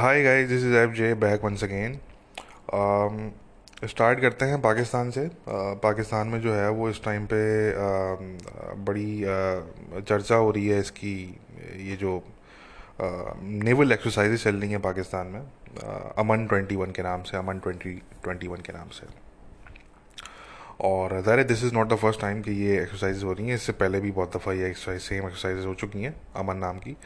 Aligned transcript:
Hi 0.00 0.22
guys 0.22 0.48
this 0.48 0.62
is 0.64 0.74
F 0.74 0.90
J 0.96 1.12
back 1.14 1.42
once 1.44 1.62
again 1.64 1.98
start 3.88 4.20
करते 4.20 4.44
हैं 4.44 4.60
पाकिस्तान 4.62 5.10
से। 5.10 5.26
पाकिस्तान 5.82 6.28
में 6.28 6.40
जो 6.40 6.52
है 6.54 6.68
वो 6.70 6.88
इस 6.90 7.02
टाइम 7.04 7.26
पे 7.32 7.40
बड़ी 8.84 9.20
चर्चा 10.02 10.34
हो 10.34 10.50
रही 10.50 10.66
है 10.68 10.78
इसकी, 10.80 11.12
ये 11.80 11.96
जो 12.00 12.22
नेवल 13.00 13.92
एक्सरसाइजेज 13.92 14.44
चल 14.44 14.56
रही 14.56 14.70
हैं 14.70 14.80
पाकिस्तान 14.82 15.26
में। 15.26 15.40
अमन 16.18 16.46
ट्वेंटी 16.46 16.76
वन 16.76 16.90
के 16.90 17.02
नाम 17.02 17.22
से, 17.22 17.36
अमन 17.36 17.58
ट्वेंटी 17.58 17.92
ट्वेंटी 18.22 18.48
वन 18.48 18.60
के 18.66 18.72
नाम 18.72 18.88
से। 18.90 19.06
और 20.88 21.20
ज़ाहिर 21.22 21.42
this 21.46 21.64
is 21.64 21.74
not 21.74 21.88
the 21.88 21.96
first 21.96 22.20
time 22.20 22.40
कि 22.42 22.52
ये 22.62 22.80
एक्सरसाइज 22.82 23.24
हो 23.24 23.32
रही 23.32 23.48
हैं। 23.48 23.54
इससे 23.54 23.72
पहले 23.74 24.00
भी 24.00 24.10
बहुत 24.12 24.36
दफ़ा 24.36 24.52
ये 24.52 24.70
एक्सरसाइज 24.70 25.02
सेम 25.02 25.26
एक्सरसाइज 25.26 25.64
हो 25.66 25.74
चुकी 25.74 26.02
हैं, 26.02 26.14
अमन 26.36 26.56
नाम 26.58 26.78
की। 26.78 26.96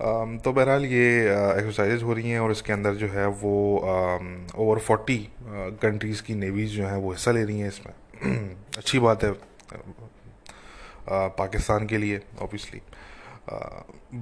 तो 0.00 0.52
बहरहाल 0.52 0.84
ये 0.84 1.06
एक्सरसाइज 1.22 2.02
हो 2.02 2.12
रही 2.12 2.30
हैं 2.30 2.40
और 2.40 2.50
इसके 2.50 2.72
अंदर 2.72 2.94
जो 2.94 3.06
है 3.06 3.26
वो 3.38 3.54
ओवर 4.56 4.78
फोर्टी 4.78 5.16
कंट्रीज़ 5.82 6.22
की 6.22 6.34
नेवीज़ 6.34 6.76
जो 6.76 6.86
हैं 6.86 6.96
वो 6.96 7.12
हिस्सा 7.12 7.30
ले 7.30 7.42
रही 7.44 7.60
हैं 7.60 7.68
इसमें। 7.68 8.54
अच्छी 8.76 8.98
बात 8.98 9.24
है 9.24 9.32
पाकिस्तान 11.10 11.86
के 11.86 11.98
लिए 11.98 12.20
ऑब्वियसली 12.42 12.80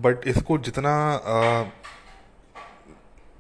बट 0.00 0.26
इसको 0.28 0.58
जितना 0.58 0.94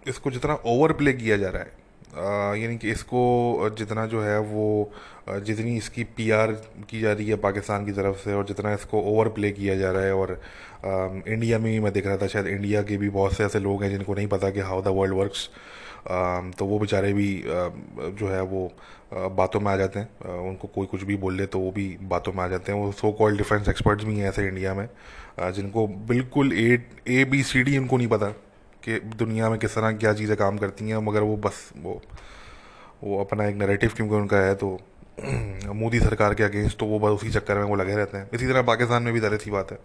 इसको 0.06 0.30
जितना 0.30 0.54
ओवर 0.66 0.92
प्ले 0.92 1.12
किया 1.12 1.36
जा 1.36 1.48
रहा 1.48 1.62
है 1.62 1.85
यानी 2.16 2.76
कि 2.78 2.90
इसको 2.90 3.70
जितना 3.78 4.06
जो 4.06 4.20
है 4.22 4.38
वो 4.40 4.92
जितनी 5.28 5.76
इसकी 5.76 6.04
पीआर 6.16 6.52
की 6.90 7.00
जा 7.00 7.12
रही 7.12 7.28
है 7.28 7.36
पाकिस्तान 7.36 7.84
की 7.86 7.92
तरफ़ 7.92 8.16
से 8.16 8.34
और 8.34 8.44
जितना 8.46 8.72
इसको 8.74 9.00
ओवर 9.02 9.28
प्ले 9.28 9.50
किया 9.52 9.74
जा 9.74 9.90
रहा 9.92 10.02
है 10.02 10.14
और 10.14 10.32
आ, 10.32 10.88
इंडिया 11.28 11.58
में 11.58 11.72
भी 11.72 11.80
मैं 11.80 11.92
देख 11.92 12.06
रहा 12.06 12.16
था 12.16 12.26
शायद 12.26 12.46
इंडिया 12.46 12.82
के 12.82 12.96
भी 12.96 13.10
बहुत 13.10 13.32
से 13.32 13.44
ऐसे 13.44 13.60
लोग 13.60 13.82
हैं 13.82 13.90
जिनको 13.90 14.14
नहीं 14.14 14.26
पता 14.26 14.50
कि 14.50 14.60
हाउ 14.60 14.82
द 14.82 14.94
वर्ल्ड 14.98 15.14
वर्क्स 15.14 15.48
तो 16.58 16.64
वो 16.64 16.78
बेचारे 16.78 17.12
भी 17.12 17.28
जो 17.44 18.28
है 18.28 18.40
वो 18.42 18.70
बातों 19.12 19.60
में 19.60 19.70
आ 19.72 19.76
जाते 19.76 20.00
हैं। 20.00 20.38
उनको 20.40 20.68
कोई 20.74 20.86
कुछ 20.86 21.02
भी 21.04 21.16
बोल 21.16 21.36
ले 21.36 21.46
तो 21.46 21.58
वो 21.58 21.70
भी 21.70 21.86
बातों 22.02 22.32
में 22.32 22.42
आ 22.44 22.48
जाते 22.48 22.72
हैं। 22.72 22.78
वो 22.80 22.92
सो 22.92 23.12
कॉल्ड 23.12 23.38
डिफेंस 23.38 23.68
एक्सपर्ट्स 23.68 24.04
भी 24.04 24.18
हैं 24.18 24.28
ऐसे 24.28 24.46
इंडिया 24.48 24.74
में 24.74 24.88
जिनको 25.40 25.86
बिल्कुल 26.08 26.52
ए 26.52 26.78
ए 27.08 27.24
बी 27.24 27.42
सी 27.42 27.62
डी 27.62 27.78
उनको 27.78 27.96
नहीं 27.96 28.08
पता। 28.08 28.32
कि 28.86 28.98
दुनिया 29.16 29.50
में 29.50 29.58
किस 29.58 29.74
तरह 29.74 29.92
क्या 29.92 30.12
चीज़ें 30.14 30.36
काम 30.36 30.58
करती 30.58 30.88
हैं 30.88 30.98
मगर 31.06 31.20
वो 31.20 31.36
बस 31.36 31.70
वो 31.76 32.00
वो 33.04 33.20
अपना 33.24 33.46
एक 33.46 33.56
नैरेटिव 33.56 33.92
क्योंकि 33.96 34.14
उनका 34.14 34.36
है 34.36 34.54
तो 34.54 34.78
मोदी 35.74 36.00
सरकार 36.00 36.34
के 36.34 36.42
अगेंस्ट 36.42 36.78
तो 36.78 36.86
वो 36.86 36.98
बस 36.98 37.10
उसी 37.10 37.30
चक्कर 37.30 37.58
में 37.58 37.64
वो 37.64 37.74
लगे 37.74 37.94
रहते 37.96 38.18
हैं। 38.18 38.28
इसी 38.34 38.46
तरह 38.46 38.62
पाकिस्तान 38.62 39.02
में 39.02 39.12
भी 39.14 39.20
तरह 39.20 39.36
सी 39.36 39.50
बात 39.50 39.72
है। 39.72 39.78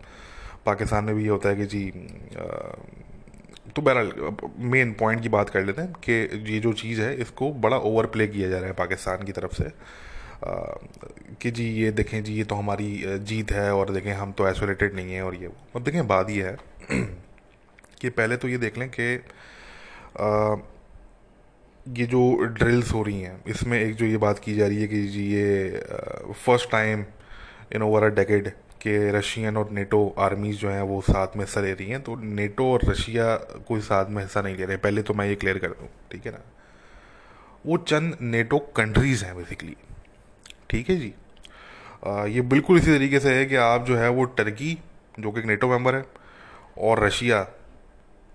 पाकिस्तान 0.66 1.04
में 1.06 1.16
भी 1.16 1.24
ये 1.24 1.30
होता 1.30 1.50
है 1.50 1.56
कि 1.56 1.66
जी 1.66 1.88
आ, 2.38 2.44
तो 3.76 3.82
बहरहाल 3.82 4.12
मेन 4.60 4.92
पॉइंट 4.94 5.22
की 5.22 5.30
बात 5.30 5.50
कर 5.50 5.64
लेते 5.64 5.82
हैं 5.82 5.94
कि 6.08 6.14
ये 6.54 6.60
जो 6.60 6.74
चीज़ 6.74 7.02
है 7.02 7.14
इसको 7.16 7.52
बड़ा 7.54 7.78
ओवर 7.78 8.06
प्ले 8.06 8.28
किया 8.28 8.50
जा 8.50 8.58
रहा 8.58 8.68
है 8.68 8.74
पाकिस्तान 8.74 9.24
की 9.24 9.32
तरफ़ 9.32 9.56
से। 9.56 9.64
आ, 9.64 9.72
कि 11.42 11.52
जी 11.52 11.70
ये 11.74 11.92
देखें 11.92 12.24
जी 12.24 12.34
ये 12.34 12.44
तो 12.44 12.56
हमारी 12.56 13.04
जीत 13.20 13.52
है 13.52 13.74
और 13.74 13.92
देखें 13.92 14.12
हम 14.14 14.32
तो 14.32 14.44
आइसोलेटेड 14.44 14.96
नहीं 14.96 15.14
हैं 15.14 15.22
और 15.22 15.36
ये 15.36 15.52
अब 15.76 15.84
देखें 15.84 16.08
बात 16.08 16.30
ये 16.30 16.44
है 16.44 16.58
कि 18.02 18.10
पहले 18.10 18.38
तो 18.38 18.48
ये 18.48 18.58
देख 18.58 18.78
लें 18.78 18.90
कि 18.90 19.14
ये 22.00 22.06
जो 22.06 22.22
ड्रिल्स 22.44 22.92
हो 22.94 23.02
रही 23.04 23.22
हैं 23.22 23.44
इसमें 23.48 23.80
एक 23.80 23.96
जो 23.96 24.06
ये 24.06 24.18
बात 24.18 24.40
की 24.40 24.54
जा 24.56 24.68
रही 24.68 24.82
है 24.82 24.88
कि 24.88 25.02
जी 25.08 25.24
ये 25.32 25.84
first 26.46 26.70
time 26.72 27.06
in 27.76 27.82
over 27.82 28.04
a 28.04 28.08
decade 28.08 28.50
के 28.82 29.12
रशियन 29.12 29.58
और 29.58 29.70
नेटो 29.72 30.16
आर्मीज 30.20 30.58
जो 30.58 30.70
हैं 30.70 30.82
वो 30.82 31.02
साथ 31.02 31.36
में 31.36 31.44
हिस्सा 31.46 31.62
ले 31.62 31.72
रही 31.74 31.88
हैं 31.90 32.02
तो 32.02 32.16
नेटो 32.16 32.72
और 32.74 32.86
रशिया 32.86 33.36
कोई 33.68 33.82
साथ 33.82 34.10
में 34.10 34.22
हिस्सा 34.24 34.42
नहीं 34.42 34.56
ले 34.56 34.66
रहे। 34.66 34.78
पहले 34.78 35.02
तो 35.02 35.14
मैं 35.14 35.26
ये 35.28 35.36
क्लियर 35.36 35.58
कर 35.58 35.68
दूँ 35.68 35.88
ठीक 36.12 36.26
है 36.26 36.32
ना? 36.32 36.42
वो 37.66 37.78
चंद 37.78 38.18
नेटो 38.22 38.60
कंट्रीज़ 38.76 39.26
हैं 39.26 39.36
बेसिकली 39.38 39.76
ठीक 40.70 40.90
है 40.90 40.96
जी? 40.96 41.14
आ, 42.08 42.26
ये 42.26 42.42
बिल्कुल 42.42 42.78
इसी 42.78 42.96
तरीके 42.98 43.20
से 43.20 43.36
है 43.36 43.46
कि 43.46 43.56
आप 43.56 43.86
जो 43.86 43.98
है 43.98 44.10
वो 44.10 44.24
टर्की 44.24 44.78
जो 45.20 45.32
कि 45.32 45.40
एक 45.40 45.46
नेटो 45.46 45.68
मेंबर 45.68 45.96
है 45.96 46.06
और 46.78 47.04
रशिया 47.04 47.48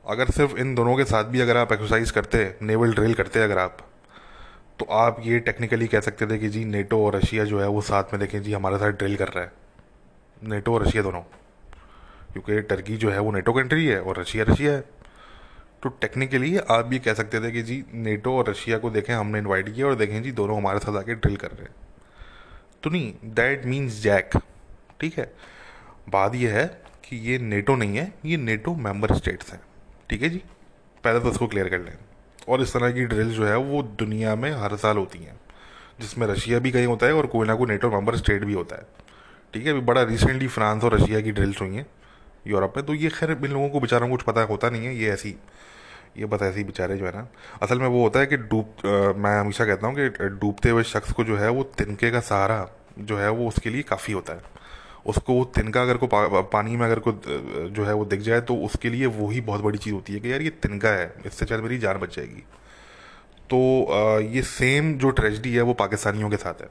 अगर 0.09 0.31
सिर्फ़ 0.31 0.57
इन 0.57 0.75
दोनों 0.75 0.97
के 0.97 1.05
साथ 1.05 1.25
भी 1.25 1.41
अगर 1.41 1.57
आप 1.57 1.73
एक्सरसाइज 1.73 2.11
करते 2.11 2.55
नेवल 2.63 2.95
ड्रिल 2.95 3.15
करते 3.15 3.41
अगर 3.41 3.59
आप 3.59 3.79
तो 4.79 4.87
आप 4.91 5.17
ये 5.21 5.39
टेक्निकली 5.39 5.87
कह 5.87 6.01
सकते 6.01 6.27
थे 6.27 6.39
कि 6.39 6.49
जी 6.49 6.65
नेटो 6.65 7.07
और 7.07 7.17
रशिया 7.17 7.45
जो 7.45 7.61
है 7.61 7.69
वो 7.69 7.81
साथ 7.81 8.05
में 8.05 8.21
देखें 8.21 8.43
जी, 8.43 8.53
हमारे 8.53 8.77
साथ 8.77 8.93
ड्रिल 8.93 9.17
कर 9.17 9.29
रहा 9.29 9.45
है। 9.45 9.53
नेटो 10.43 10.75
और 10.75 10.87
रशिया 10.87 11.03
दोनों। 11.03 11.21
क्योंकि 12.33 12.61
टर्की 12.61 12.97
जो 12.97 13.11
है 13.11 13.19
वो 13.19 13.33
नेटो 13.33 13.53
कंट्री 13.53 13.87
है 13.87 14.01
और 14.01 14.21
रशिया 14.21 14.45
रशिया 14.49 14.73
है। 14.73 14.81
तो 15.83 15.89
टेक्निकली 15.89 16.59
आप 16.59 16.93
ये 16.93 16.99
कह 16.99 17.15
सकते 17.15 17.41
थे 17.41 17.51
कि 17.51 17.63
जी 17.63 17.85
नेटो 17.95 18.37
और 18.37 18.51
रशिया 18.51 18.79
को 18.79 18.91
देखें, 18.91 19.15
हमने 19.15 19.39
इनवाइट 19.39 19.75
किया 19.75 19.87
और 19.87 19.95
देखें 19.95 20.23
जी, 20.23 20.33
दोनों 20.33 20.57
हमारे 20.57 20.79
साथ 20.79 20.97
आके 20.97 21.15
ड्रिल 21.15 21.37
कर 21.37 21.51
रहे 21.51 21.63
हैं। 21.63 21.75
तो 22.83 22.91
नहीं 22.91 23.15
दैट 23.25 23.67
मीन्स 23.67 24.03
जैक 24.03 24.31
ठीक 25.01 25.19
है? 25.19 25.35
बात 26.09 26.35
यह 26.35 26.55
है 26.55 26.83
कि 27.05 27.17
ये 27.17 27.39
नेटो 27.39 27.77
नहीं 27.77 27.97
है, 27.97 28.13
ये 28.25 28.37
नेटो 28.37 28.75
मेंबर 28.75 29.15
स्टेट्स 29.15 29.53
हैं। 29.53 29.61
ठीक 30.11 30.23
है 30.23 30.29
जी? 30.29 30.43
पहले 31.05 31.21
तो 31.21 31.29
उसको 31.29 31.47
क्लियर 31.47 31.69
कर 31.69 31.81
लें। 31.81 31.97
और 32.49 32.63
इस 32.63 32.73
तरह 32.73 32.91
की 32.91 33.05
ड्रिल्स 33.07 33.35
जो 33.35 33.47
है, 33.47 33.57
वो 33.57 33.83
दुनिया 33.99 34.35
में 34.37 34.51
हर 34.53 34.77
साल 34.77 34.97
होती 34.97 35.19
हैं, 35.19 35.39
जिसमें 36.01 36.27
रशिया 36.27 36.59
भी 36.59 36.71
कहीं 36.71 36.87
होता 36.87 37.07
है 37.07 37.15
और 37.15 37.27
कोई 37.27 37.47
ना 37.47 37.55
कोई 37.55 37.69
नेटो 37.69 37.91
मेंबर 37.91 38.17
स्टेट 38.17 38.45
भी 38.45 38.53
होता 38.53 38.77
है। 38.77 38.87
ठीक 39.55 39.67
है, 39.67 39.73
अभी 39.73 39.81
बड़ा 39.83 40.03
रिसेंटली 40.05 40.47
फ्रांस 40.49 40.85
और 40.85 40.95
रशिया 40.95 41.21
की 41.21 41.33
ड्रिल्स 41.33 41.61
हुई 41.61 41.75
हैं 41.75 41.87
यूरोप 42.47 42.77
में 42.77 42.85
तो 42.87 42.95
ये 42.95 43.09
खैर 43.11 43.31
इन 43.33 43.45
लोगों 43.45 43.69
को 43.69 43.81
बेचारों 43.81 44.09
को 44.09 44.17
कुछ 44.17 44.25
पता 44.25 44.43
होता 44.45 44.71
नहीं 44.71 44.87
है, 44.87 44.95
ये 44.97 45.11
ऐसी, 45.11 45.35
ये 46.19 46.27
बस 46.27 46.43
ऐसे 46.43 46.59
ही 46.59 46.65
बेचारे 46.65 46.97
जो 46.97 47.07
है 47.07 47.13
ना। 47.13 47.27
असल 47.63 47.79
में 47.79 47.87
वो 47.89 48.03
होता 48.03 48.21
है 48.21 48.27
कि 48.27 48.37
डूब 48.37 48.87
मैं 49.17 49.39
हमेशा 49.41 49.65
कहता 49.65 49.87
हूँ 49.87 49.95
कि 49.95 50.29
डूबते 50.31 50.71
हुए 50.71 50.83
शख्स 50.85 51.13
को 51.13 51.25
जो 51.25 51.37
है, 51.37 51.49
वो 51.49 51.63
तिनके 51.79 52.11
का 52.11 52.21
सहारा 52.21 52.69
जो 52.99 53.19
है, 53.19 53.31
वो 53.31 53.49
उसके 53.49 53.71
लिए 53.71 53.83
काफ़ी 53.83 54.13
होता 54.13 54.33
है। 54.33 54.55
उसको 55.07 55.45
तिनका 55.55 55.83
अगर 55.83 55.97
को 55.97 56.07
पा, 56.07 56.41
पानी 56.43 56.77
में 56.77 56.85
अगर 56.87 56.99
को 56.99 57.13
जो 57.71 57.85
है 57.85 57.95
वो 57.95 58.05
दिख 58.05 58.21
जाए 58.21 58.41
तो 58.41 58.57
उसके 58.65 58.91
लिए 58.91 59.07
वही 59.09 59.41
बहुत 59.43 59.61
बड़ी 59.61 59.79
चीज़ 59.79 59.95
होती 59.95 60.13
है 60.13 60.21
कि 60.21 60.33
यार 60.33 60.43
ये 60.43 60.51
तिनका 60.63 60.89
है 60.91 61.13
इससे 61.27 61.47
शायद 61.47 61.61
मेरी 61.63 61.79
जान 61.79 61.99
बच 61.99 62.17
जाएगी। 62.17 62.43
तो 63.51 63.59
ये 64.33 64.43
सेम 64.45 64.93
जो 64.99 65.11
ट्रेजडी 65.13 65.53
है 65.55 65.63
वो 65.63 65.75
पाकिस्तानियों 65.75 66.31
के 66.31 66.37
साथ 66.37 66.63
है 66.63 66.69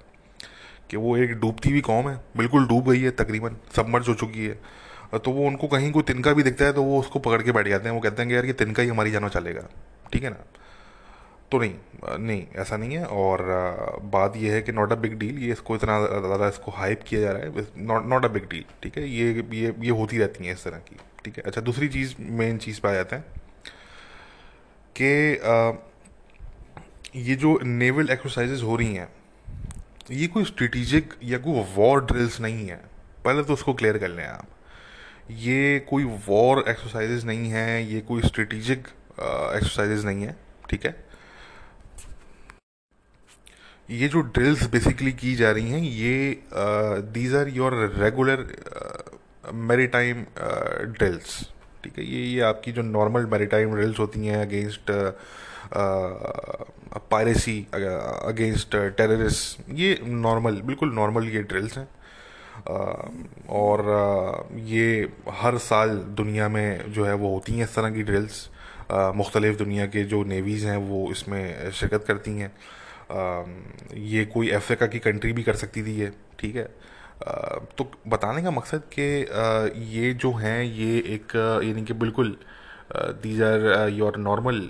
कि 0.90 0.98
वो 0.98 1.16
एक 1.18 1.34
डूबती 1.40 1.70
हुई 1.70 1.82
कौम 1.82 2.10
है 2.10 2.16
बिल्कुल 2.38 2.68
डूब 2.68 2.90
गई 2.90 3.02
है 3.02 3.12
तकरीबन 3.14 3.56
सबमर्ज 3.76 4.10
हो 4.10 4.14
चुकी 4.16 4.46
है। 4.46 4.60
तो 5.16 5.32
वो 5.32 5.46
उनको 5.48 5.68
कहीं 5.68 5.92
कोई 5.92 6.04
तिनका 6.04 6.34
भी 6.34 6.44
दिखता 6.44 6.66
है 6.66 6.74
तो 6.74 6.84
वो 6.84 7.00
उसको 7.00 7.20
पकड़ 7.20 7.42
के 7.42 7.52
बैठ 7.52 7.68
जाते 7.68 7.90
हैं 7.90 7.96
वो 7.96 8.02
कहते 8.02 8.22
हैं 8.22 8.30
कि 8.30 8.36
यार 8.36 8.46
ये 8.46 8.54
तिनका 8.56 8.84
ही 8.84 8.90
हमारी 8.90 9.12
जानो 9.12 9.30
चलेगा 9.30 9.68
ठीक 10.14 10.24
है 10.24 10.30
ना? 10.30 10.38
तो 11.52 11.60
नहीं 11.60 11.74
नहीं, 12.20 12.46
ऐसा 12.56 12.78
नहीं 12.78 12.96
है। 12.98 13.06
और 13.06 13.42
बात 14.14 14.36
यह 14.38 14.54
है 14.54 14.62
कि 14.62 14.72
नॉट 14.72 14.92
अ 14.92 14.96
बिग 14.98 15.18
डील 15.20 15.38
ये 15.40 15.52
इसको 15.52 15.76
इतना 15.76 16.00
ज़्यादा 16.02 16.48
इसको 16.48 16.72
हाइप 16.72 17.04
किया 17.08 17.22
जा 17.22 17.32
रहा 17.32 17.42
है 17.42 17.66
not 17.78 18.06
not 18.06 18.26
a 18.26 18.28
big 18.30 18.50
deal 18.50 18.66
ठीक 18.84 18.98
है? 18.98 19.08
ये 19.10 19.46
ये 19.54 19.74
ये 19.82 19.90
होती 19.92 20.18
रहती 20.18 20.46
हैं 20.46 20.54
इस 20.54 20.64
तरह 20.64 20.78
की, 20.80 20.98
ठीक 21.26 21.38
है? 21.38 21.44
अच्छा 21.44 21.62
दूसरी 21.62 21.88
चीज़ 21.90 22.16
मेन 22.20 22.58
चीज़ 22.58 22.80
पे 22.82 22.88
आ 22.88 22.94
जाते 22.94 23.16
हैं 23.16 23.26
कि 24.96 25.10
ये 27.20 27.36
जो 27.36 27.58
नेवल 27.64 28.10
एक्सरसाइजेज 28.10 28.62
हो 28.64 28.76
रही 28.76 28.94
हैं, 28.94 29.08
ये 30.12 30.28
कोई 30.28 30.46
स्ट्रेटिजिक 30.46 31.14
या 31.24 31.38
कोई 31.40 31.64
वॉर 31.76 32.04
ड्रिल्स 32.06 32.40
नहीं 32.42 32.68
है। 32.68 32.82
पहले 33.26 33.44
तो 33.44 33.54
उसको 33.54 33.74
क्लियर 33.74 33.98
कर 33.98 34.10
लें 34.10 34.26
आप। 34.26 34.48
ये 35.32 35.80
कोई 35.90 36.04
वॉर 36.28 36.64
एक्सरसाइजेज 36.70 37.26
नहीं 37.26 37.50
है, 37.52 37.94
ये 37.94 38.02
कोई 38.02 38.22
स्ट्रेटिजिक 38.24 38.88
एक्सरसाइजेज 39.20 40.06
नहीं 40.06 40.24
है, 40.24 40.36
ठीक 40.70 40.86
है? 40.86 40.96
ये 43.90 44.08
जो 44.08 44.22
ड्रिल्स 44.36 44.66
बेसिकली 44.70 45.12
की 45.14 45.36
जा 45.36 45.52
रही 45.52 45.70
हैं 45.70 45.80
ये 45.80 46.44
these 47.14 47.36
are 47.36 47.50
your 47.50 47.74
regular 47.98 48.46
maritime 49.88 50.24
drills 50.94 51.42
ठीक 51.84 51.98
है 51.98 52.06
ये 52.06 52.24
ये 52.26 52.40
आपकी 52.44 52.72
जो 52.72 52.82
नॉर्मल 52.82 53.26
मेरी 53.32 53.46
टाइम 53.48 53.76
ड्रिल्स 53.76 54.00
होती 54.00 54.26
हैं 54.28 54.38
अगेंस्ट 54.38 54.92
पायरेसी 57.12 57.60
अगेंस्ट 57.74 58.76
टेररिस्ट 58.98 59.70
ये 59.74 59.98
नॉर्मल 60.06 60.62
बिल्कुल 60.62 60.94
नॉर्मल 60.94 61.28
ये 61.28 61.44
ड्रिल्स 61.44 61.78
हैं. 61.78 61.88
Uh, 62.56 63.10
और 63.50 63.82
uh, 63.84 64.60
ये 64.66 65.12
हर 65.32 65.58
साल 65.58 65.90
दुनिया 66.18 66.48
में 66.50 66.92
जो 66.94 67.06
है 67.06 67.14
वो 67.14 67.30
होती 67.30 67.54
हैं 67.54 67.64
इस 67.64 67.76
तरह 67.76 67.90
की 67.92 68.04
ड्रिल्स 68.04 68.40
uh, 68.92 69.14
मुख्तलिफ़ 69.16 69.58
दुनिया 69.58 69.86
के 69.86 70.04
जो 70.04 70.24
नेवीज़ 70.24 70.66
हैं 70.68 70.78
वो 70.88 71.12
इसमें 71.12 71.72
शिरकत 71.72 72.06
करती 72.08 72.32
हैं. 72.38 72.52
ये 73.12 74.26
कोई 74.26 74.50
अफ्रीका 74.52 74.88
की 74.88 75.00
कंट्री 75.00 75.32
भी 75.34 75.44
कर 75.44 75.56
सकती 75.56 75.84
थी 75.84 75.96
ये, 76.00 76.12
ठीक 76.40 76.56
है? 76.56 76.64
तो 77.78 77.92
बताने 78.08 78.42
का 78.44 78.52
मकसद 78.52 78.84
कि 78.98 79.02
ये 79.96 80.14
जो 80.14 80.32
हैं, 80.34 80.64
ये 80.64 80.98
एक, 81.16 81.36
यानी 81.66 81.84
कि 81.86 81.94
बिल्कुल 81.94 82.36
these 82.96 83.42
are 83.42 83.90
your 83.90 84.18
normal 84.18 84.62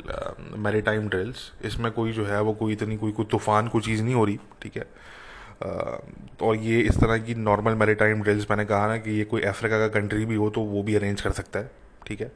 maritime 0.81 1.07
drills 1.09 1.51
इसमें 1.65 1.91
कोई 1.91 2.11
जो 2.13 2.25
है, 2.25 2.41
वो 2.41 2.53
कोई 2.53 2.73
इतनी, 2.73 2.97
कोई 2.97 3.11
कोई 3.11 3.25
तूफ़ान, 3.31 3.67
कोई 3.67 3.81
चीज़ 3.81 4.03
नहीं 4.03 4.15
हो 4.15 4.25
रही, 4.25 4.39
ठीक 4.61 4.77
है? 4.77 4.87
और 6.41 6.55
ये 6.57 6.79
इस 6.81 6.99
तरह 6.99 7.17
की 7.17 7.35
नॉर्मल 7.35 7.75
मेरी 7.75 7.95
टाइम 7.95 8.21
ड्रिल्स 8.23 8.47
मैंने 8.51 8.65
कहा 8.65 8.87
ना 8.87 8.97
कि 8.97 9.11
ये 9.11 9.23
कोई 9.25 9.41
अफ्रीका 9.53 9.79
का 9.79 9.87
कंट्री 9.99 10.25
भी 10.25 10.35
हो 10.35 10.49
तो 10.49 10.61
वो 10.61 10.83
भी 10.83 10.95
अरेंज 10.95 11.21
कर 11.21 11.31
सकता 11.31 11.59
है, 11.59 11.71
ठीक 12.07 12.21
है? 12.21 12.31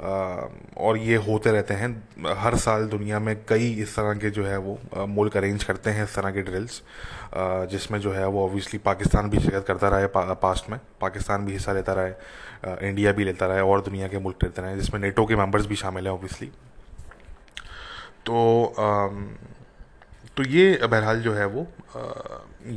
और 0.00 0.98
ये 0.98 1.16
होते 1.18 1.50
रहते 1.50 1.74
हैं। 1.74 2.34
हर 2.38 2.56
साल 2.56 2.86
दुनिया 2.88 3.18
में 3.20 3.34
कई 3.48 3.70
इस 3.82 3.94
तरह 3.96 4.12
के 4.14 4.30
जो 4.30 4.44
है 4.44 4.58
वो 4.58 4.78
मुल्क 5.08 5.36
अरेंज 5.36 5.64
करते 5.64 5.90
हैं 5.90 6.04
इस 6.04 6.14
तरह 6.14 6.30
के 6.30 6.42
ड्रिल्स 6.42 6.82
जिसमें 7.70 7.98
जो 8.00 8.12
है 8.12 8.26
वो 8.26 8.44
ऑब्वियसली 8.44 8.78
पाकिस्तान 8.78 9.30
भी 9.30 9.40
शिरकत 9.40 9.64
करता 9.66 9.88
रहा 9.88 10.00
है 10.00 10.06
पा, 10.06 10.32
पास्ट 10.34 10.70
में। 10.70 10.78
पाकिस्तान 11.00 11.46
भी 11.46 11.52
हिस्सा 11.52 11.72
लेता 11.72 11.92
रहा 11.92 12.04
है 12.04 12.88
इंडिया 12.88 13.12
भी 13.12 13.24
लेता 13.24 13.46
रहा 13.46 13.56
है 13.56 13.64
और 13.64 13.80
दुनिया 13.82 14.08
के 14.08 14.18
मुल्क 14.18 14.44
लेते 14.44 14.62
रहे 14.62 14.76
जिसमें 14.76 15.00
नेटो 15.00 15.24
के 15.26 15.36
मेंबर्स 15.36 15.66
भी 15.66 15.76
शामिल 15.76 16.06
हैं 16.06 16.12
ऑब्वियसली 16.12 16.50
तो 18.26 18.36
तो 20.38 20.44
ये, 20.44 20.78
बहरहाल 20.82 21.20
जो 21.20 21.32
है 21.34 21.46
वो 21.46 21.66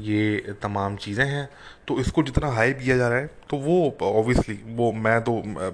ये 0.03 0.53
तमाम 0.61 0.95
चीज़ें 0.97 1.25
हैं। 1.25 1.47
तो 1.87 1.99
इसको 1.99 2.23
जितना 2.23 2.47
हाइप 2.51 2.79
किया 2.79 2.95
जा 2.97 3.07
रहा 3.07 3.17
है 3.17 3.27
तो 3.49 3.57
वो 3.59 3.75
ऑब्वियसली 4.03 4.59
वो 4.75 4.91
मैं 4.99 5.19
तो 5.21 5.33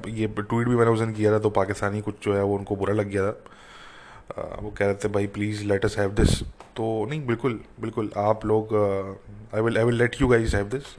ये 0.10 0.28
ट्वीट 0.30 0.68
भी 0.68 0.76
मैंने 0.76 0.92
उस 0.92 1.00
दिन 1.00 1.14
किया 1.14 1.32
था 1.32 1.40
तो 1.40 1.50
पाकिस्तानी 1.52 2.02
कुछ 2.02 2.16
जो 2.24 2.36
है 2.36 2.44
वो 2.44 2.56
उनको 2.58 2.76
बुरा 2.76 2.94
लग 2.94 3.10
गया 3.10 3.32
था। 3.32 4.58
वो 4.62 4.70
कह 4.78 4.86
रहे 4.86 4.94
थे, 4.96 5.08
भाई 5.08 5.28
please 5.28 5.64
let 5.66 5.86
us 5.86 5.98
have 5.98 6.12
this 6.14 6.42
तो 6.78 7.06
नहीं, 7.10 7.26
बिल्कुल 7.28 7.60
बिल्कुल, 7.82 8.10
आप 8.18 8.46
लोग 8.46 8.74
I 9.56 9.62
will 9.62 9.78
I 9.78 9.84
will 9.84 9.96
let 9.96 10.16
you 10.22 10.28
guys 10.28 10.56
have 10.56 10.66
this 10.70 10.96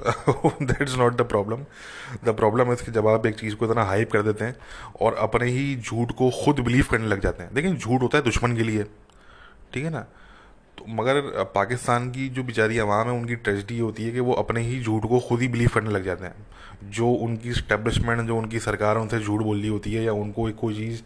that 0.63 0.83
is 0.83 0.97
not 0.99 1.17
the 1.17 1.23
problem 1.29 1.65
the 2.25 2.35
problem 2.37 2.71
है 2.71 2.77
कि 2.77 2.93
जब 2.93 3.09
आप 3.09 3.27
एक 3.27 3.35
चीज़ 3.41 3.55
को 3.55 3.67
इतना 3.67 3.85
हाइप 3.85 4.13
कर 4.13 4.23
देते 4.23 4.45
हैं 4.45 4.57
और 5.01 5.15
अपने 5.27 5.51
ही 5.51 5.75
झूठ 5.77 6.13
को 6.13 6.31
खुद 6.45 6.61
बिलीव 6.61 6.87
करने 6.91 7.07
लग 7.07 7.21
जाते 7.21 7.43
हैं। 7.43 7.55
लेकिन 7.55 7.77
झूठ 7.77 8.03
होता 8.03 8.19
है 8.19 8.25
दुश्मन 8.25 8.57
के 8.57 8.63
लिए, 8.63 8.85
ठीक 9.75 9.85
है 9.85 9.91
ना? 9.91 10.07
तो 10.79 10.85
मगर 10.89 11.21
पाकिस्तान 11.45 12.11
की 12.11 12.29
जो 12.29 12.43
बेचारी 12.43 12.79
आवाम 12.79 13.07
है 13.07 13.13
उनकी 13.13 13.37
ट्रेजिडी 13.37 13.79
होती 13.79 14.05
है 14.05 14.11
कि 14.11 14.21
वो 14.21 14.33
अपने 14.33 14.61
ही 14.61 14.83
झूठ 14.83 15.03
को 15.03 15.21
खुद 15.21 15.41
ही 15.41 15.49
बिलीव 15.49 15.71
करने 15.75 15.91
लग 15.91 16.05
जाते 16.05 16.25
हैं। 16.25 16.47
जो 16.85 17.09
उनकी 17.09 17.53
स्टेब्लिशमेंट 17.53 18.27
जो 18.27 18.37
उनकी 18.37 18.59
सरकार 18.59 18.97
उनसे 18.97 19.21
झूठ 19.21 19.41
बोल 19.43 19.61
रही 19.61 19.69
होती 19.69 19.93
है 19.93 20.05
या 20.05 20.13
उनको 20.13 20.49
एक 20.49 20.57
कोई 20.57 20.75
चीज़ 20.75 21.03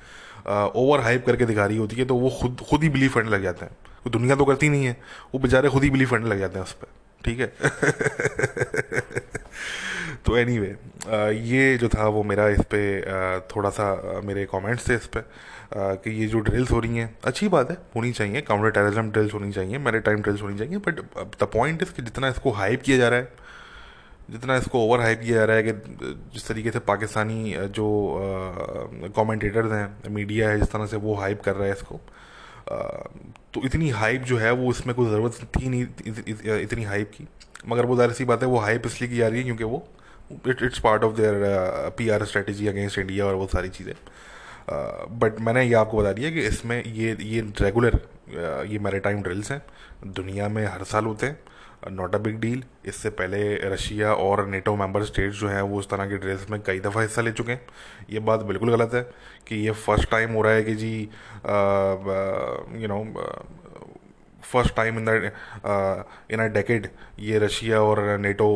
ओवर 0.77 1.01
हाइप 1.01 1.27
करके 1.27 1.47
दिखा 1.47 1.67
रही 1.67 1.77
होती 1.77 1.97
है 1.97 2.05
तो 2.05 2.15
वो 2.15 2.31
खुद 2.31 2.61
खुद 2.71 2.83
ही 2.83 2.89
बिलीव 2.89 3.13
करने 3.15 3.31
लग 3.31 3.43
जाते 3.43 3.65
हैं। 3.65 3.73
तो 4.05 4.11
दुनिया 4.11 4.37
तो 4.37 4.45
करती 4.45 4.69
नहीं 4.69 4.85
है। 4.85 5.01
वो 5.35 5.39
बेचारे 5.39 5.69
खुद 5.69 5.83
ही 5.83 5.91
बिलीव 5.91 6.11
करने 6.11 6.29
लग 6.29 6.39
जाते 6.39 6.59
हैं 6.59 6.65
उस 6.65 6.73
पर। 6.73 6.87
ठीक 7.25 7.41
है? 7.41 7.47
तो 10.27 10.37
एनी 10.37 10.59
anyway, 10.59 10.77
ये 11.33 11.79
जो 11.79 11.89
था 11.89 12.09
वो 12.09 12.23
मेरा 12.23 12.49
इस 12.49 12.61
पर 12.61 13.49
थोड़ा 13.57 13.71
सा 13.71 14.21
मेरे 14.25 14.45
कॉमेंट्स 14.45 14.89
थे 14.89 14.95
इस 14.95 15.07
पर 15.07 15.21
कि 15.75 16.11
ये 16.13 16.27
जो 16.29 16.39
ड्रिल्स 16.41 16.71
हो 16.71 16.79
रही 16.81 16.97
हैं, 16.97 17.15
अच्छी 17.25 17.49
बात 17.49 17.71
है, 17.71 17.77
होनी 17.97 18.13
चाहिए 18.13 18.41
काउंटर 18.43 18.71
टेररिज्म 18.71 19.11
ड्रिल्स 19.11 19.35
होनी 19.35 19.53
चाहिए 19.53 19.79
मेरे 19.81 20.01
टाइम 20.01 20.23
ड्रिल्स 20.23 20.43
होनी 20.43 20.59
चाहिए 20.59 20.77
बट 20.79 21.01
द 21.43 21.49
पॉइंट 21.53 21.83
इज़ 21.83 21.93
कि 21.93 22.03
जितना 22.03 22.29
इसको 22.29 22.51
हाइप 22.53 22.83
किया 22.83 22.97
जा 22.99 23.09
रहा 23.09 23.19
है, 23.19 23.29
जितना 24.31 24.57
इसको 24.57 24.85
ओवर 24.85 25.01
हाइप 25.01 25.21
किया 25.21 25.37
जा 25.37 25.45
रहा 25.45 25.57
है 25.57 25.63
कि 25.63 25.73
जिस 26.33 26.49
तरीके 26.49 26.71
से 26.71 26.79
पाकिस्तानी 26.89 27.55
जो 27.71 27.87
कमेंटेटर्स 29.17 29.73
हैं 29.73 30.11
मीडिया 30.11 30.51
है 30.51 30.59
जिस 30.59 30.73
तरह 30.73 30.87
से 30.87 30.97
वो 30.99 31.15
हाइप 31.15 31.41
कर 31.43 31.55
रहा 31.55 31.67
है 31.67 31.73
इसको 31.73 32.01
तो 33.55 33.65
इतनी 33.67 33.89
हाइप 33.93 34.23
जो 34.25 34.37
है 34.39 34.51
वो 34.53 34.71
इसमें 34.71 34.95
कोई 34.97 35.07
ज़रूरत 35.11 35.49
थी 35.57 35.69
नहीं 35.69 36.61
इतनी 36.61 36.85
हाइप 36.85 37.11
की, 37.15 37.27
मगर 37.69 37.87
वो 37.87 37.97
ज़ाहिर 37.97 38.13
सी 38.13 38.25
बात 38.25 38.43
है 38.43 38.49
वो 38.49 38.59
हाइप 38.59 38.87
इसलिए 38.87 39.11
की 39.11 39.17
जा 39.17 39.29
रही 39.29 39.39
है 39.39 39.45
क्योंकि 39.45 39.65
वो 39.65 39.87
it 40.49 40.63
it's 40.63 40.79
part 40.81 41.05
of 41.05 41.17
their 41.17 41.91
P 41.99 42.09
R 42.09 42.25
strategy 42.25 42.67
against 42.69 42.99
India 42.99 43.27
और 43.27 43.35
वो 43.35 43.47
सारी 43.53 43.69
चीज़ें। 43.71 43.95
बट 44.71 45.41
मैंने 45.41 45.65
ये 45.65 45.75
आपको 45.75 45.99
बता 45.99 46.13
दिया 46.13 46.31
कि 46.31 46.47
इसमें 46.47 46.83
ये 46.85 47.17
ये 47.21 47.41
रेगुलर 47.61 48.01
ये 48.69 48.79
मेरे 48.79 48.99
टाइम 49.01 49.23
ड्रिल्स 49.23 49.51
हैं। 49.53 49.63
दुनिया 50.07 50.49
में 50.49 50.65
हर 50.67 50.85
साल 50.85 51.05
होते 51.05 51.27
हैं। 51.27 51.39
नॉट 51.91 52.15
अ 52.15 52.19
बिग 52.19 52.39
डील 52.41 52.63
इससे 52.87 53.11
पहले 53.11 53.55
रशिया 53.73 54.13
और 54.15 54.47
नेटो 54.49 54.75
मेंबर 54.77 55.05
स्टेट्स 55.05 55.39
जो 55.39 55.49
हैं, 55.49 55.63
वो 55.63 55.79
उस 55.79 55.89
तरह 55.91 56.07
के 56.07 56.17
ड्रेस 56.19 56.47
में 56.51 56.61
कई 56.67 56.81
दफ़ा 56.81 57.03
हिस्सा 57.03 57.23
ले 57.23 57.33
चुके 57.33 57.53
हैं। 57.53 57.61
ये 58.11 58.21
बात 58.21 58.43
बिल्कुल 58.51 58.71
गलत 58.77 58.95
है 58.95 59.03
कि 59.49 59.57
ये 59.65 59.71
फ़र्स्ट 59.87 60.11
टाइम 60.11 60.33
हो 60.33 60.43
रहा 60.43 60.53
है 60.53 60.63
कि 60.65 60.75
जी 60.75 61.01
you 62.83 62.89
know 62.89 63.05
first 64.43 64.75
time 64.77 64.99
in 64.99 65.05
the 65.05 65.33
in 66.33 66.41
a 66.41 66.47
decade 66.55 66.87
ये 67.19 67.39
रशिया 67.39 67.81
और 67.83 68.01
नेटो 68.19 68.47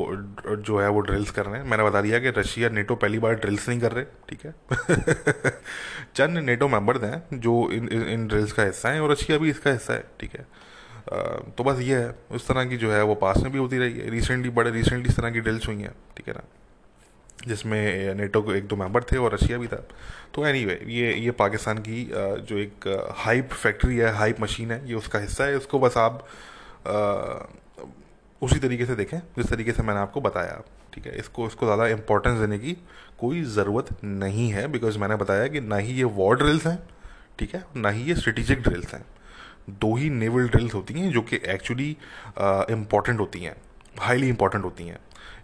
जो 0.56 0.79
है, 0.79 0.88
वो 0.88 1.00
ड्रिल्स 1.00 1.31
कर 1.31 1.47
रहे 1.47 1.61
हैं। 1.61 1.69
मैंने 1.70 1.85
बता 1.85 2.00
दिया 2.02 2.19
कि 2.20 2.31
रशिया 2.38 2.69
नेटो 2.69 2.94
पहली 2.94 3.19
बार 3.19 3.35
ड्रिल्स 3.35 3.69
नहीं 3.69 3.81
कर 3.81 3.93
रहे, 3.93 4.05
ठीक 4.29 4.44
है? 4.47 4.55
चंद 6.17 6.39
नेटो 6.39 6.69
मेंबर्स 6.69 7.03
हैं 7.05 7.41
जो 7.41 7.55
इन 7.71 7.89
इन 7.89 8.27
ड्रिल्स 8.29 8.53
का 8.53 8.63
हिस्सा 8.63 8.89
हैं 8.89 9.01
और 9.01 9.11
रशिया 9.13 9.39
भी 9.39 9.51
इसका 9.51 9.71
हिस्सा 9.71 9.95
है 9.95 10.05
ठीक 10.21 10.37
है। 10.37 10.47
तो 11.51 11.65
बस 11.65 11.81
ये 11.81 11.97
है 11.97 12.15
उस 12.33 12.47
तरह 12.49 12.65
की 12.65 12.77
जो 12.77 12.93
है 12.93 13.03
वो 13.05 13.15
पास 13.17 13.39
में 13.39 13.51
भी 13.53 13.59
होती 13.59 13.79
रही 13.79 13.99
है। 13.99 14.11
रिसेंटली 14.11 14.51
बड़े 14.51 14.71
रिसेंटली 14.71 15.09
इस 15.09 15.17
तरह 15.17 15.31
की 15.31 15.41
ड्रिल्स 15.41 15.67
हुई 15.69 15.83
हैं 15.83 15.95
ठीक 16.17 16.29
है 16.29 16.35
ना। 16.35 16.43
जिसमें 17.47 18.15
नेटो 18.15 18.41
के 18.43 18.57
एक 18.59 18.67
दो 18.67 18.77
मेंबर 18.77 19.03
थे 19.03 19.17
और 19.19 19.35
रशिया 19.35 19.59
भी 19.59 19.67
था। 19.67 19.77
तो 20.35 20.47
एनी 20.47 20.65
anyway, 20.65 20.89
ये 20.89 21.13
ये 21.15 21.31
पाकिस्तान 21.33 21.79
की 21.79 22.05
जो 22.43 22.59
एक 22.59 22.89
हाइप 23.17 23.53
फैक्ट्री 23.53 23.97
है 23.97 24.12
हाइप 24.15 24.41
मशीन 24.41 24.71
है 24.71 24.89
ये 24.89 24.95
उसका 24.95 25.19
हिस्सा 25.19 25.45
है। 25.45 25.57
उसको 25.57 25.79
बस 25.79 25.97
आप 25.99 26.27
उसी 28.43 28.59
तरीके 28.59 28.87
से 28.87 28.95
देखें 28.95 29.19
जिस 29.19 29.47
तरीके 29.47 29.73
से 29.73 29.83
मैंने 29.83 30.01
आपको 30.01 30.21
बताया। 30.21 30.61
ठीक 30.97 31.07
है, 31.07 31.13
इसको 31.13 31.47
इसको 31.47 31.67
ज़्यादा 31.67 31.87
इंपॉर्टेंस 31.89 32.39
देने 32.39 32.59
की 32.59 32.73
कोई 33.19 33.43
ज़रूरत 33.45 33.89
नहीं 34.05 34.49
है 34.51 34.67
बिकॉज़ 34.69 34.99
मैंने 34.99 35.17
बताया 35.17 35.47
कि 35.49 35.61
ना 35.63 35.77
ही 35.77 35.93
ये 35.95 36.05
वॉर 36.17 36.37
ड्रिल्स 36.39 36.67
हैं, 36.67 36.79
ठीक 37.39 37.55
है, 37.55 37.65
ना 37.77 37.89
ही 37.91 38.03
ये 38.03 38.15
स्ट्रेटिजिक 38.15 38.63
ड्रिल्स 38.63 38.95
हैं। 38.95 39.05
दो 39.71 39.95
ही 39.97 40.09
नेवल 40.11 40.49
ड्रिल्स 40.49 40.75
होती 40.75 40.95
हैं 40.95 41.11
जो 41.13 41.23
कि 41.23 41.41
एक्चुअली 41.47 41.91
इंपॉर्टेंट 42.71 43.21
होती 43.21 43.41
हैं 43.41 43.55
हाईली 44.01 44.29
इंपॉर्टेंट 44.29 44.65
होती 44.65 44.87
हैं। 44.87 44.99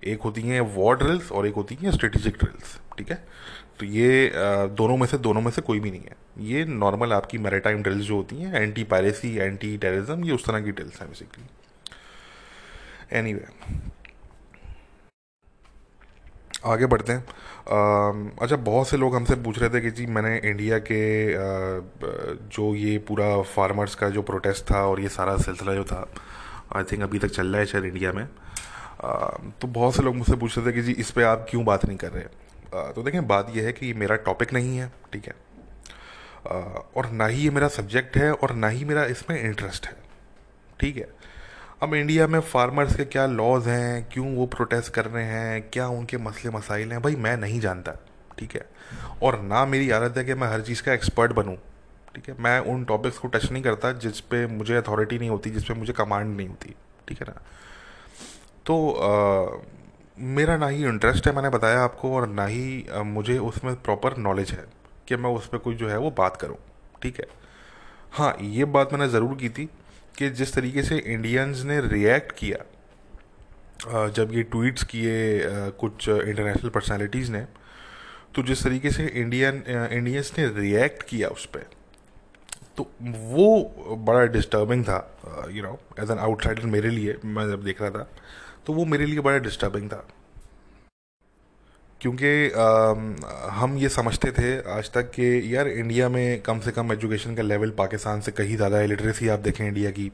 एक 0.05 0.23
होती 0.23 0.43
हैं 0.43 0.61
वॉर 0.75 0.97
ड्रिल्स 0.99 1.31
और 1.33 1.47
एक 1.47 1.55
होती 1.55 1.79
हैं 1.83 1.91
स्ट्रेटिजिक 1.93 2.37
ड्रिल्स 2.37 2.79
ठीक 2.99 3.11
है? 3.11 3.17
तो 3.79 3.87
ये 3.87 4.31
दोनों 4.77 4.97
में 4.97 5.07
से, 5.07 5.19
दोनों 5.19 5.41
में 5.41 5.51
से 5.51 5.63
कोई 5.63 5.81
भी 5.81 5.91
नहीं 5.91 6.01
है। 6.01 6.17
ये 6.47 6.65
नॉर्मल 6.65 7.13
आपकी 7.13 7.39
मैरिटाइम 7.39 7.83
ड्रिल्स 7.83 8.05
जो 8.07 8.17
होती 8.17 8.37
हैं 8.37 8.63
एंटी 8.63 8.85
पायरेसी 8.85 9.37
एंटी 9.37 9.77
टेररिज्म 9.77 10.25
ये 10.25 10.33
उस 10.33 10.47
तरह 10.47 10.61
की 10.61 10.73
ड्रिल्स 10.73 11.01
हैं 11.01 11.09
बेसिकली 11.09 11.45
एनी 13.19 13.33
आगे 16.65 16.87
बढ़ते 16.87 17.13
हैं। 17.13 17.25
अच्छा 18.39 18.57
बहुत 18.57 18.89
से 18.89 18.97
लोग 18.97 19.15
हमसे 19.17 19.35
पूछ 19.37 19.59
रहे 19.59 19.71
थे 19.71 19.81
कि 19.81 19.91
जी, 19.91 20.07
मैंने 20.07 20.37
इंडिया 20.45 20.79
के 20.81 21.01
जो 22.49 22.75
ये 22.75 22.99
पूरा 22.99 23.41
फार्मर्स 23.45 23.95
का 23.95 24.09
जो 24.09 24.23
प्रोटेस्ट 24.23 24.71
था 24.71 24.85
और 24.87 25.01
ये 25.01 25.09
सारा 25.09 25.37
सिलसिला 25.39 25.75
जो 25.75 25.85
था 25.85 26.07
आई 26.77 26.85
थिंक 26.85 27.03
अभी 27.03 27.19
तक 27.19 27.29
चल 27.29 27.47
रहा 27.47 27.61
है 27.61 27.67
शायद 27.67 27.85
इंडिया 27.85 28.13
में। 28.13 28.27
तो 29.61 29.69
बहुत 29.69 29.97
से 29.97 30.03
लोग 30.03 30.17
मुझसे 30.17 30.37
पूछ 30.37 30.59
रहे 30.59 30.67
थे 30.67 30.73
कि 30.73 30.83
जी, 30.83 30.93
इस 30.93 31.11
पर 31.11 31.25
आप 31.25 31.47
क्यों 31.51 31.65
बात 31.65 31.85
नहीं 31.87 31.99
कर 31.99 32.13
रहे? 32.13 32.25
तो 32.93 33.03
देखें 33.03 33.27
बात 33.29 33.53
यह 33.57 33.65
है 33.65 33.73
कि 33.73 33.87
ये 33.87 33.95
मेरा 33.95 34.17
टॉपिक 34.27 34.53
नहीं 34.53 34.77
है, 34.77 34.93
ठीक 35.13 35.27
है? 35.27 35.35
और 36.97 37.11
ना 37.11 37.27
ही 37.27 37.43
ये 37.43 37.51
मेरा 37.51 37.69
सब्जेक्ट 37.69 38.17
है 38.17 38.33
और 38.33 38.55
ना 38.55 38.69
ही 38.69 38.85
मेरा 38.85 39.05
इसमें 39.07 39.43
इंटरेस्ट 39.43 39.87
है, 39.87 39.95
ठीक 40.81 40.97
है? 40.97 41.09
अब 41.83 41.95
इंडिया 41.95 42.27
में 42.27 42.41
फार्मर्स 42.41 42.97
के 42.97 43.05
क्या 43.05 43.27
लॉज 43.27 43.67
हैं? 43.69 44.09
क्यों 44.13 44.35
वो 44.35 44.47
प्रोटेस्ट 44.47 44.93
कर 44.95 45.05
रहे 45.05 45.25
हैं? 45.25 45.71
क्या 45.71 45.89
उनके 45.89 46.17
मसले 46.17 46.51
मसाइल 46.51 46.93
हैं? 46.93 47.03
भाई 47.03 47.17
मैं 47.17 47.37
नहीं 47.37 47.61
जानता 47.61 47.93
ठीक 48.39 48.55
है? 48.55 48.71
और 49.23 49.41
ना 49.43 49.65
मेरी 49.67 49.91
आदत 49.91 50.19
है 50.19 50.25
कि 50.25 50.35
मैं 50.35 50.49
हर 50.49 50.61
चीज़ 50.61 50.83
का 50.83 50.93
एक्सपर्ट 50.93 51.33
बनूँ 51.33 51.57
ठीक 52.15 52.29
है? 52.29 52.37
मैं 52.41 52.59
उन 52.61 52.85
टॉपिक्स 52.85 53.19
को 53.19 53.29
टच 53.29 53.51
नहीं 53.53 53.63
करता 53.63 53.93
जिस 53.93 54.21
पे 54.21 54.47
मुझे 54.47 54.77
अथॉरिटी 54.77 55.19
नहीं 55.19 55.31
होती 55.31 55.51
जिस 55.51 55.65
पे 55.65 55.75
मुझे 55.75 55.93
कमांड 55.93 56.37
नहीं 56.37 56.49
होती 56.49 56.75
ठीक 57.09 57.21
है 57.21 57.27
ना? 57.29 57.43
तो 58.67 58.91
आ, 58.93 59.63
मेरा 60.19 60.57
ना 60.57 60.69
ही 60.69 60.85
इंटरेस्ट 60.85 61.27
है 61.27 61.35
मैंने 61.35 61.49
बताया 61.49 61.81
आपको 61.81 62.17
और 62.17 62.29
ना 62.29 62.47
ही 62.47 62.87
आ, 62.95 63.03
मुझे 63.03 63.39
उसमें 63.39 63.75
प्रॉपर 63.75 64.17
नॉलेज 64.17 64.51
है 64.51 64.65
कि 65.09 65.17
मैं 65.17 65.31
उस 65.31 65.49
पर 65.49 65.59
कोई 65.59 65.75
जो 65.75 65.89
है 65.89 65.99
वो 65.99 66.11
बात 66.11 66.37
करूँ 66.37 66.57
ठीक 67.03 67.21
है? 67.21 67.27
हाँ 68.13 68.37
ये 68.41 68.65
बात 68.65 68.93
मैंने 68.93 69.09
ज़रूर 69.09 69.37
की 69.37 69.49
थी 69.49 69.71
कि 70.19 70.31
जिस 70.31 70.53
तरीके 70.55 70.83
से 70.83 70.97
इंडियंस 70.97 71.63
ने 71.65 71.81
रिएक्ट 71.81 72.33
किया 72.39 74.09
जब 74.09 74.33
ये 74.33 74.43
ट्वीट्स 74.43 74.85
किए 74.85 75.39
कुछ 75.81 76.09
इंटरनेशनल 76.09 76.71
पर्सनालिटीज़ 76.71 77.31
ने 77.33 77.45
तो 78.35 78.43
जिस 78.43 78.63
तरीके 78.65 78.91
से 78.91 79.07
इंडियन 79.07 79.63
इंडियंस 79.93 80.33
ने 80.39 80.47
रिएक्ट 80.61 81.03
किया 81.03 81.29
उस 81.29 81.47
पर 81.47 81.67
तो 82.77 82.91
वो 83.01 83.97
बड़ा 84.07 84.25
डिस्टर्बिंग 84.27 84.85
था 84.85 84.99
you 85.51 85.63
know 85.63 85.79
as 86.01 86.11
an 86.11 86.19
outsider 86.19 86.67
मेरे 86.67 86.91
लिए, 86.91 87.17
मैं 87.25 87.49
जब 87.51 87.65
देख 87.65 87.81
रहा 87.83 87.91
था 87.91 88.09
तो 88.67 88.73
वो 88.73 88.85
मेरे 88.85 89.07
लिए 89.07 89.21
बड़ा 89.21 89.39
डिस्टर्बिंग 89.39 89.89
था। 89.91 90.07
क्योंकि 92.03 92.29
हम 93.55 93.77
ये 93.79 93.89
समझते 93.89 94.31
थे 94.33 94.49
आज 94.71 94.91
तक 94.93 95.11
कि 95.11 95.55
यार 95.55 95.69
इंडिया 95.69 96.09
में 96.09 96.41
कम 96.43 96.61
से 96.61 96.71
कम 96.73 96.93
एजुकेशन 96.93 97.35
का 97.35 97.43
लेवल 97.43 97.71
पाकिस्तान 97.79 98.21
से 98.21 98.33
कहीं 98.33 98.57
ज़्यादा 98.57 98.79
है। 98.79 98.87
लिटरेसी 98.87 99.29
आप 99.29 99.39
देखें 99.41 99.67
इंडिया 99.67 99.91
की 99.91 100.11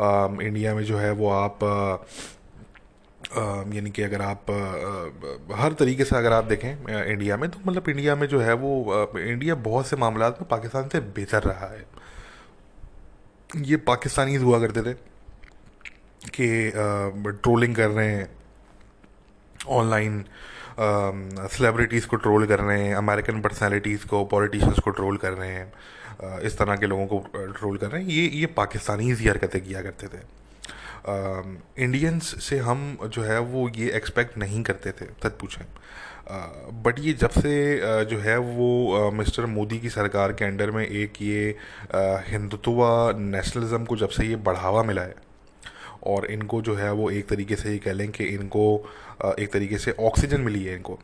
आ, 0.00 0.26
इंडिया 0.42 0.74
में 0.74 0.82
जो 0.84 0.98
है 0.98 1.10
वो 1.12 1.30
आप 1.30 1.58
यानी 3.74 3.90
कि 3.90 4.02
अगर 4.02 4.22
आप 4.22 4.50
आ, 4.50 5.56
हर 5.56 5.72
तरीके 5.72 6.04
से 6.04 6.16
अगर 6.16 6.32
आप 6.32 6.44
देखें 6.44 6.70
इंडिया 6.70 7.36
में 7.36 7.48
तो 7.50 7.58
मतलब 7.66 7.88
इंडिया 7.88 8.14
में 8.16 8.26
जो 8.28 8.40
है 8.40 8.52
वो 8.54 9.12
इंडिया 9.18 9.54
बहुत 9.64 9.86
से 9.86 9.96
मामला 9.96 10.28
में 10.30 10.46
पाकिस्तान 10.50 10.88
से 10.88 11.00
बेहतर 11.00 11.42
रहा 11.42 11.66
है। 11.66 11.84
ये 13.64 13.76
पाकिस्तानी 13.84 14.34
हुआ 14.36 14.58
करते 14.60 14.82
थे 14.82 14.94
कि 16.30 16.70
ट्रोलिंग 17.42 17.74
कर 17.74 17.88
रहे 17.90 18.08
हैं 18.08 18.28
ऑनलाइन 19.68 20.24
सेलिब्रिटीज़ 20.78 22.06
को 22.06 22.16
ट्रोल 22.16 22.46
कर 22.46 22.60
रहे 22.60 22.82
हैं 22.82 22.94
अमेरिकन 22.94 23.40
पर्सनैलिटीज़ 23.42 24.06
को 24.06 24.24
पॉलिटिशियंस 24.26 24.78
को 24.78 24.90
ट्रोल 24.90 25.16
कर 25.16 25.32
रहे 25.32 25.50
हैं 25.50 26.40
इस 26.40 26.58
तरह 26.58 26.76
के 26.76 26.86
लोगों 26.86 27.06
को 27.06 27.18
ट्रोल 27.52 27.76
कर 27.76 27.86
रहे 27.86 28.02
हैं 28.02 28.08
ये 28.10 28.26
ये 28.40 28.46
पाकिस्तानी 28.56 29.12
ही 29.12 29.28
हरकतें 29.28 29.60
किया 29.60 29.82
करते 29.82 30.06
थे। 30.06 30.22
इंडियंस 31.78 32.34
से 32.44 32.58
हम 32.60 32.98
जो 33.04 33.22
है 33.22 33.38
वो 33.40 33.68
ये 33.68 33.90
एक्सपेक्ट 33.96 34.38
नहीं 34.38 34.62
करते 34.62 34.90
थे, 34.92 35.06
सच 35.24 35.38
पूछें। 35.40 35.64
बट 36.82 36.98
ये 36.98 37.12
जब 37.12 37.30
से 37.32 37.54
जो 38.04 38.18
है 38.18 38.36
वो 38.38 39.10
मिस्टर 39.14 39.46
मोदी 39.48 39.78
की 39.78 39.88
सरकार 39.90 40.32
के 40.32 40.44
अंडर 40.44 40.70
में 40.70 40.86
एक 40.86 41.22
ये 41.22 41.56
हिंदुत्व 42.28 42.82
नेशनलिज्म 43.18 43.84
को 43.84 43.96
जब 43.96 44.08
से 44.08 44.26
ये 44.26 44.36
बढ़ावा 44.48 44.82
मिला 44.82 45.02
है, 45.02 45.14
और 46.06 46.26
इनको 46.26 46.60
जो 46.62 46.74
है 46.74 46.92
वो 46.92 47.10
एक 47.10 47.28
तरीके 47.28 47.56
से 47.56 47.70
ये 47.70 47.78
कह 47.78 47.92
लें 47.92 48.10
कि 48.10 48.24
इनको 48.24 48.64
एक 49.24 49.52
तरीके 49.52 49.78
से 49.78 49.94
ऑक्सीजन 50.00 50.40
मिली 50.40 50.64
है 50.64 50.74
इनको। 50.76 50.98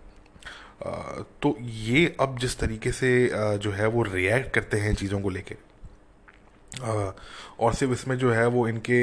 तो 1.42 1.56
ये 1.60 2.04
अब 2.20 2.38
जिस 2.38 2.58
तरीके 2.58 2.92
से 2.92 3.30
जो 3.34 3.70
है 3.70 3.86
वो 3.88 4.02
रिएक्ट 4.04 4.52
करते 4.54 4.76
हैं 4.76 4.94
चीज़ों 4.94 5.20
को 5.20 5.30
लेके 5.30 5.56
और 6.80 7.74
सिर्फ़ 7.74 7.92
इसमें 7.92 8.16
जो 8.18 8.32
है 8.32 8.46
वो 8.48 8.66
इनके 8.68 8.98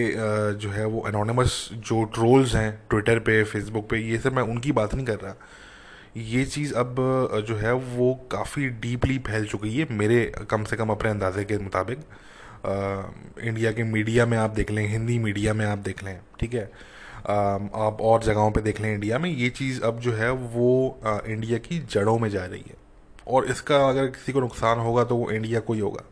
जो 0.56 0.70
है 0.70 0.86
वो 0.86 1.00
अनोनमस 1.02 1.70
जो 1.74 2.04
ट्रोल्स 2.14 2.56
हैं 2.56 2.72
ट्विटर 2.90 3.20
पे 3.20 3.44
फेसबुक 3.44 3.88
पे, 3.90 3.98
ये 4.00 4.18
सब 4.20 4.36
मैं 4.36 4.44
उनकी 4.46 4.72
बात 4.72 4.96
नहीं 4.96 5.06
कर 5.06 5.20
रहा। 5.20 5.36
ये 6.18 6.44
चीज़ 6.46 6.74
अब 6.76 6.96
जो 7.48 7.56
है 7.56 7.74
वो 7.74 8.14
काफ़ी 8.32 8.68
डीपली 8.82 9.18
फैल 9.28 9.46
चुकी 9.46 9.78
है, 9.78 9.88
मेरे 9.92 10.24
कम 10.50 10.64
से 10.64 10.76
कम 10.78 10.90
अपने 10.90 11.10
अंदाजे 11.10 11.44
के 11.44 11.58
मुताबिक। 11.60 12.00
इंडिया 13.44 13.72
के 13.72 13.84
मीडिया 13.84 14.26
में 14.26 14.38
आप 14.38 14.50
देख 14.52 14.72
लें 14.72 14.88
हिंदी 14.88 15.18
मीडिया 15.20 15.54
में 15.54 15.66
आप 15.66 15.78
देख 15.80 16.04
लें, 16.04 16.20
ठीक 16.40 16.54
है? 16.54 16.70
आप 17.22 17.98
और 18.02 18.24
जगहों 18.24 18.52
पे 18.52 18.62
देख 18.62 18.80
लें 18.82 18.94
इंडिया 18.94 19.20
में, 19.20 19.30
ये 19.30 19.50
चीज़ 19.52 19.82
अब 19.82 20.00
जो 20.00 20.14
है 20.14 20.32
वो 20.32 21.00
इंडिया 21.06 21.58
की 21.60 21.80
जड़ों 21.92 22.18
में 22.20 22.30
जा 22.30 22.46
रही 22.46 22.64
है। 22.68 22.76
और 23.28 23.46
इसका 23.46 23.78
अगर 23.90 24.08
किसी 24.08 24.32
को 24.32 24.40
नुकसान 24.40 24.80
होगा 24.80 25.04
तो 25.04 25.16
वो 25.16 25.30
इंडिया 25.32 25.60
को 25.60 25.74
ही 25.74 25.80
होगा। 25.80 26.04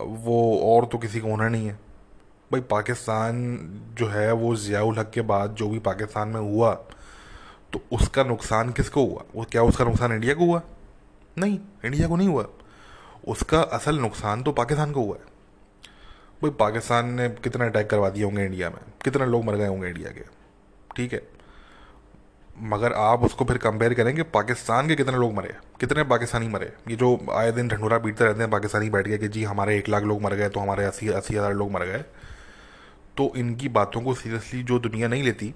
वो 0.00 0.58
और 0.66 0.84
तो 0.86 0.98
किसी 0.98 1.20
को 1.20 1.28
होना 1.28 1.48
नहीं 1.48 1.66
है। 1.66 1.78
भाई 2.50 2.60
पाकिस्तान 2.70 3.34
जो 3.98 4.06
है 4.08 4.32
वो 4.32 4.54
ज़ियाउल 4.56 4.98
हक 4.98 5.10
के 5.10 5.20
बाद 5.24 5.54
जो 5.54 5.68
भी 5.68 5.78
पाकिस्तान 5.80 6.28
में 6.28 6.40
हुआ 6.40 6.72
तो 7.72 7.80
उसका 7.92 8.24
नुकसान 8.24 8.70
किसको 8.72 9.04
हुआ? 9.04 9.24
वो 9.34 9.44
क्या 9.52 9.62
उसका 9.62 9.84
नुकसान 9.84 10.12
इंडिया 10.12 10.34
को 10.34 10.44
हुआ? 10.44 10.62
नहीं 11.38 11.58
इंडिया 11.84 12.08
को 12.08 12.16
नहीं 12.16 12.28
हुआ। 12.28 12.46
उसका 13.28 13.60
असल 13.72 13.98
नुकसान 13.98 14.42
तो 14.42 14.52
पाकिस्तान 14.52 14.92
को 14.92 15.00
हुआ 15.00 15.16
है। 15.16 15.32
भाई 16.44 16.50
पाकिस्तान 16.60 17.10
ने 17.10 17.28
कितना 17.42 17.66
अटैक 17.66 17.88
करवा 17.90 18.08
दिए 18.10 18.24
होंगे 18.24 18.44
इंडिया 18.44 18.68
में? 18.70 18.80
कितने 19.04 19.26
लोग 19.26 19.44
मर 19.44 19.54
गए 19.56 19.66
होंगे 19.66 19.88
इंडिया 19.88 20.10
के? 20.10 20.22
ठीक 20.96 21.12
है। 21.12 21.22
मगर 22.64 22.92
आप 22.94 23.22
उसको 23.22 23.44
फिर 23.44 23.58
कंपेयर 23.58 23.94
करेंगे 23.94 24.22
पाकिस्तान 24.30 24.88
के 24.88 24.94
कितने 24.94 25.16
लोग 25.16 25.32
मरे 25.34 25.54
कितने 25.80 26.02
पाकिस्तानी 26.04 26.48
मरे 26.48 26.66
ये 26.88 26.96
जो 26.96 27.08
आए 27.34 27.52
दिन 27.52 27.68
ढंडूरा 27.68 27.98
पीटते 27.98 28.24
रहते 28.24 28.40
हैं, 28.40 28.50
पाकिस्तानी 28.50 28.90
बैठ 28.90 29.08
गए 29.08 29.18
कि 29.18 29.28
जी 29.28 29.44
हमारे 29.44 29.76
एक 29.78 29.88
लाख 29.88 30.02
लोग 30.02 30.22
मर 30.22 30.34
गए 30.34 30.48
तो 30.48 30.60
हमारे 30.60 30.84
अस्सी 30.84 31.08
अस्सी 31.10 31.34
हज़ार 31.34 31.54
लोग 31.54 31.70
मर 31.72 31.84
गए। 31.84 32.04
तो 33.16 33.32
इनकी 33.36 33.68
बातों 33.70 34.00
को 34.00 34.14
सीरियसली 34.14 34.62
जो 34.62 34.78
दुनिया 34.78 35.08
नहीं 35.08 35.22
लेती, 35.22 35.48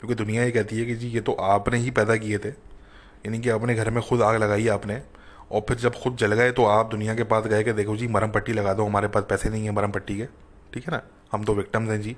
क्योंकि 0.00 0.14
दुनिया 0.14 0.44
ये 0.44 0.50
कहती 0.50 0.78
है 0.78 0.86
कि 0.86 0.94
जी, 0.94 1.08
ये 1.08 1.20
तो 1.20 1.32
आपने 1.32 1.78
ही 1.78 1.90
पैदा 1.90 2.16
किए 2.16 2.38
थे। 2.38 2.48
यानी 2.48 3.38
कि 3.38 3.48
अपने 3.50 3.74
घर 3.74 3.90
में 3.90 4.02
खुद 4.02 4.22
आग 4.22 4.36
लगाई 4.36 4.68
आपने। 4.68 5.00
और 5.50 5.60
फिर 5.68 5.76
जब 5.76 5.94
खुद 5.94 6.16
जल 6.16 6.34
गए 6.34 6.52
तो 6.52 6.64
आप 6.64 6.90
दुनिया 6.90 7.14
के 7.14 7.24
पास 7.24 7.44
गए 7.46 7.64
कि 7.64 7.72
देखो 7.72 7.96
जी, 7.96 8.08
मरम 8.08 8.30
पट्टी 8.30 8.52
लगा 8.52 8.74
दो, 8.74 8.86
हमारे 8.86 9.08
पास 9.08 9.24
पैसे 9.28 9.50
नहीं 9.50 9.64
है 9.64 9.70
मरम 9.70 9.92
पट्टी 9.92 10.16
के। 10.16 10.26
ठीक 10.72 10.86
है 10.86 10.92
ना? 10.92 11.02
हम 11.32 11.44
तो 11.44 11.54
विक्टम्स 11.54 11.90
हैं 11.90 12.00
जी। 12.00 12.16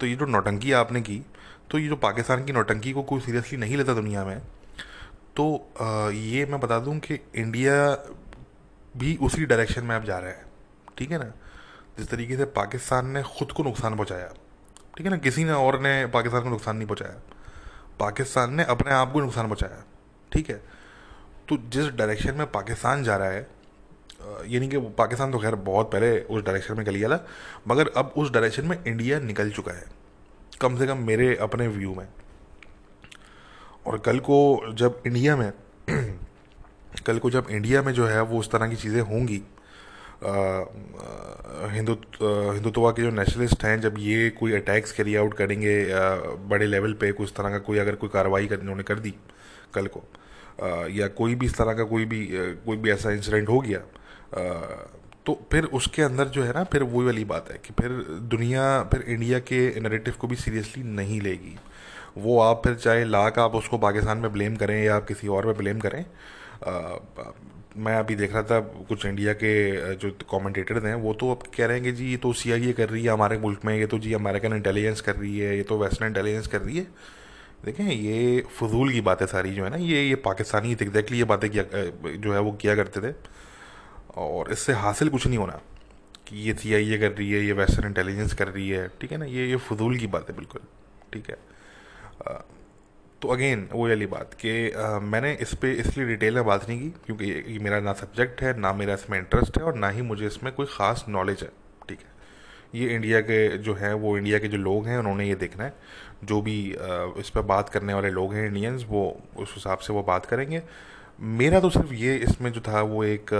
तो 0.00 0.06
ये 0.06 0.16
जो 0.16 0.26
नौटंकी 0.26 0.72
आपने 0.72 1.00
की 1.00 1.24
तो 1.70 1.78
ये 1.78 1.88
जो 1.88 1.96
पाकिस्तान 1.96 2.44
की 2.44 2.52
नौटंकी 2.52 2.92
को 2.92 3.02
कोई 3.02 3.20
सीरियसली 3.20 3.58
नहीं 3.58 3.76
लेता 3.76 3.94
दुनिया 3.94 4.24
में 4.24 4.40
तो 5.36 5.46
ये 6.12 6.44
मैं 6.46 6.60
बता 6.60 6.78
दूँ 6.78 6.98
कि 6.98 7.18
इंडिया 7.34 7.74
भी 8.96 9.16
उसी 9.16 9.46
डायरेक्शन 9.46 9.84
में 9.84 9.94
अब 9.96 10.04
जा 10.04 10.18
रहा 10.18 10.30
है। 10.30 10.44
ठीक 10.98 11.10
है 11.10 11.18
ना? 11.18 11.32
जिस 11.98 12.08
तरीके 12.10 12.36
से 12.36 12.44
पाकिस्तान 12.44 13.10
ने 13.10 13.22
खुद 13.38 13.52
को 13.52 13.62
नुकसान 13.62 13.94
पहुँचाया। 13.94 14.28
ठीक 14.96 15.06
है 15.06 15.10
ना? 15.10 15.16
किसी 15.16 15.44
ने 15.44 15.52
और 15.52 15.80
ने 15.80 16.06
पाकिस्तान 16.06 16.42
को 16.42 16.48
नुकसान 16.48 16.76
नहीं 16.76 16.86
पहुँचाया। 16.86 17.20
पाकिस्तान 18.00 18.54
ने 18.54 18.64
अपने 18.64 18.92
आप 18.92 19.12
को 19.12 19.20
नुकसान 19.20 19.46
पहुँचाया। 19.46 19.84
ठीक 20.32 20.50
है? 20.50 20.62
तो 21.48 21.56
जिस 21.56 21.88
डायरेक्शन 21.88 22.34
में 22.34 22.50
पाकिस्तान 22.50 23.04
जा 23.04 23.16
रहा 23.16 23.28
है 23.28 23.48
यानी 24.46 24.68
कि 24.68 24.78
पाकिस्तान 24.78 25.32
तो 25.32 25.38
खैर 25.38 25.54
बहुत 25.54 25.92
पहले 25.92 26.20
उस 26.20 26.44
डायरेक्शन 26.44 26.74
में 26.74 26.84
निकल 26.84 26.94
गया 26.94 27.08
था 27.08 27.26
मगर 27.68 27.88
अब 27.96 28.14
उस 28.16 28.30
डायरेक्शन 28.30 28.66
में 28.66 28.84
इंडिया 28.84 29.20
निकल 29.20 29.50
चुका 29.50 29.72
है 29.72 29.84
कम 30.60 30.78
से 30.78 30.86
कम 30.86 30.98
मेरे 30.98 31.36
अपने 31.36 31.68
व्यू 31.68 31.94
में। 31.94 32.08
और 33.86 33.98
कल 33.98 34.18
को 34.18 34.60
जब 34.74 35.02
इंडिया 35.06 35.36
में 35.36 35.52
कल 37.06 37.18
को 37.18 37.30
जब 37.30 37.46
इंडिया 37.50 37.82
में 37.82 37.92
जो 37.92 38.06
है 38.06 38.22
वो 38.22 38.38
उस 38.38 38.50
तरह 38.50 38.68
की 38.68 38.76
चीज़ें 38.76 39.00
होंगी 39.00 39.42
हिंदुत्व 41.72 42.52
हिंदुत्वा 42.52 42.90
के 42.90 43.02
जो 43.02 43.10
नेशनलिस्ट 43.10 43.64
हैं 43.64 43.80
जब 43.80 43.94
ये 43.98 44.30
कोई 44.30 44.52
अटैक्स 44.52 44.92
कैरी 44.92 45.16
आउट 45.16 45.34
करेंगे 45.34 45.92
आ, 45.92 46.16
बड़े 46.48 46.66
लेवल 46.66 46.92
पे 46.92 47.12
कुछ 47.12 47.32
तरह 47.36 47.50
का 47.50 47.58
कोई 47.58 47.78
अगर 47.78 47.94
कोई 47.94 48.10
कार्रवाई 48.12 48.46
कर 48.46 48.58
उन्होंने 48.58 48.82
कर 48.82 48.98
दी 48.98 49.14
कल 49.74 49.86
को 49.86 50.02
या 50.92 51.06
कोई 51.08 51.34
भी 51.34 51.46
इस 51.46 51.54
तरह 51.54 51.74
का 51.74 51.84
कोई 51.84 52.04
भी 52.04 52.26
कोई 52.66 52.76
भी 52.76 52.90
ऐसा 52.90 53.10
इंसिडेंट 53.10 53.48
हो 53.48 53.60
गया 53.60 53.78
तो 55.26 55.38
फिर 55.52 55.64
उसके 55.74 56.02
अंदर 56.02 56.28
जो 56.28 56.42
है 56.42 56.52
ना 56.52 56.62
फिर 56.64 56.82
वही 56.82 57.06
वाली 57.06 57.24
बात 57.24 57.50
है 57.50 57.58
कि 57.58 57.72
फिर 57.80 57.90
दुनिया 58.30 58.82
फिर 58.82 59.04
इंडिया 59.08 59.38
के 59.38 59.80
नरेटिव 59.80 60.14
को 60.20 60.26
भी 60.26 60.36
सीरियसली 60.36 60.82
नहीं 60.82 61.20
लेगी। 61.20 61.56
वो 62.18 62.38
आप 62.40 62.62
फिर 62.64 62.74
चाहे 62.74 63.04
लाख 63.04 63.38
आप 63.38 63.54
उसको 63.54 63.78
पाकिस्तान 63.78 64.18
में 64.18 64.32
ब्लेम 64.32 64.56
करें 64.56 64.82
या 64.84 64.96
आप 64.96 65.06
किसी 65.06 65.28
और 65.28 65.46
में 65.46 65.56
ब्लेम 65.56 65.78
करें 65.78 66.00
आ, 66.00 66.98
मैं 67.76 67.96
अभी 67.96 68.14
देख 68.14 68.32
रहा 68.34 68.42
था 68.42 68.60
कुछ 68.88 69.06
इंडिया 69.06 69.32
के 69.32 69.94
जो 69.94 70.10
कमेंटेटर्स 70.30 70.84
हैं 70.84 70.94
वो 70.94 71.12
तो 71.14 71.30
अब 71.30 71.42
कह 71.56 71.66
रहे 71.66 71.76
हैं 71.76 71.84
कि 71.84 71.92
जी 71.92 72.10
ये 72.10 72.16
तो 72.16 72.32
सीआईए 72.32 72.72
कर 72.72 72.88
रही 72.88 73.04
है 73.04 73.10
हमारे 73.10 73.38
मुल्क 73.38 73.64
में 73.64 73.76
ये 73.76 73.86
तो 73.86 73.98
जी 73.98 74.12
अमेरिकन 74.12 74.52
इंटेलिजेंस 74.52 75.00
कर 75.00 75.16
रही 75.16 75.38
है 75.38 75.56
ये 75.56 75.62
तो 75.62 75.78
वेस्टर्न 75.78 76.08
इंटेलिजेंस 76.08 76.46
कर 76.46 76.60
रही 76.60 76.78
है। 76.78 76.86
देखें, 77.64 77.84
ये 77.84 78.44
फजूल 78.58 78.92
की 78.92 79.00
बातें 79.00 79.26
सारी 79.26 79.54
जो 79.54 79.64
है 79.64 79.70
ना, 79.70 79.76
ये 79.76 80.02
ये 80.02 80.14
पाकिस्तानी 80.24 80.72
एग्जैक्टली 80.72 81.18
ये 81.18 81.24
बातें 81.24 81.48
किया 81.50 81.64
जो 82.16 82.32
है 82.34 82.40
वो 82.40 82.52
किया 82.54 82.74
करते 82.76 83.00
थे। 83.02 83.14
और 84.16 84.50
इससे 84.52 84.72
हासिल 84.74 85.08
कुछ 85.08 85.26
नहीं 85.26 85.38
होना 85.38 85.60
कि 86.28 86.36
ये 86.38 86.54
सी 86.54 86.74
आई 86.74 86.92
ए 86.94 86.98
कर 86.98 87.10
रही 87.12 87.30
है, 87.32 87.40
ये 87.40 87.52
वेस्टर्न 87.52 87.86
इंटेलिजेंस 87.86 88.34
कर 88.34 88.48
रही 88.48 88.68
है, 88.68 88.86
ठीक 89.00 89.12
है 89.12 89.18
ना? 89.18 89.24
ये 89.26 89.46
ये 89.46 89.56
फजूल 89.58 89.98
की 89.98 90.06
बात 90.06 90.30
है 90.30 90.36
बिल्कुल, 90.36 90.60
ठीक 91.12 91.30
है? 91.30 91.36
तो 93.22 93.28
अगेन 93.28 93.68
वो 93.72 93.86
वाली 93.88 94.06
बात 94.06 94.34
कि 94.40 94.50
मैंने 95.02 95.32
इस 95.42 95.54
पर 95.54 95.66
इसलिए 95.66 96.06
डिटेल 96.06 96.34
में 96.34 96.44
बात 96.44 96.68
नहीं 96.68 96.80
की, 96.80 96.88
क्योंकि 97.06 97.24
ये 97.52 97.58
मेरा 97.58 97.80
ना 97.80 97.92
सब्जेक्ट 97.94 98.42
है, 98.42 98.58
ना 98.60 98.72
मेरा 98.72 98.94
इसमें 98.94 99.18
इंटरेस्ट 99.18 99.58
है, 99.58 99.64
और 99.64 99.74
ना 99.76 99.88
ही 99.90 100.02
मुझे 100.02 100.26
इसमें 100.26 100.52
कोई 100.54 100.66
ख़ास 100.70 101.04
नॉलेज 101.08 101.42
है। 101.42 101.50
ये 102.76 102.94
इंडिया 102.94 103.20
के 103.20 103.46
जो 103.58 103.74
हैं, 103.74 103.92
वो 103.94 104.16
इंडिया 104.18 104.38
के 104.38 104.48
जो 104.48 104.58
लोग 104.58 104.86
हैं, 104.86 104.98
उन्होंने 104.98 105.28
ये 105.28 105.34
देखना 105.34 105.64
है। 105.64 105.74
जो 106.24 106.40
भी 106.42 106.58
इस 107.20 107.30
पर 107.34 107.42
बात 107.44 107.68
करने 107.68 107.94
वाले 107.94 108.10
लोग 108.10 108.34
हैं 108.34 108.46
इंडियंस 108.46 108.84
वो 108.88 109.04
उस 109.36 109.52
हिसाब 109.54 109.78
से 109.78 109.92
वो 109.92 110.02
बात 110.02 110.26
करेंगे। 110.26 110.62
मेरा 111.20 111.60
तो 111.60 111.70
सिर्फ़ 111.70 111.92
ये 111.94 112.16
इसमें 112.18 112.52
जो 112.52 112.60
था, 112.60 112.80
वो 112.82 113.04
एक 113.04 113.30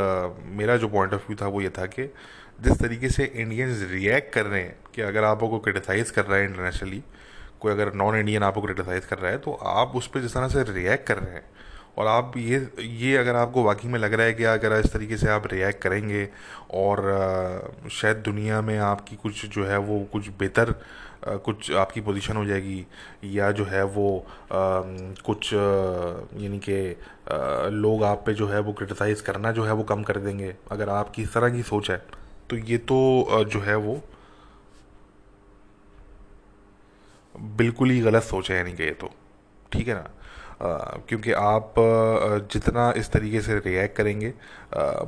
मेरा 0.58 0.76
जो 0.76 0.88
पॉइंट 0.88 1.14
ऑफ़ 1.14 1.26
व्यू 1.26 1.36
था, 1.42 1.46
वो 1.46 1.60
ये 1.62 1.68
था 1.68 1.86
कि 1.86 2.10
जिस 2.60 2.78
तरीके 2.80 3.08
से 3.08 3.24
इंडियंस 3.24 3.82
रिएक्ट 3.90 4.32
कर 4.34 4.46
रहे 4.46 4.60
हैं 4.62 4.76
कि 4.94 5.02
अगर 5.02 5.24
आप 5.24 5.40
को 5.40 5.58
क्रिटिसाइज़ 5.58 6.12
कर 6.12 6.24
रहा 6.24 6.38
है 6.38 6.44
इंटरनेशनली 6.44 7.02
कोई 7.60 7.72
अगर 7.72 7.92
नॉन 7.94 8.16
इंडियन 8.16 8.42
आपको 8.42 8.62
क्रिटिसाइज़ 8.62 9.06
कर 9.06 9.18
रहा 9.18 9.30
है 9.32 9.38
तो 9.38 9.52
आप 9.66 9.92
उस 9.96 10.06
पर 10.06 10.20
जिस 10.20 10.34
तरह 10.34 10.48
से 10.48 10.62
रिएक्ट 10.72 11.06
कर 11.06 11.18
रहे 11.18 11.34
हैं 11.34 11.44
और 11.98 12.06
आप 12.06 12.32
ये 12.36 12.56
ये 12.80 13.16
अगर 13.16 13.36
आपको 13.36 13.62
वाकई 13.62 13.88
में 13.88 13.98
लग 13.98 14.14
रहा 14.14 14.26
है 14.26 14.32
कि 14.32 14.44
अगर 14.44 14.72
इस 14.80 14.92
तरीके 14.92 15.16
से 15.16 15.28
आप 15.30 15.46
रिएक्ट 15.46 15.82
करेंगे 15.82 16.28
और 16.74 17.00
शायद 17.90 18.16
दुनिया 18.16 18.60
में 18.60 18.78
आपकी 18.78 19.16
कुछ 19.16 19.46
जो 19.46 19.64
है 19.64 19.78
वो 19.78 19.98
कुछ 20.12 20.28
बेहतर 20.28 20.74
कुछ 21.44 21.70
आपकी 21.72 22.00
पोजीशन 22.00 22.36
हो 22.36 22.44
जाएगी 22.44 22.86
या 23.24 23.50
जो 23.52 23.64
है 23.64 23.84
वो 23.84 24.18
आ, 24.18 24.82
कुछ 25.24 25.52
यानी 25.52 26.58
कि 26.58 26.76
लोग 27.76 28.04
आप 28.04 28.22
पे 28.26 28.34
जो 28.34 28.48
है 28.48 28.60
वो 28.60 28.72
क्रिटिसाइज़ 28.72 29.22
करना 29.22 29.52
जो 29.52 29.64
है 29.64 29.72
वो 29.72 29.84
कम 29.84 30.02
कर 30.02 30.16
देंगे। 30.16 30.54
अगर 30.70 30.88
आपकी 30.88 31.22
इस 31.22 31.32
तरह 31.34 31.50
की 31.50 31.62
सोच 31.62 31.90
है 31.90 31.96
तो 32.50 32.56
ये 32.56 32.78
तो 32.78 32.98
जो 33.44 33.60
है 33.60 33.76
वो 33.76 34.00
बिल्कुल 37.34 37.90
ही 37.90 38.00
गलत 38.00 38.22
सोच 38.22 38.50
है 38.50 38.56
यानी 38.56 38.72
कि 38.72 38.82
ये 38.82 38.90
तो। 38.90 39.10
ठीक 39.72 39.88
है 39.88 39.94
ना? 39.94 40.08
क्योंकि 40.62 41.32
आप 41.32 41.74
जितना 42.52 42.90
इस 42.96 43.10
तरीके 43.12 43.40
से 43.40 43.58
रिएक्ट 43.58 43.96
करेंगे 43.96 44.32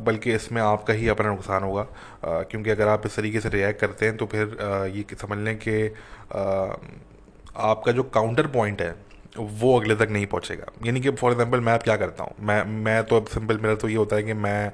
बल्कि 0.07 0.33
इसमें 0.33 0.61
आपका 0.63 0.95
ही 0.95 1.09
अपना 1.09 1.29
नुकसान 1.29 1.63
होगा। 1.63 1.87
क्योंकि 2.25 2.71
अगर 2.71 2.89
आप 2.89 3.07
इस 3.07 3.17
तरीके 3.17 3.41
से 3.41 3.49
रिएक्ट 3.49 3.81
करते 3.81 4.07
हैं 4.07 4.17
तो 4.17 4.27
फिर 4.27 4.57
ये 4.97 5.05
समझ 5.17 5.39
लें 5.39 5.57
कि 5.59 5.83
आपका 7.59 7.93
जो 7.93 8.03
काउंटर 8.15 8.47
पॉइंट 8.49 8.83
है, 8.83 8.95
वो 9.39 9.79
अगले 9.81 9.95
तक 9.97 10.09
नहीं 10.11 10.27
पहुंचेगा। 10.27 10.67
यानी 10.87 11.01
कि 11.01 11.11
फॉर 11.13 11.33
एग्जांपल 11.33 11.61
मैं 11.61 11.73
अब 11.73 11.83
क्या 11.83 11.97
करता 11.97 12.25
हूँ? 12.25 12.35
मैं 12.41 12.63
मैं 12.85 13.03
तो 13.05 13.17
अब 13.17 13.27
सिंपल 13.29 13.59
मेरा 13.59 13.75
तो 13.75 13.89
ये 13.89 13.97
होता 13.97 14.17
है 14.17 14.23
कि 14.23 14.33
मैं 14.35 14.73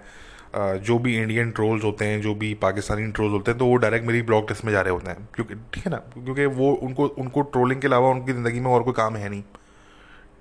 जो 0.83 0.99
भी 0.99 1.17
इंडियन 1.19 1.51
ट्रोल्स 1.51 1.85
होते 1.85 2.05
हैं, 2.05 2.21
जो 2.23 2.35
भी 2.35 2.53
पाकिस्तानी 2.63 3.11
ट्रोल्स 3.13 3.33
होते 3.33 3.51
हैं 3.51 3.59
तो 3.59 3.67
वो 3.67 3.77
डायरेक्ट 3.77 4.07
मेरी 4.07 4.23
ब्लॉग 4.23 4.49
टेस्ट 4.49 4.65
में 4.65 4.73
जा 4.73 4.81
रहे 4.81 4.93
होते 4.93 5.11
हैं। 5.11 5.29
क्योंकि, 5.35 5.55
ठीक 5.55 5.85
है 5.87 5.91
ना? 5.93 5.97
क्योंकि 6.15 6.47
वो, 6.47 6.73
उनको 6.73 7.07
उनको 7.07 7.43
ट्रोलिंग 7.43 7.81
के 7.81 7.87
अलावा 7.87 8.11
उनकी 8.11 8.33
ज़िंदगी 8.33 8.61
में 8.61 8.71
और 8.71 8.83
कोई 8.83 8.95
काम 8.97 9.17
है 9.17 9.29
नहीं। 9.29 9.43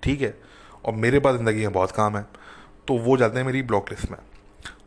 ठीक 0.03 0.21
है? 0.21 0.33
और 0.85 0.93
मेरे 0.93 1.19
पास 1.19 1.35
ज़िंदगी 1.35 1.61
में 1.61 1.73
बहुत 1.73 1.91
काम 1.91 2.17
है। 2.17 2.25
तो 2.87 2.97
वो 2.97 3.17
जाते 3.17 3.39
हैं 3.39 3.45
मेरी 3.45 3.61
ब्लॉक 3.63 3.91
लिस्ट 3.91 4.11
में। 4.11 4.19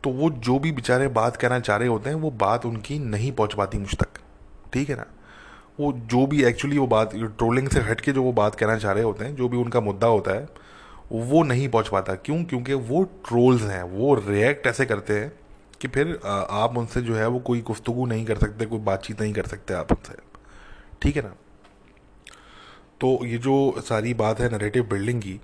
तो 0.04 0.10
वो 0.10 0.30
जो 0.30 0.58
भी 0.58 0.72
बेचारे 0.72 1.08
बात 1.08 1.36
कहना 1.36 1.58
चाह 1.60 1.76
रहे 1.76 1.88
होते 1.88 2.10
हैं, 2.10 2.16
वो 2.16 2.30
बात 2.30 2.66
उनकी 2.66 2.98
नहीं 2.98 3.32
पहुँच 3.32 3.54
पाती 3.54 3.78
मुझ 3.78 3.94
तक। 3.94 4.18
ठीक 4.72 4.90
है 4.90 4.96
ना? 4.96 5.06
वो 5.80 5.92
जो 5.92 6.26
भी 6.26 6.44
एक्चुअली 6.44 6.78
वो 6.78 6.86
बात 6.86 7.14
ट्रोलिंग 7.14 7.68
से 7.68 7.80
हट 7.80 8.00
के 8.00 8.12
जो 8.12 8.22
वो 8.22 8.32
बात 8.32 8.54
कहना 8.54 8.76
चाह 8.78 8.92
रहे 8.92 9.04
होते 9.04 9.24
हैं, 9.24 9.34
जो 9.36 9.48
भी 9.48 9.56
उनका 9.56 9.80
मुद्दा 9.80 10.06
होता 10.06 10.34
है, 10.34 10.48
वो 11.12 11.42
नहीं 11.42 11.68
पहुँच 11.68 11.88
पाता। 11.88 12.14
क्यों? 12.14 12.42
क्योंकि 12.44 12.74
वो 12.74 13.02
ट्रोल्स 13.02 13.62
हैं। 13.62 13.82
वो 13.82 14.14
रिएक्ट 14.14 14.66
ऐसे 14.66 14.86
करते 14.86 15.18
हैं 15.20 15.32
कि 15.80 15.88
फिर 15.88 16.18
आप 16.26 16.78
उनसे 16.78 17.02
जो 17.02 17.14
है 17.14 17.26
वो 17.26 17.38
कोई 17.38 17.60
गुफ्तु 17.60 18.06
नहीं 18.06 18.24
कर 18.26 18.38
सकते, 18.38 18.66
कोई 18.66 18.78
बातचीत 18.78 19.20
नहीं 19.20 19.32
कर 19.32 19.46
सकते 19.46 19.74
आप 19.74 19.92
उनसे। 19.92 20.14
ठीक 21.02 21.16
है 21.16 21.22
ना? 21.22 21.34
तो 23.00 23.18
ये 23.26 23.38
जो 23.38 23.54
सारी 23.80 24.14
बात 24.14 24.40
है 24.40 24.52
नरेटिव 24.52 24.84
बिल्डिंग 24.90 25.20
की 25.22 25.40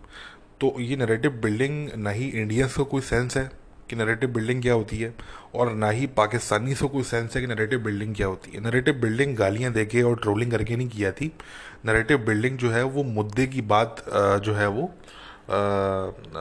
तो 0.61 0.75
ये 0.81 0.97
नरेटिव 0.97 1.31
बिल्डिंग 1.43 1.89
ना 1.97 2.11
ही 2.11 2.29
इंडियंस 2.31 2.77
को 2.77 2.85
कोई 2.85 3.01
सेंस 3.03 3.37
है 3.37 3.51
कि 3.91 3.97
नरेटिव 3.97 4.31
बिल्डिंग 4.31 4.63
क्या 4.63 4.75
होती 4.75 4.99
है, 4.99 5.13
और 5.55 5.73
ना 5.73 5.89
ही 5.91 6.07
पाकिस्तानी 6.17 6.75
से 6.75 6.87
कोई 6.89 7.03
सेंस 7.03 7.35
है 7.37 7.41
कि 7.43 7.47
नरेटिव 7.47 7.79
बिल्डिंग 7.81 8.15
क्या 8.15 8.27
होती 8.27 8.51
है। 8.53 8.61
नरेटिव 8.61 8.95
बिल्डिंग 8.95 9.37
गालियाँ 9.37 9.73
दे 9.73 9.85
के 9.87 10.03
और 10.03 10.17
ट्रोलिंग 10.17 10.51
करके 10.51 10.77
नहीं 10.77 10.89
की 10.89 10.99
जाती 10.99 11.31
नरेटिव 11.87 12.19
बिल्डिंग 12.27 12.57
जो 12.59 12.71
है 12.71 12.83
वो 12.85 13.03
मुद्दे 13.05 13.47
की 13.47 13.63
बात 13.65 14.05
जो 14.45 14.55
है 14.55 14.69
वो 14.69 14.91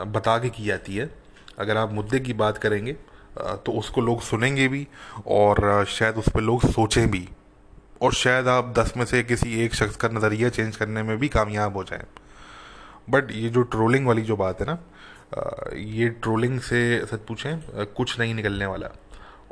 बता 0.07 0.37
के 0.37 0.49
की 0.49 0.65
जाती 0.65 0.95
है। 0.95 1.09
अगर 1.59 1.77
आप 1.77 1.93
मुद्दे 1.93 2.19
की 2.19 2.33
बात 2.35 2.57
करेंगे 2.57 2.93
तो 3.35 3.71
उसको 3.71 4.01
लोग 4.01 4.21
सुनेंगे 4.21 4.67
भी, 4.67 4.87
और 5.27 5.85
शायद 5.89 6.15
उस 6.15 6.29
पर 6.29 6.41
लोग 6.41 6.69
सोचें 6.71 7.09
भी। 7.11 7.27
और 8.01 8.13
शायद 8.13 8.47
आप 8.47 8.73
दस 8.77 8.93
में 8.97 9.05
से 9.05 9.21
किसी 9.23 9.59
एक 9.63 9.75
शख्स 9.75 9.95
का 9.95 10.07
नज़रिया 10.07 10.49
चेंज 10.49 10.75
करने 10.75 11.03
में 11.03 11.17
भी 11.17 11.27
कामयाब 11.29 11.75
हो 11.77 11.83
जाएँ। 11.83 12.05
बट 13.09 13.31
ये 13.31 13.49
जो 13.49 13.61
ट्रोलिंग 13.63 14.07
वाली 14.07 14.21
जो 14.21 14.35
बात 14.37 14.61
है 14.61 14.65
ना 14.65 14.77
ये 15.77 16.07
ट्रोलिंग 16.21 16.59
से 16.61 16.79
सच 17.05 17.19
पूछें 17.27 17.85
कुछ 17.95 18.19
नहीं 18.19 18.33
निकलने 18.35 18.65
वाला। 18.65 18.89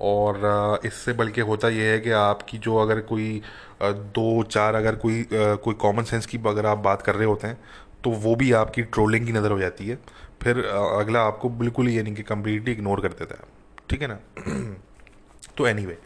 और 0.01 0.79
इससे 0.86 1.13
बल्कि 1.13 1.41
होता 1.41 1.70
यह 1.70 1.91
है 1.91 2.00
कि 2.00 2.12
आपकी 2.12 2.58
जो 2.58 2.75
अगर 2.77 3.00
कोई 3.03 3.41
दो, 3.82 4.44
चार 4.44 4.75
अगर 4.75 4.96
कोई 4.96 5.25
कोई 5.34 5.74
कॉमन 5.75 6.03
सेंस 6.03 6.25
की 6.25 6.38
अगर 6.48 6.65
आप 6.65 6.77
बात 6.79 7.01
कर 7.01 7.15
रहे 7.15 7.27
होते 7.27 7.48
हैं 7.48 7.60
तो 8.03 8.10
वो 8.18 8.36
भी 8.36 8.51
आपकी 8.53 8.82
ट्रोलिंग 8.84 9.25
की 9.25 9.32
नज़र 9.32 9.51
हो 9.51 9.60
जाती 9.60 9.88
है। 9.88 9.98
फिर 10.44 10.58
अगला 10.65 11.22
आपको 11.22 11.50
बिल्कुल 11.51 11.89
यानी 11.89 12.13
कि 12.15 12.24
कम्प्लीटली 12.24 12.72
इग्नोर 12.72 13.01
कर 13.01 13.13
देता 13.13 13.36
है। 13.36 13.48
ठीक 13.89 14.01
है 14.01 14.08
ना? 14.08 14.20
तो 15.58 15.68
any 15.68 15.86
way 15.86 15.98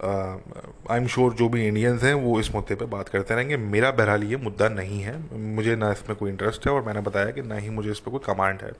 I 0.00 0.98
am 0.98 1.06
sure 1.06 1.34
जो 1.34 1.48
भी 1.48 1.66
इंडियंस 1.66 2.02
हैं, 2.02 2.14
वो 2.14 2.38
इस 2.40 2.54
मुद्दे 2.54 2.74
पे 2.74 2.84
बात 2.86 3.08
करते 3.08 3.34
रहेंगे। 3.34 3.56
मेरा 3.56 3.90
बहरहाल 3.90 4.22
ये 4.24 4.36
मुद्दा 4.36 4.68
नहीं 4.68 5.00
है। 5.02 5.14
मुझे 5.54 5.76
ना 5.76 5.90
इसमें 5.92 6.16
कोई 6.18 6.30
इंटरेस्ट 6.30 6.66
है 6.66 6.72
और 6.72 6.82
मैंने 6.84 7.00
बताया 7.00 7.30
कि 7.30 7.42
ना 7.42 7.54
ही 7.54 7.70
मुझे 7.70 7.90
इस 7.90 7.98
पर 7.98 8.10
कोई 8.10 8.20
कमांड 8.26 8.62
है। 8.62 8.72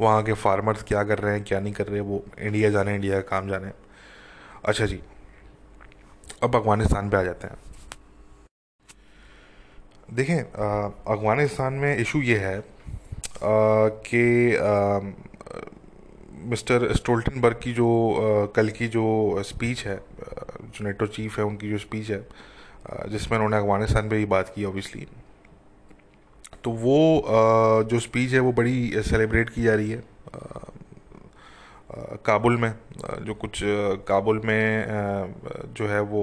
वहाँ 0.00 0.22
के 0.22 0.32
फार्मर्स 0.34 0.82
क्या 0.82 1.02
कर 1.04 1.18
रहे 1.18 1.34
हैं, 1.34 1.44
क्या 1.44 1.60
नहीं 1.60 1.72
कर 1.72 1.86
रहे, 1.86 2.00
वो 2.00 2.24
इंडिया 2.38 2.70
जाने 2.70 2.94
इंडिया 2.94 3.20
का 3.20 3.28
काम 3.28 3.48
जाने। 3.48 3.70
अच्छा 4.64 4.86
जी, 4.86 5.00
अब 6.42 6.56
अफ़गानिस्तान 6.56 7.10
पे 7.10 7.16
आ 7.16 7.22
जाते 7.22 7.46
हैं। 7.46 7.56
देखें 10.08 10.38
अफ़गानिस्तान 10.38 11.72
में 11.74 11.96
इशू 11.96 12.18
ये 12.22 12.38
है 12.38 12.62
कि 13.42 14.22
मिस्टर 16.44 16.92
स्टोल्टनबर्ग 16.94 17.60
की 17.62 17.72
जो 17.72 17.88
कल 18.56 18.68
की 18.70 18.88
जो 18.88 19.04
स्पीच 19.42 19.84
है 19.86 19.96
जो 19.96 20.84
नेटो 20.84 21.06
चीफ 21.06 21.38
है, 21.38 21.44
उनकी 21.44 21.70
जो 21.70 21.78
स्पीच 21.78 22.10
है 22.10 22.26
जिसमें 23.10 23.38
उन्होंने 23.38 23.56
अफ़गानिस्तान 23.56 24.08
पे 24.08 24.16
ही 24.16 24.24
बात 24.26 24.52
की 24.54 24.64
ऑब्वियसली 24.64 25.06
तो 26.64 26.70
वो 26.70 27.24
जो 27.90 27.98
स्पीच 28.00 28.32
है, 28.32 28.40
वो 28.40 28.52
बड़ी 28.52 29.02
सेलिब्रेट 29.02 29.50
की 29.50 29.62
जा 29.62 29.74
रही 29.74 29.90
है 29.90 30.02
काबुल 32.26 32.56
में 32.56 32.72
जो 33.24 33.34
कुछ 33.34 33.60
काबुल 34.08 34.40
में 34.44 34.84
जो 35.74 35.86
है 35.88 36.00
वो 36.00 36.22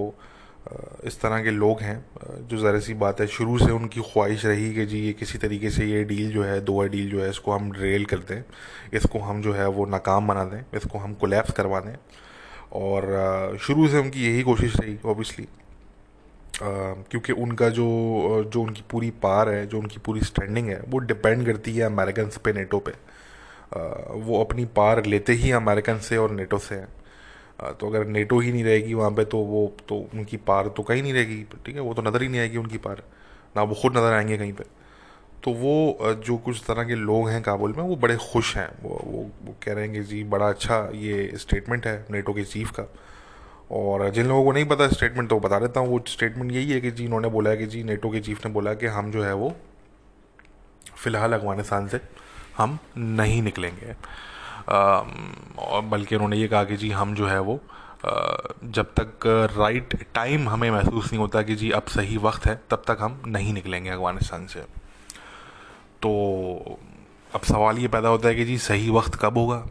इस 1.05 1.19
तरह 1.21 1.41
के 1.43 1.51
लोग 1.51 1.81
हैं 1.81 2.47
जो 2.49 2.57
ज़रा 2.57 2.79
सी 2.79 2.93
बात 2.93 3.19
है, 3.21 3.27
शुरू 3.27 3.57
से 3.59 3.71
उनकी 3.71 4.01
ख्वाहिश 4.03 4.45
रही 4.45 4.73
कि 4.75 4.85
जी, 4.85 4.99
ये 4.99 5.11
किसी 5.13 5.37
तरीके 5.37 5.69
से 5.69 5.85
ये 5.85 6.03
डील 6.03 6.31
जो 6.31 6.43
है 6.43 6.59
दो 6.61 6.81
डील 6.87 7.09
जो 7.11 7.21
है, 7.21 7.29
इसको 7.29 7.51
हम 7.51 7.71
रेल 7.73 8.05
कर 8.05 8.17
दें, 8.29 8.43
इसको 8.93 9.19
हम 9.19 9.41
जो 9.41 9.53
है, 9.53 9.67
वो 9.69 9.85
नाकाम 9.85 10.27
बना 10.27 10.43
दें, 10.45 10.61
इसको 10.77 10.99
हम 10.99 11.13
कोलेप्स 11.15 11.51
करवा 11.51 11.79
दें। 11.79 11.95
और 12.73 13.57
शुरू 13.61 13.87
से 13.87 13.97
उनकी 13.97 14.25
यही 14.25 14.41
कोशिश 14.43 14.79
रही 14.79 14.97
ऑब्वियसली 15.05 15.47
क्योंकि 16.61 17.33
उनका 17.33 17.69
जो 17.69 17.85
जो 18.53 18.61
उनकी 18.61 18.83
पूरी 18.91 19.09
पार 19.23 19.49
है, 19.49 19.65
जो 19.67 19.79
उनकी 19.79 19.99
पूरी 20.05 20.21
स्टैंडिंग 20.21 20.69
है, 20.69 20.81
वो 20.89 20.99
डिपेंड 20.99 21.45
करती 21.45 21.75
है 21.75 21.83
अमेरिकन 21.83 22.29
पे 22.45 22.53
नेटो 22.53 22.79
पे। 22.79 22.91
वो 24.21 24.43
अपनी 24.43 24.65
पार 24.75 25.05
लेते 25.05 25.33
ही 25.33 25.51
अमेरिकन 25.53 25.97
से 25.99 26.17
और 26.17 26.31
नेटो 26.31 26.57
से 26.59 26.75
हैं। 26.75 26.87
तो 27.59 27.87
अगर 27.87 28.05
नेटो 28.07 28.39
ही 28.39 28.51
नहीं 28.51 28.63
रहेगी 28.63 28.93
वहाँ 28.93 29.11
पे 29.11 29.25
तो 29.25 29.37
वो 29.39 29.65
तो 29.89 29.97
उनकी 30.13 30.37
पार 30.37 30.67
तो 30.67 30.83
कहीं 30.83 31.01
नहीं 31.01 31.13
रहेगी 31.13 31.43
ठीक 31.65 31.75
है? 31.75 31.81
वो 31.81 31.93
तो 31.93 32.01
नज़र 32.01 32.21
ही 32.21 32.27
नहीं 32.29 32.39
आएगी 32.39 32.57
उनकी 32.57 32.77
पार 32.77 33.03
ना 33.57 33.63
वो 33.63 33.75
खुद 33.81 33.97
नज़र 33.97 34.13
आएँगे 34.13 34.37
कहीं 34.37 34.53
पे। 34.53 34.63
तो 35.43 35.51
वो 35.53 36.15
जो 36.25 36.37
कुछ 36.37 36.61
तरह 36.67 36.83
के 36.83 36.95
लोग 36.95 37.29
हैं 37.29 37.41
काबुल 37.43 37.73
में 37.73 37.83
वो 37.83 37.95
बड़े 37.95 38.15
खुश 38.21 38.55
हैं। 38.57 38.67
वो 38.83 38.99
वो, 39.05 39.29
वो 39.43 39.55
कह 39.63 39.73
रहे 39.73 39.85
हैं 39.85 39.93
कि 39.93 40.01
जी 40.03 40.23
बड़ा 40.25 40.49
अच्छा 40.49 40.77
ये 40.95 41.31
स्टेटमेंट 41.37 41.87
है 41.87 42.05
नेटो 42.11 42.33
के 42.33 42.43
चीफ 42.43 42.71
का। 42.71 42.87
और 43.71 44.09
जिन 44.09 44.27
लोगों 44.27 44.43
को 44.45 44.51
नहीं 44.51 44.65
पता 44.65 44.87
स्टेटमेंट 44.87 45.29
तो 45.29 45.39
बता 45.39 45.59
देता 45.59 45.79
हूँ 45.79 45.89
वो 45.89 46.03
स्टेटमेंट 46.07 46.51
यही 46.51 46.71
है 46.71 46.81
कि 46.81 46.91
जी 46.91 47.05
इन्होंने 47.05 47.29
बोला 47.29 47.49
है 47.49 47.57
कि 47.57 47.65
जी 47.65 47.83
नेटो 47.83 48.09
के 48.09 48.19
चीफ 48.19 48.45
ने 48.45 48.51
बोला 48.51 48.73
कि 48.73 48.87
हम 48.87 49.11
जो 49.11 49.23
है 49.23 49.33
वो 49.33 49.53
फ़िलहाल 50.95 51.33
अफ़गानिस्तान 51.33 51.87
से 51.87 51.99
हम 52.57 52.77
नहीं 52.97 53.41
निकलेंगे। 53.41 53.95
बल्कि 54.69 56.15
उन्होंने 56.15 56.37
ये 56.37 56.47
कहा 56.47 56.63
कि 56.63 56.77
जी 56.77 56.89
हम 56.91 57.13
जो 57.15 57.27
है 57.27 57.39
वो 57.39 57.59
जब 58.05 58.93
तक 58.99 59.25
राइट 59.57 59.93
टाइम 60.13 60.49
हमें 60.49 60.69
महसूस 60.71 61.05
नहीं 61.05 61.19
होता 61.19 61.41
कि 61.41 61.55
जी 61.55 61.69
अब 61.71 61.83
सही 61.89 62.17
वक्त 62.17 62.45
है, 62.45 62.55
तब 62.69 62.83
तक 62.87 62.97
हम 63.01 63.21
नहीं 63.27 63.53
निकलेंगे 63.53 63.89
अफ़गानिस्तान 63.89 64.45
से। 64.47 64.61
तो 66.01 66.77
अब 67.33 67.41
सवाल 67.41 67.77
ये 67.79 67.87
पैदा 67.87 68.09
होता 68.09 68.27
है 68.27 68.35
कि 68.35 68.45
जी 68.45 68.57
सही 68.57 68.89
वक्त 68.89 69.15
कब 69.15 69.37
होगा? 69.37 69.65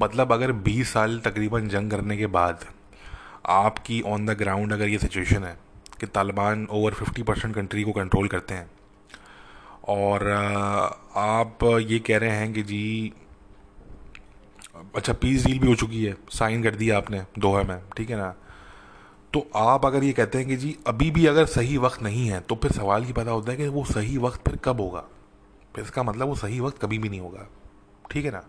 मतलब 0.00 0.32
अगर 0.32 0.52
20 0.64 0.92
साल 0.92 1.18
तकरीबन 1.18 1.68
जंग 1.68 1.90
करने 1.90 2.16
के 2.16 2.26
बाद 2.28 2.64
आपकी 3.48 4.00
ऑन 4.06 4.26
द 4.26 4.30
ग्राउंड 4.38 4.72
अगर 4.72 4.88
ये 4.88 4.98
सिचुएशन 4.98 5.44
है 5.44 5.56
कि 6.00 6.06
तालिबान 6.06 6.66
ओवर 6.70 6.94
50 6.94 7.22
परसेंट 7.22 7.54
कंट्री 7.54 7.82
को 7.82 7.92
कंट्रोल 7.92 8.28
करते 8.28 8.54
हैं, 8.54 8.70
और 9.88 10.30
आप 11.16 11.64
ये 11.82 11.98
कह 11.98 12.18
रहे 12.18 12.30
हैं 12.30 12.52
कि 12.52 12.62
जी 12.62 13.12
अच्छा 14.96 15.12
पीस 15.12 15.44
डील 15.46 15.58
भी 15.58 15.68
हो 15.68 15.74
चुकी 15.74 16.04
है। 16.04 16.14
साइन 16.30 16.62
कर 16.62 16.74
दिया 16.74 16.96
आपने, 16.96 17.22
दोहा 17.38 17.62
में, 17.62 17.80
ठीक 17.96 18.10
है 18.10 18.16
ना? 18.16 18.34
तो 19.34 19.46
आप 19.56 19.86
अगर 19.86 20.04
ये 20.04 20.12
कहते 20.12 20.38
हैं 20.38 20.46
कि 20.48 20.56
जी, 20.56 20.76
अभी 20.86 21.10
भी 21.10 21.26
अगर 21.26 21.46
सही 21.46 21.76
वक्त 21.78 22.02
नहीं 22.02 22.26
है 22.28 22.40
तो 22.40 22.54
फिर 22.54 22.72
सवाल 22.72 23.04
ये 23.04 23.12
पैदा 23.12 23.30
होता 23.30 23.50
है 23.52 23.56
कि 23.56 23.68
वो 23.68 23.84
सही 23.84 24.16
वक्त 24.18 24.48
फिर 24.48 24.58
कब 24.64 24.80
होगा? 24.80 25.04
फिर 25.74 25.84
इसका 25.84 26.02
मतलब 26.02 26.28
वो 26.28 26.34
सही 26.36 26.60
वक्त 26.60 26.82
कभी 26.82 26.98
भी 26.98 27.08
नहीं 27.08 27.20
होगा, 27.20 27.46
ठीक 28.10 28.24
है 28.24 28.30
ना? 28.30 28.44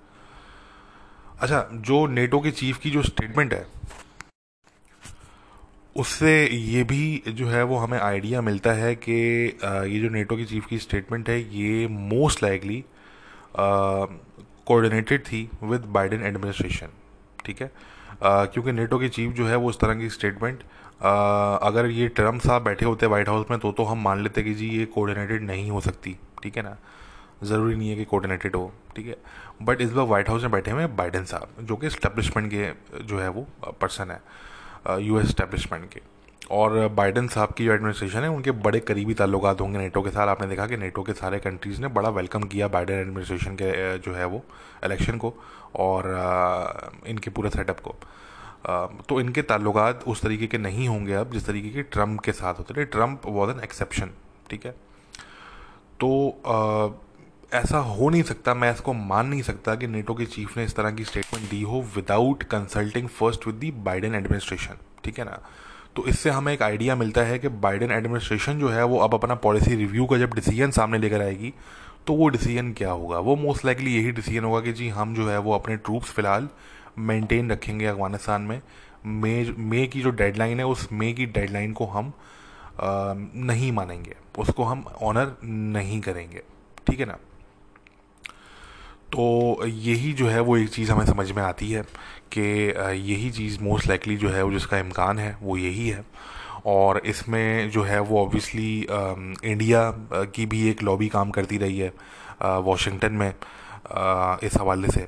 अच्छा 1.39 1.67
जो 1.73 2.05
नेटो 2.07 2.39
के 2.39 2.51
चीफ 2.51 2.77
की 2.77 2.89
जो 2.89 3.03
स्टेटमेंट 3.03 3.53
है, 3.53 3.65
उससे 5.95 6.31
ये 6.47 6.83
भी 6.83 7.23
जो 7.27 7.47
है 7.47 7.63
वो 7.63 7.77
हमें 7.77 7.97
आइडिया 7.99 8.41
मिलता 8.41 8.71
है 8.73 8.93
कि 8.97 9.13
ये 9.13 9.99
जो 9.99 10.09
नेटो 10.09 10.35
की 10.37 10.45
चीफ 10.45 10.65
की 10.65 10.77
स्टेटमेंट 10.79 11.29
है, 11.29 11.39
ये 11.57 11.87
मोस्ट 11.87 12.43
लाइकली 12.43 12.83
कोऑर्डिनेटेड 14.67 15.21
थी 15.25 15.49
विद 15.63 15.85
बाइडेन 15.89 16.23
एडमिनिस्ट्रेशन 16.25 16.89
ठीक 17.45 17.61
है? 17.61 17.71
क्योंकि 18.23 18.71
नेटो 18.71 18.99
के 18.99 19.09
चीफ 19.09 19.33
जो 19.33 19.47
है 19.47 19.55
वो 19.55 19.69
इस 19.69 19.79
तरह 19.79 19.95
की 19.95 20.09
स्टेटमेंट 20.09 20.63
अगर 21.01 21.89
ये 21.91 22.07
ट्रंप 22.09 22.41
साहब 22.41 22.63
बैठे 22.63 22.85
होते 22.85 23.05
वाइट 23.05 23.29
हाउस 23.29 23.45
में 23.51 23.59
तो 23.59 23.71
तो 23.71 23.83
हम 23.83 24.01
मान 24.03 24.23
लेते 24.23 24.43
कि 24.43 24.53
जी 24.53 24.69
ये 24.69 24.85
कोऑर्डिनेटेड 24.85 25.43
नहीं 25.43 25.69
हो 25.71 25.81
सकती, 25.81 26.15
ठीक 26.43 26.57
है 26.57 26.63
ना? 26.63 26.75
ज़रूरी 27.43 27.75
नहीं 27.75 27.89
है 27.89 27.95
कि 27.95 28.05
कोऑर्डिनेटेड 28.05 28.55
हो, 28.55 28.71
ठीक 28.95 29.07
है? 29.07 29.15
बट 29.61 29.81
इस 29.81 29.91
बार 29.91 30.05
वाइट 30.05 30.29
हाउस 30.29 30.41
में 30.41 30.51
बैठे 30.51 30.71
हुए 30.71 30.85
बाइडन 30.97 31.23
साहब, 31.25 31.49
जो 31.61 31.75
कि 31.75 31.87
इस्टेब्लिशमेंट 31.87 32.51
के 32.53 33.03
जो 33.03 33.19
है 33.19 33.29
वो 33.29 33.47
पर्सन 33.81 34.11
है 34.11 35.01
यू 35.01 35.19
एस 35.19 35.35
के। 35.41 36.01
और 36.51 36.87
बाइडन 36.87 37.27
साहब 37.27 37.53
की 37.53 37.65
जो 37.65 37.73
एडमिनिस्ट्रेशन 37.73 38.19
है, 38.19 38.29
उनके 38.29 38.51
बड़े 38.51 38.79
करीबी 38.79 39.13
ताल्लुकात 39.13 39.61
होंगे 39.61 39.77
नेटो 39.77 40.01
के 40.01 40.09
साथ। 40.09 40.27
आपने 40.27 40.47
देखा 40.47 40.67
कि 40.67 40.77
नेटो 40.77 41.03
के 41.03 41.13
सारे 41.13 41.39
कंट्रीज़ 41.39 41.81
ने 41.81 41.87
बड़ा 41.89 42.09
वेलकम 42.09 42.43
किया 42.43 42.67
बाइडन 42.67 42.93
एडमिनिस्ट्रेशन 42.93 43.55
के 43.55 43.97
जो 43.99 44.13
है 44.13 44.25
वो 44.25 44.43
इलेक्शन 44.85 45.17
को 45.17 45.33
और 45.77 46.03
इनके 47.07 47.29
पूरे 47.29 47.49
सेटअप 47.49 47.79
को। 47.79 47.95
तो 49.09 49.19
इनके 49.21 49.41
ताल्लुकात 49.43 50.03
उस 50.07 50.21
तरीके 50.21 50.47
के 50.47 50.57
नहीं 50.57 50.87
होंगे 50.87 51.13
अब 51.13 51.31
जिस 51.31 51.45
तरीके 51.47 51.69
के 51.69 51.81
ट्रंप 51.83 52.19
के 52.19 52.31
साथ 52.33 52.59
होते 52.59 52.73
थे। 52.73 52.85
ट्रंप 52.85 53.21
वॉज़ 53.25 53.51
एन 53.51 53.59
एक्सेप्शन 53.63 54.09
ठीक 54.49 54.65
है? 54.65 54.71
तो 55.99 56.09
ऐसा 57.51 57.77
हो 57.79 58.09
नहीं 58.09 58.23
सकता, 58.23 58.53
मैं 58.53 58.71
इसको 58.71 58.93
मान 58.93 59.27
नहीं 59.27 59.41
सकता 59.41 59.75
कि 59.75 59.87
नेटो 59.87 60.13
के 60.13 60.25
चीफ 60.27 60.57
ने 60.57 60.63
इस 60.63 60.75
तरह 60.75 60.91
की 60.91 61.03
स्टेटमेंट 61.05 61.49
दी 61.49 61.61
हो 61.63 61.81
without 61.95 62.43
consulting 62.51 63.07
first 63.09 63.47
with 63.47 63.55
the 63.55 63.71
Biden 63.83 64.15
administration 64.15 64.77
ठीक 65.03 65.19
है 65.19 65.25
ना? 65.25 65.39
तो 65.97 66.05
इससे 66.07 66.29
हमें 66.29 66.53
एक 66.53 66.61
आइडिया 66.61 66.95
मिलता 66.95 67.21
है 67.21 67.37
कि 67.39 67.47
बाइडेन 67.61 67.91
एडमिनिस्ट्रेशन 67.91 68.59
जो 68.59 68.69
है 68.69 68.83
वो 68.85 68.97
अब 68.99 69.13
अपना 69.13 69.35
पॉलिसी 69.35 69.75
रिव्यू 69.75 70.05
का 70.05 70.17
जब 70.17 70.33
डिसीज़न 70.33 70.71
सामने 70.71 70.97
लेकर 70.97 71.21
आएगी 71.21 71.53
तो 72.07 72.13
वो 72.13 72.27
डिसीज़न 72.29 72.71
क्या 72.73 72.91
होगा? 72.91 73.19
वो 73.19 73.35
मोस्ट 73.35 73.65
लाइकली 73.65 73.95
यही 73.95 74.11
डिसीज़न 74.11 74.43
होगा 74.43 74.59
कि 74.61 74.73
जी 74.73 74.89
हम 74.89 75.15
जो 75.15 75.29
है 75.29 75.37
वो 75.39 75.53
अपने 75.53 75.77
ट्रूप्स 75.77 76.11
फ़िलहाल 76.11 76.49
मेंटेन 76.97 77.51
रखेंगे 77.51 77.85
अफ़गानिस्तान 77.85 78.41
में। 78.41 78.61
मे 79.05 79.33
मे 79.57 79.85
की 79.87 80.01
जो 80.01 80.09
डेडलाइन 80.09 80.59
है 80.59 80.65
उस 80.65 80.87
मे 80.91 81.11
की 81.13 81.25
डेडलाइन 81.25 81.73
को 81.73 81.85
हम 81.85 82.13
आ, 82.79 83.13
नहीं 83.35 83.71
मानेंगे। 83.71 84.15
उसको 84.37 84.63
हम 84.63 84.85
ऑनर 85.01 85.35
नहीं 85.43 85.99
करेंगे। 86.01 86.41
ठीक 86.87 86.99
है 86.99 87.05
ना? 87.05 87.17
तो 89.13 89.65
यही 89.65 90.11
जो 90.13 90.27
है 90.27 90.39
वो 90.39 90.57
एक 90.57 90.69
चीज़ 90.69 90.91
हमें 90.91 91.05
समझ 91.05 91.31
में 91.31 91.41
आती 91.43 91.71
है 91.71 91.81
कि 92.33 92.41
यही 93.11 93.29
चीज़ 93.31 93.59
मोस्ट 93.63 93.87
लाइकली 93.87 94.15
जो 94.17 94.29
है 94.29 94.43
वो 94.43 94.51
जिसका 94.51 94.77
इम्कान 94.77 95.19
है, 95.19 95.37
वो 95.41 95.57
यही 95.57 95.87
है। 95.89 96.03
और 96.65 97.01
इसमें 97.05 97.69
जो 97.71 97.83
है 97.83 97.99
वो 97.99 98.21
ऑब्वियसली 98.21 98.87
इंडिया 99.51 99.91
की 100.35 100.45
भी 100.45 100.67
एक 100.69 100.83
लॉबी 100.83 101.07
काम 101.09 101.29
करती 101.31 101.57
रही 101.57 101.77
है 101.79 101.91
वाशिंगटन 102.41 103.13
में 103.13 103.29
इस 104.43 104.57
हवाले 104.59 104.87
से। 104.87 105.07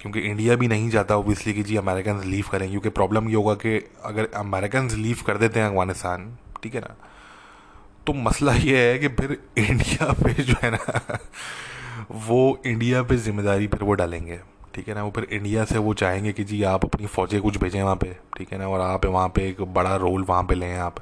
क्योंकि 0.00 0.20
इंडिया 0.20 0.56
भी 0.56 0.68
नहीं 0.68 0.90
चाहता 0.90 1.16
ओबियसली 1.16 1.52
कि 1.54 1.62
जी 1.62 1.76
अमेरिकन 1.76 2.20
लीव 2.26 2.44
करें, 2.52 2.68
क्योंकि 2.70 2.88
प्रॉब्लम 2.90 3.28
ये 3.28 3.34
होगा 3.34 3.54
कि 3.54 3.76
अगर 4.04 4.28
अमेरिकन 4.36 4.88
लीव 4.96 5.18
कर 5.26 5.36
देते 5.38 5.60
हैं 5.60 5.66
अफ़गानिस्तान 5.66 6.32
ठीक 6.62 6.74
है 6.74 6.80
ना? 6.80 6.94
तो 8.06 8.12
मसला 8.14 8.54
ये 8.54 8.78
है 8.88 8.98
कि 8.98 9.08
फिर 9.10 9.36
इंडिया 9.58 10.12
पे 10.22 10.42
जो 10.42 10.54
है 10.62 10.70
ना 10.70 11.18
वो 12.10 12.62
इंडिया 12.66 13.02
पे 13.02 13.16
ज़िम्मेदारी 13.16 13.66
फिर 13.66 13.82
वो 13.82 13.92
डालेंगे। 13.92 14.40
ठीक 14.74 14.88
है 14.88 14.94
ना? 14.94 15.02
वो 15.04 15.10
फिर 15.10 15.24
इंडिया 15.24 15.64
से 15.64 15.78
वो 15.78 15.94
चाहेंगे 15.94 16.32
कि 16.32 16.44
जी, 16.44 16.62
आप 16.62 16.84
अपनी 16.84 17.06
फ़ौजें 17.06 17.40
कुछ 17.42 17.56
भेजें 17.56 17.82
वहाँ 17.82 17.96
पे। 17.96 18.16
ठीक 18.36 18.52
है 18.52 18.58
ना? 18.58 18.68
और 18.68 18.80
आप 18.80 19.06
वहाँ 19.06 19.28
पे 19.28 19.48
एक 19.48 19.60
बड़ा 19.60 19.96
रोल 19.96 20.24
वहाँ 20.24 20.42
पे 20.42 20.54
लें 20.54 20.76
आप, 20.76 20.96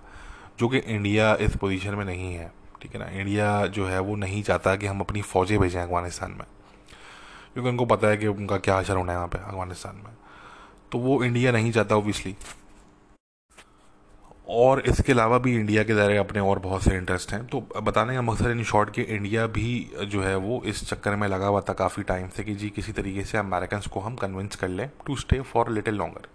जो 0.59 0.69
कि 0.69 0.79
इंडिया 0.79 1.35
इस 1.35 1.57
पोजीशन 1.57 1.95
में 1.95 2.05
नहीं 2.05 2.35
है। 2.35 2.53
ठीक 2.83 2.95
है 2.95 3.01
ना? 3.01 3.21
इंडिया 3.21 3.67
जो 3.67 3.87
है 3.87 4.01
वो 4.01 4.17
नहीं 4.17 4.43
चाहता 4.43 4.77
कि 4.77 4.87
हम 4.87 5.01
अपनी 5.01 5.23
फ़ौजें 5.23 5.59
भेजें 5.59 5.81
अफ़गानिस्तान 5.81 6.31
में। 6.31 6.45
क्योंकि 7.55 7.71
उनको 7.71 7.85
पता 7.87 8.09
है 8.09 8.17
कि 8.17 8.27
उनका 8.27 8.57
क्या 8.57 8.79
असर 8.79 8.97
होना 8.97 9.13
है 9.13 9.19
वहाँ 9.19 9.29
पे 9.29 9.39
अफ़गानिस्तान 9.39 9.97
में। 9.97 10.15
तो 10.93 10.99
वो 10.99 11.25
इंडिया 11.25 11.53
नहीं 11.53 11.73
चाहता 11.73 11.97
ओबियसली 11.97 12.37
और 14.49 14.81
इसके 14.81 15.13
अलावा 15.13 15.39
भी 15.39 15.55
इंडिया 15.55 15.83
के 15.85 15.95
दायरे 15.95 16.17
अपने 16.17 16.41
और 16.41 16.59
बहुत 16.59 16.83
से 16.83 16.97
इंटरेस्ट 16.97 17.33
हैं। 17.33 17.47
तो 17.47 17.61
बताने 17.83 18.15
का 18.15 18.23
मकसद 18.23 18.47
इन 18.47 18.63
शॉर्ट 18.65 18.91
कि 18.91 19.03
इंडिया 19.03 19.47
भी 19.47 19.91
जो 20.07 20.23
है 20.23 20.37
वो 20.37 20.63
इस 20.67 20.89
चक्कर 20.89 21.17
में 21.17 21.29
लगा 21.29 21.47
हुआ 21.47 21.61
था 21.61 21.73
काफ़ी 21.73 22.03
टाइम 22.03 22.29
से 22.29 22.45
कि 22.45 22.55
जी 22.55 22.71
किसी 22.71 22.93
तरीके 22.93 23.25
से 23.25 23.39
अमेरिकन 23.39 23.81
को 23.93 24.01
हम 24.01 24.15
कन्विंस 24.15 24.57
कर 24.57 24.69
लें 24.69 24.91
to 25.07 25.17
stay 25.17 25.41
for 25.41 25.71
little 25.71 25.95
longer 25.95 26.29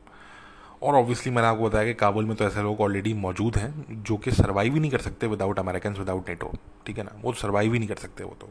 और 0.83 0.95
ऑब्वियसली 0.95 1.31
मैंने 1.31 1.47
आपको 1.47 1.69
बताया 1.69 1.85
कि 1.85 1.93
काबुल 1.93 2.25
में 2.25 2.35
तो 2.35 2.45
ऐसे 2.45 2.61
लोग 2.61 2.81
ऑलरेडी 2.81 3.13
मौजूद 3.13 3.55
हैं 3.55 4.03
जो 4.03 4.17
कि 4.17 4.31
सर्वाइव 4.31 4.73
ही 4.73 4.79
नहीं 4.79 4.91
कर 4.91 4.99
सकते 4.99 5.27
विदाउट 5.27 5.59
अमेरिकन 5.59 5.93
विदाउट 5.93 6.29
नेटो 6.29 6.51
ठीक 6.85 6.97
है 6.97 7.03
ना? 7.03 7.11
वो 7.21 7.33
सर्वाइव 7.33 7.73
ही 7.73 7.79
नहीं 7.79 7.89
कर 7.89 7.95
सकते 7.95 8.23
वो 8.23 8.37
तो। 8.41 8.49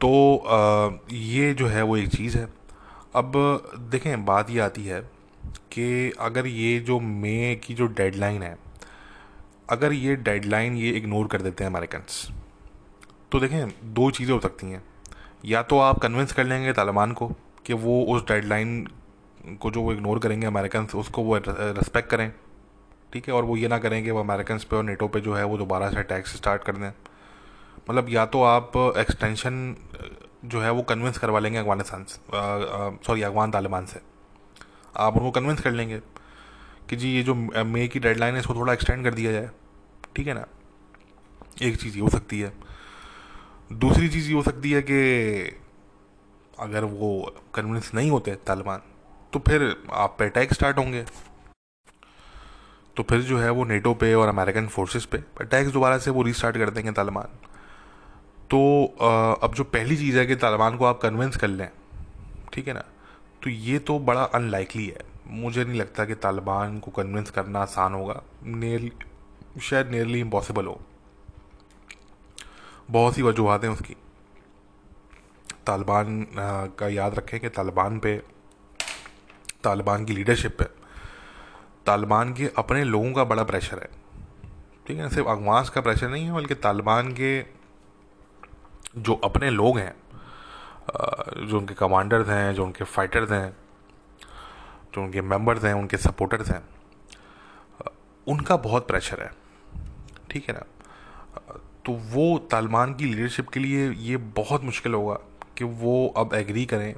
तो 0.00 0.36
आ, 0.36 0.90
ये 1.12 1.54
जो 1.54 1.66
है 1.66 1.82
वो 1.82 1.96
एक 1.96 2.08
चीज़ 2.08 2.38
है। 2.38 2.48
अब 3.14 3.32
देखें 3.90 4.24
बात 4.24 4.50
ये 4.50 4.60
आती 4.60 4.84
है 4.84 5.17
कि 5.72 6.12
अगर 6.20 6.46
ये 6.46 6.78
जो 6.80 6.98
मे 7.00 7.54
की 7.56 7.74
जो 7.74 7.86
डेडलाइन 7.88 8.42
है, 8.42 8.56
अगर 9.70 9.92
ये 9.92 10.16
डेडलाइन 10.18 10.76
ये 10.76 10.90
इग्नोर 10.92 11.26
कर 11.26 11.42
देते 11.42 11.64
हैं 11.64 11.70
अमेरिकन्स 11.70 12.26
तो 13.32 13.40
देखें, 13.40 13.68
दो 13.84 14.10
चीज़ें 14.10 14.32
हो 14.34 14.40
सकती 14.40 14.66
हैं। 14.66 14.82
या 15.44 15.62
तो 15.62 15.78
आप 15.78 15.98
कन्विंस 15.98 16.32
कर 16.32 16.44
लेंगे 16.44 16.72
तालिबान 16.72 17.12
को 17.12 17.28
कि 17.66 17.72
वो 17.74 18.02
उस 18.06 18.26
डेडलाइन 18.28 18.86
को 19.60 19.70
जो 19.70 19.82
वो 19.82 19.92
इग्नोर 19.92 20.18
करेंगे 20.18 20.46
अमेरिकन 20.46 20.86
उसको 20.94 21.22
वो 21.22 21.36
रेस्पेक्ट 21.38 22.10
करें, 22.10 22.32
ठीक 23.12 23.28
है? 23.28 23.34
और 23.34 23.44
वो 23.44 23.56
ये 23.56 23.68
ना 23.68 23.78
करें 23.78 24.02
कि 24.04 24.10
वो 24.10 24.20
अमेरिकन 24.20 24.58
पे 24.70 24.76
और 24.76 24.84
नेटो 24.84 25.08
पे 25.08 25.20
जो 25.20 25.34
है 25.34 25.44
वो 25.44 25.58
दोबारा 25.58 25.90
से 25.90 26.02
टैक्स 26.04 26.36
स्टार्ट 26.36 26.62
कर 26.64 26.76
दें। 26.76 26.90
मतलब 27.90 28.08
या 28.10 28.24
तो 28.26 28.42
आप 28.42 28.76
एक्सटेंशन 28.98 29.76
जो 30.44 30.60
है 30.60 30.70
वो 30.70 30.82
कन्विंस 30.82 31.18
करवा 31.18 31.38
लेंगे 31.38 31.58
अफ़गानिस्तान 31.58 32.04
सॉरी 33.06 33.22
अफगान 33.22 33.50
तालिबान 33.50 33.86
से। 33.86 34.00
आप 34.98 35.16
उनको 35.16 35.30
कन्विंस 35.30 35.60
कर 35.60 35.72
लेंगे 35.72 35.98
कि 36.88 36.96
जी, 36.96 37.08
ये 37.08 37.22
जो 37.22 37.34
मे 37.34 37.86
की 37.88 37.98
डेडलाइन 38.00 38.34
है, 38.34 38.40
इसको 38.40 38.54
थोड़ा 38.54 38.72
एक्सटेंड 38.72 39.04
कर 39.04 39.14
दिया 39.14 39.32
जाए। 39.32 39.50
ठीक 40.16 40.26
है 40.26 40.34
ना? 40.34 40.46
एक 41.62 41.76
चीज़ 41.76 41.94
ये 41.96 42.00
हो 42.00 42.08
सकती 42.08 42.40
है। 42.40 42.52
दूसरी 43.74 44.08
चीज़ 44.08 44.28
ये 44.28 44.34
हो 44.34 44.42
सकती 44.42 44.70
है 44.70 44.82
कि 44.82 45.00
अगर 46.58 46.84
वो 46.84 47.10
कन्विंस 47.54 47.90
नहीं 47.94 48.10
होते 48.10 48.34
तालिबान 48.46 48.82
तो 49.32 49.38
फिर 49.38 49.62
आप 49.92 50.14
पे 50.18 50.24
अटैक 50.24 50.52
स्टार्ट 50.54 50.78
होंगे। 50.78 51.04
तो 52.96 53.02
फिर 53.02 53.20
जो 53.22 53.38
है 53.38 53.50
वो 53.50 53.64
नेटो 53.64 53.92
पे 53.94 54.12
और 54.14 54.28
अमेरिकन 54.28 54.66
फोर्सेस 54.68 55.04
पे 55.04 55.18
अटैक्स 55.40 55.70
दोबारा 55.72 55.98
से 55.98 56.10
वो 56.10 56.22
रीस्टार्ट 56.22 56.56
कर 56.56 56.70
देंगे 56.70 56.92
तालिबान। 56.92 57.38
तो 58.50 58.60
अब 59.42 59.54
जो 59.54 59.64
पहली 59.66 59.96
चीज़ 59.96 60.18
है 60.18 60.26
कि 60.26 60.36
तालिबान 60.36 60.76
को 60.76 60.84
आप 60.84 61.00
कन्विंस 61.02 61.36
कर 61.36 61.48
लें। 61.48 61.68
ठीक 62.52 62.68
है 62.68 62.74
ना? 62.74 62.84
तो 63.42 63.50
ये 63.50 63.78
तो 63.78 63.98
बड़ा 63.98 64.22
अनलाइकली 64.24 64.86
है। 64.86 65.00
मुझे 65.26 65.64
नहीं 65.64 65.78
लगता 65.80 66.04
कि 66.04 66.14
तालिबान 66.14 66.78
को 66.80 66.90
कन्विंस 66.90 67.30
करना 67.30 67.60
आसान 67.60 67.94
होगा। 67.94 68.22
नियर 68.44 68.90
शायद 69.60 69.88
नियरली 69.88 70.20
इम्पॉसिबल 70.20 70.66
हो। 70.66 70.80
बहुत 72.90 73.14
सी 73.14 73.22
वजूहत 73.22 73.64
हैं 73.64 73.70
उसकी। 73.70 73.96
तालिबान 75.66 76.26
का 76.78 76.88
याद 76.88 77.14
रखें 77.14 77.40
कि 77.40 77.48
तालिबान 77.48 77.98
पे, 77.98 78.16
तालिबान 79.64 80.04
की 80.04 80.12
लीडरशिप 80.12 80.56
पे, 80.58 80.64
तालिबान 81.86 82.32
के 82.34 82.50
अपने 82.58 82.84
लोगों 82.84 83.12
का 83.12 83.24
बड़ा 83.24 83.44
प्रेशर 83.44 83.78
है। 83.78 83.88
ठीक 84.86 84.98
है, 84.98 85.08
सिर्फ़ 85.08 85.28
अगवास 85.28 85.70
का 85.70 85.80
प्रेशर 85.80 86.08
नहीं 86.08 86.24
है, 86.24 86.32
बल्कि 86.32 86.54
तालिबान 86.54 87.12
के 87.12 87.40
जो 88.98 89.14
अपने 89.14 89.50
लोग 89.50 89.78
हैं 89.78 89.94
जो 90.88 91.58
उनके 91.58 91.74
कमांडर्स 91.74 92.28
हैं, 92.28 92.54
जो 92.54 92.64
उनके 92.64 92.84
फाइटर्स 92.84 93.30
हैं, 93.30 93.56
जो 94.94 95.02
उनके 95.02 95.20
मेंबर्स 95.22 95.64
हैं, 95.64 95.72
उनके 95.74 95.96
सपोर्टर्स 95.96 96.50
हैं, 96.50 96.62
उनका 98.26 98.56
बहुत 98.56 98.86
प्रेशर 98.88 99.22
है, 99.22 99.30
ठीक 100.30 100.48
है 100.48 100.54
ना? 100.54 100.64
तो 101.86 101.92
वो 102.12 102.38
तालिबान 102.50 102.94
की 102.94 103.04
लीडरशिप 103.04 103.48
के 103.48 103.60
लिए 103.60 103.90
ये 103.90 104.16
बहुत 104.36 104.64
मुश्किल 104.64 104.94
होगा 104.94 105.14
कि 105.56 105.64
वो 105.64 106.08
अब 106.16 106.34
एग्री 106.34 106.64
करें 106.66 106.88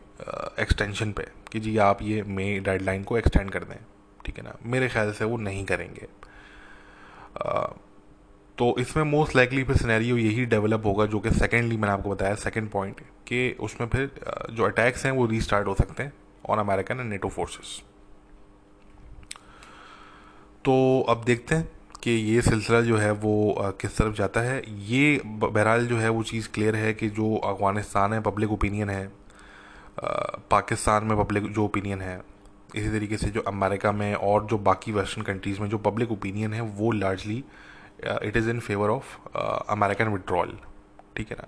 एक्सटेंशन 0.60 1.12
पे 1.12 1.26
कि 1.52 1.60
जी 1.60 1.76
आप 1.78 2.02
ये 2.02 2.22
मे 2.22 2.58
डेडलाइन 2.60 3.04
को 3.04 3.18
एक्सटेंड 3.18 3.50
कर 3.50 3.64
दें, 3.64 3.76
ठीक 4.26 4.38
है 4.38 4.44
ना? 4.44 4.56
मेरे 4.66 4.88
ख्याल 4.88 5.12
से 5.12 5.24
वो 5.24 5.36
नहीं 5.36 5.64
करेंगे। 5.64 6.08
तो 8.60 8.74
इसमें 8.78 9.04
मोस्ट 9.04 9.36
लाइकली 9.36 9.62
फिर 9.64 9.76
सिनेरियो 9.76 10.16
यही 10.16 10.44
डेवलप 10.46 10.86
होगा 10.86 11.04
जो 11.06 11.18
कि 11.20 11.30
सेकेंडली 11.30 11.76
मैंने 11.76 11.92
आपको 11.92 12.10
बताया 12.10 12.34
सेकेंड 12.34 12.70
पॉइंट 12.70 13.00
कि 13.00 13.56
उसमें 13.60 13.88
फिर 13.88 14.10
जो 14.50 14.64
अटैक्स 14.64 15.04
हैं 15.06 15.12
वो 15.12 15.26
रीस्टार्ट 15.26 15.66
हो 15.66 15.74
सकते 15.74 16.02
हैं 16.02 16.12
on 16.48 16.58
American 16.58 17.00
and 17.00 17.08
NATO 17.10 17.28
forces 17.28 17.80
तो 20.64 20.74
अब 21.08 21.22
देखते 21.24 21.54
हैं 21.54 21.68
कि 22.02 22.10
ये 22.10 22.42
सिलसिला 22.42 22.80
जो 22.80 22.96
है 22.96 23.10
वो 23.12 23.54
किस 23.80 23.96
तरफ़ 23.96 24.14
जाता 24.14 24.40
है। 24.40 24.62
ये 24.88 25.20
बहरहाल 25.24 25.86
जो 25.86 25.98
है 25.98 26.08
वो 26.08 26.22
चीज़ 26.22 26.48
क्लियर 26.54 26.76
है 26.76 26.92
कि 26.94 27.08
जो 27.08 27.34
अफ़गानिस्तान 27.36 28.12
है 28.12 28.20
पब्लिक 28.20 28.52
ओपिनियन 28.52 28.90
है 28.90 29.10
पाकिस्तान 30.50 31.04
में 31.04 31.16
पब्लिक 31.18 31.52
जो 31.52 31.64
ओपिनियन 31.64 32.00
है, 32.00 32.20
इसी 32.76 32.88
तरीके 32.88 33.16
से 33.16 33.30
जो 33.30 33.40
अमेरिका 33.48 33.92
में 33.92 34.14
और 34.14 34.46
जो 34.46 34.58
बाकी 34.60 34.92
वेस्टर्न 34.92 35.24
कंट्रीज़ 35.24 35.60
में 35.60 35.68
जो 35.68 35.78
पब्लिक 35.80 36.12
ओपिनियन 36.12 36.54
है, 36.54 36.60
वो 36.60 36.92
largely 36.92 37.42
it 38.04 38.36
is 38.36 38.50
in 38.50 38.60
favour 38.60 38.88
of 38.88 39.16
American 39.70 40.08
withdrawal 40.08 40.58
ठीक 41.16 41.30
है 41.30 41.36
ना? 41.40 41.46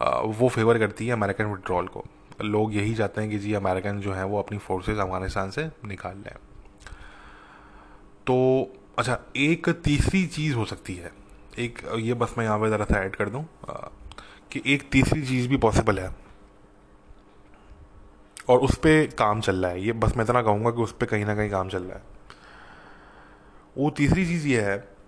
Uh, 0.00 0.38
वो 0.38 0.48
फेवर 0.48 0.78
करती 0.78 1.06
है 1.06 1.12
अमेरिकन 1.12 1.44
विड्रॉल 1.44 1.86
को। 1.86 2.04
लोग 2.42 2.74
यही 2.74 2.94
चाहते 2.94 3.20
हैं 3.20 3.30
कि 3.30 3.38
जी 3.38 3.52
अमेरिकन 3.54 4.00
जो 4.00 4.12
हैं 4.12 4.24
वो 4.24 4.38
अपनी 4.38 4.58
फोर्सेस 4.58 4.98
अफ़गानिस्तान 4.98 5.50
से 5.50 5.64
निकाल 5.84 6.16
लें। 6.16 6.36
तो 8.26 8.36
अच्छा 8.98 9.18
एक 9.36 9.68
तीसरी 9.68 10.26
चीज़ 10.26 10.54
हो 10.54 10.64
सकती 10.64 10.94
है। 10.94 11.12
एक 11.58 11.78
ये 11.98 12.14
बस 12.14 12.34
मैं 12.38 12.44
यहाँ 12.44 12.58
पे 12.58 12.68
ज़रा 12.70 12.84
सा 12.84 13.00
ऐड 13.00 13.16
कर 13.16 13.28
दूँ 13.28 13.44
uh, 13.44 13.88
कि 14.52 14.62
एक 14.66 14.88
तीसरी 14.92 15.22
चीज़ 15.22 15.48
भी 15.48 15.56
पॉसिबल 15.56 15.98
है। 15.98 16.10
और 18.48 18.58
उस 18.58 18.76
पर 18.76 19.06
काम 19.18 19.40
चल 19.40 19.56
रहा 19.56 19.70
है। 19.70 19.82
ये 19.82 19.92
बस 19.92 20.16
मैं 20.16 20.24
इतना 20.24 20.42
कहूँगा 20.42 20.70
कि 20.70 20.82
उस 20.82 20.92
पर 20.92 21.06
कहीं 21.06 21.24
ना 21.24 21.34
कहीं 21.34 21.50
काम 21.50 21.68
चल 21.68 21.82
रहा 21.82 21.96
है। 21.96 22.02
वो 23.78 23.90
तीसरी 23.90 24.26
चीज़ 24.26 24.48
ये 24.48 24.60
है 24.60 24.99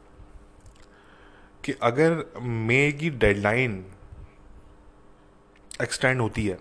कि 1.64 1.72
अगर 1.82 2.24
मे 2.42 2.92
की 2.92 3.10
डेडलाइन 3.10 3.84
एक्सटेंड 5.82 6.20
होती 6.20 6.46
है 6.46 6.58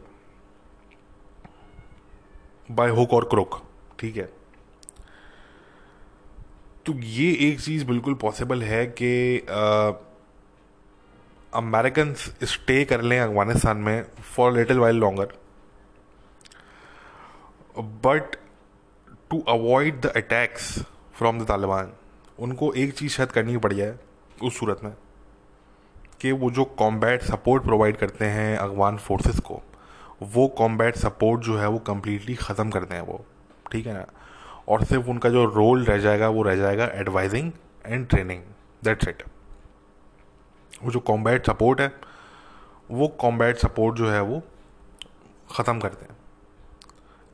बाय 2.71 2.89
हुक 2.89 3.13
और 3.13 3.27
क्रोक 3.29 3.61
ठीक 3.99 4.17
है? 4.17 4.29
तो 6.85 6.93
ये 6.93 7.31
एक 7.49 7.59
चीज़ 7.61 7.85
बिल्कुल 7.85 8.13
पॉसिबल 8.13 8.63
है 8.63 8.85
कि 9.01 9.11
अमेरिकन 11.53 12.13
स्टे 12.43 12.83
कर 12.85 13.01
लें 13.01 13.19
अफ़गानिस्तान 13.19 13.77
में 13.77 14.03
for 14.35 14.53
little 14.53 14.79
while 14.79 14.95
longer 14.95 15.33
but 18.05 18.35
to 19.29 19.39
avoid 19.47 20.01
the 20.01 20.05
attacks 20.05 20.77
from 21.13 21.39
the 21.39 21.47
Taliban 21.47 21.91
उनको 22.39 22.73
एक 22.73 22.93
चीज़ 22.93 23.11
शायद 23.11 23.31
करनी 23.31 23.57
पड़ 23.57 23.73
जाए 23.73 23.97
उस 24.43 24.59
सूरत 24.59 24.79
में 24.83 24.93
कि 26.21 26.31
वो 26.31 26.49
जो 26.51 26.63
कॉम्बैट 26.77 27.21
सपोर्ट 27.23 27.63
प्रोवाइड 27.63 27.97
करते 27.97 28.25
हैं 28.25 28.57
अफगान 28.57 28.97
फोर्सेस 28.97 29.39
को, 29.39 29.61
वो 30.23 30.47
कॉम्बैट 30.57 30.95
सपोर्ट 30.95 31.41
जो 31.41 31.57
है 31.57 31.67
वो 31.67 31.79
कम्प्लीटली 31.87 32.35
ख़त्म 32.35 32.69
कर 32.69 32.83
दें 32.83 32.99
वो, 33.01 33.23
ठीक 33.71 33.87
है 33.87 33.93
ना? 33.93 34.05
और 34.69 34.83
सिर्फ़ 34.85 35.07
उनका 35.09 35.29
जो 35.29 35.45
रोल 35.45 35.83
रह 35.85 35.97
जाएगा, 35.97 36.29
वो 36.29 36.43
रह 36.43 36.55
जाएगा 36.55 36.85
advising 36.93 37.51
and 37.85 38.07
training 38.07 38.43
that's 38.83 39.07
it 39.07 39.23
वो 40.83 40.91
जो 40.91 40.99
कॉम्बैट 41.01 41.47
सपोर्ट 41.47 41.81
है, 41.81 41.93
वो 42.91 43.07
कॉम्बैट 43.07 43.57
सपोर्ट 43.57 43.95
जो 43.95 44.09
है 44.09 44.21
वो 44.21 44.41
ख़त्म 45.51 45.79
कर 45.79 45.89
दें. 45.89 46.07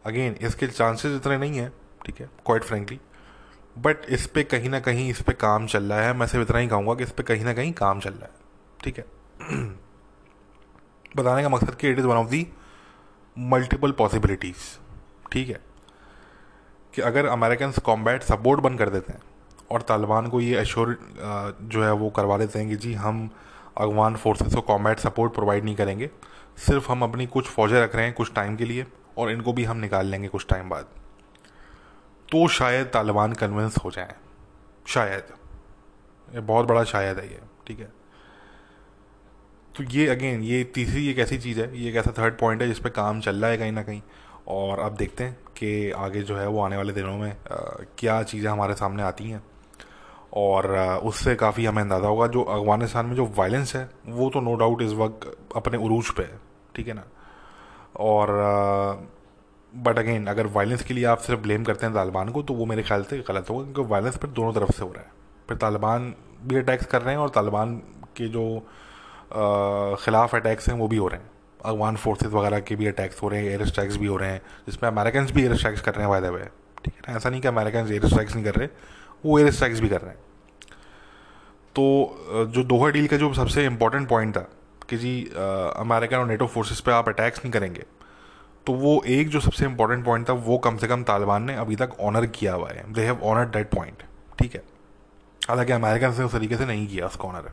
अगेन 0.06 0.36
इसके 0.42 0.68
चांसेस 0.68 1.16
इतने 1.16 1.38
नहीं 1.38 1.60
हैं, 1.60 1.72
ठीक 2.06 2.20
है? 2.22 2.30
क्वाइट 2.46 2.64
फ्रेंकली 2.64 3.00
बट 3.78 4.06
इस 4.10 4.26
पर 4.28 4.44
कहीं 4.44 4.70
ना 4.70 4.80
कहीं 4.80 5.10
इस 5.10 5.22
पर 5.22 5.34
काम 5.34 5.66
चल 5.68 5.84
रहा 5.84 6.02
है। 6.02 6.14
मैं 6.14 6.28
सिर्फ़ 6.28 6.46
इतना 6.46 6.60
ही 6.60 6.68
कहूँगा 6.68 6.94
कि 6.96 7.04
इस 7.04 7.12
पर 7.12 7.24
कहीं 7.24 7.44
ना 7.46 7.54
कहीं 7.54 7.74
काम 7.74 8.00
चल 8.00 8.10
रहा 8.10 8.26
है। 8.26 8.32
ठीक 8.84 8.98
है? 8.98 9.06
बताने 11.18 11.44
का 11.44 11.50
मकसद 11.50 11.76
कि 11.76 11.90
it 11.90 12.00
is 12.00 12.06
one 12.06 12.16
of 12.16 12.28
the 12.28 12.48
multiple 13.36 13.92
possibilities 13.92 14.78
ठीक 15.32 15.50
है? 15.50 15.60
कि 16.94 17.02
अगर 17.02 17.26
अमेरिकन 17.26 17.72
कॉम्बैट 17.86 18.24
सपोर्ट 18.24 18.62
बंद 18.62 18.80
कर 18.80 18.90
देते 18.90 19.14
हैं 19.14 19.22
और 19.72 19.82
तालिबान 19.82 20.28
को 20.28 20.42
ये 20.42 20.56
अश्योर 20.56 20.98
जो 21.62 21.84
है 21.84 21.92
वो 21.94 22.10
करवा 22.10 22.38
देते 22.38 22.60
हैं 22.60 22.70
कि 22.70 22.76
जी 22.76 22.94
हम 22.94 23.30
अफगान 23.78 24.16
फोर्सेस 24.16 24.54
को 24.56 24.62
कॉम्बैट 24.62 25.00
सपोर्ट 25.00 25.34
प्रोवाइड 25.34 25.66
नहीं 25.66 25.76
करेंगे। 25.76 26.10
सिर्फ़ 26.58 26.92
हम 26.92 27.04
अपनी 27.04 27.26
कुछ 27.28 27.46
फौजें 27.46 27.80
रख 27.82 27.96
रहे 27.96 28.06
हैं 28.06 28.14
कुछ 28.14 28.34
टाइम 28.34 28.56
के 28.56 28.66
लिए 28.66 28.86
और 29.18 29.32
इनको 29.32 29.54
भी 29.54 29.64
हम 29.64 29.78
निकाल 29.78 30.08
लेंगे 30.08 30.28
कुछ 30.28 30.46
टाइम 30.50 30.70
बाद। 30.70 30.86
तो 32.30 32.48
शायद 32.48 32.88
तालिबान 32.88 33.34
कन्विंस 33.34 33.76
हो 33.84 33.92
जाए। 33.92 34.16
शायद। 34.88 35.28
ये 36.28 36.40
बहुत 36.42 36.66
बड़ा 36.68 36.84
शायद 36.84 37.20
है 37.20 37.28
ये 37.28 37.40
ठीक 37.68 37.80
है? 37.80 37.92
तो 39.76 39.84
ये 39.84 40.08
अगेन 40.08 40.42
ये 40.44 40.64
तीसरी 40.76 41.08
एक 41.10 41.20
ऐसी 41.20 41.38
चीज़ 41.38 41.60
है 41.62 41.78
ये 41.80 41.90
एक 41.90 41.96
ऐसा 41.96 42.14
थर्ड 42.18 42.38
पॉइंट 42.40 42.62
है 42.62 42.68
जिस 42.68 42.80
पर 42.80 42.90
काम 42.90 43.20
चल 43.22 43.36
रहा 43.36 43.52
है 43.52 43.58
कहीं 43.58 43.72
ना 43.72 43.84
कहीं। 43.84 44.02
और 44.48 44.80
अब 44.80 44.96
देखते 44.96 45.24
हैं 45.24 45.38
कि 45.58 45.92
आगे 45.92 46.22
जो 46.22 46.38
है 46.38 46.48
वो 46.48 46.62
आने 46.62 46.78
वाले 46.78 46.94
दिनों 46.94 47.18
में 47.18 47.32
आ, 47.32 47.56
क्या 47.98 48.22
चीज़ें 48.24 48.50
हमारे 48.52 48.74
सामने 48.74 49.04
आती 49.04 49.30
हैं। 49.30 49.44
और 50.34 50.74
आ, 50.76 50.98
उससे 50.98 51.36
काफ़ी 51.36 51.66
हमें 51.66 51.82
अंदाज़ा 51.82 52.08
होगा 52.08 52.28
जो 52.28 52.44
अफ़गानिस्तान 52.44 53.06
में 53.06 53.16
जो 53.16 53.26
वायलेंस 53.38 53.76
है 53.76 53.90
वो 54.08 54.30
तो 54.30 54.42
नो 54.42 54.56
डाउट 54.56 54.82
इस 54.82 54.94
वक्त 54.94 55.38
अपने 55.56 55.78
उरूज 55.78 56.10
पे 56.12 56.24
है 56.24 56.40
ठीक 56.76 56.88
है 56.88 56.94
ना? 56.94 57.04
और 58.00 58.30
बट 59.78 60.00
अगेन 60.00 60.28
अगर 60.28 60.48
वायलेंस 60.50 60.84
के 60.84 60.94
लिए 60.94 61.06
आप 61.06 61.20
सिर्फ़ 61.20 61.42
ब्लेम 61.42 61.64
करते 61.64 61.86
हैं 61.86 61.94
तालिबान 61.96 62.30
को 62.30 62.42
तो 62.44 62.54
वो 62.54 62.66
मेरे 62.66 62.84
ख्याल 62.84 63.04
से 63.04 63.18
गलत 63.20 63.50
होगा, 63.50 63.64
क्योंकि 63.64 63.92
वायलेंस 63.92 64.18
फिर 64.18 64.30
दोनों 64.32 64.54
तरफ़ 64.54 64.72
से 64.72 64.84
हो 64.84 64.92
रहा 64.92 65.02
है। 65.02 65.12
फिर 65.50 65.58
तालिबान 65.58 66.14
भी 66.44 66.56
अटैक्स 66.56 66.86
कर 66.86 67.02
रहे 67.02 67.14
हैं 67.14 67.22
और 67.22 67.30
तालिबान 67.30 67.76
के 68.18 68.28
जो 68.30 68.46
ख़िलाफ़ 69.98 70.36
अटैक्स 70.36 70.70
हैं, 70.70 70.76
वो 70.76 70.88
भी 70.88 70.98
हो 70.98 71.08
रहे 71.08 71.20
हैं। 71.20 71.30
अफगान 71.66 71.96
फोर्सेज 71.98 72.32
वगैरह 72.34 72.60
के 72.60 72.76
भी 72.76 72.88
अटैक्स 72.88 73.22
हो 73.22 73.30
रहे 73.30 73.40
हैं 73.40 73.50
एयर 73.50 73.66
स्ट्राइक्स 73.66 73.98
भी 73.98 74.08
हो 74.08 74.18
रहे 74.18 74.30
हैं, 74.30 74.42
जिसमें 74.68 74.90
अमेरिकन 74.90 75.26
भी 75.34 75.42
एयर 75.42 75.56
स्ट्राइक्स 75.56 75.82
कर 75.82 75.94
रहे 75.94 76.04
हैं 76.04 76.12
वायदे 76.12 76.28
हुए 76.28 76.44
ठीक 76.84 76.94
है 76.94 77.02
ना? 77.08 77.18
ऐसा 77.18 77.30
नहीं 77.30 77.42
कि 77.42 77.48
अमेरिकन 77.48 77.92
एयर 77.92 78.08
स्ट्राइक्स 78.08 78.36
नहीं 78.36 78.46
कर 78.46 78.56
रहे, 78.56 78.68
वो 79.26 79.40
एयर 79.40 79.52
स्ट्राइक्स 79.52 79.80
भी 79.80 79.90
कर 79.90 80.02
रहे 80.02 80.10
हैं। 80.10 80.20
तो 81.76 82.46
जो 82.54 82.64
दोहा 82.66 82.90
डील 82.90 83.08
का 83.08 83.18
जो 83.18 83.34
सबसे 83.34 83.66
इम्पोर्टेंट 83.66 84.08
पॉइंट 84.10 84.36
था, 84.38 84.48
कि 84.90 84.98
जी 84.98 85.20
अमेरिकन 85.34 86.18
और 86.18 86.28
नेटो 86.28 86.48
फोर्सेस 86.48 86.80
पे 86.80 86.92
आप 86.92 87.10
अटैक्स 87.10 87.40
नहीं 87.40 87.52
करेंगे 87.52 87.84
तो 88.68 88.74
वो 88.76 89.02
एक 89.08 89.30
जो 89.30 89.40
सबसे 89.40 89.66
इम्पोर्टेंट 89.66 90.04
पॉइंट 90.06 90.28
था, 90.30 90.34
वो 90.34 90.58
कम 90.58 90.78
से 90.78 90.88
कम 90.88 91.04
तालिबान 91.04 91.44
ने 91.44 91.56
अभी 91.56 91.76
तक 91.76 92.00
ऑनर 92.02 92.26
किया 92.28 92.54
हुआ 92.54 92.70
है। 92.70 92.84
They 92.94 93.02
have 93.02 93.22
honour 93.24 93.46
that 93.50 93.70
point 93.70 94.04
ठीक 94.40 94.56
है? 94.56 94.62
हालाँकि 95.42 95.72
अमेरिकन 95.74 96.14
से 96.14 96.24
उस 96.24 96.32
तरीके 96.32 96.58
से 96.58 96.66
नहीं 96.66 96.88
किया 96.88 97.06
उसका 97.06 97.28
ऑनर 97.30 97.52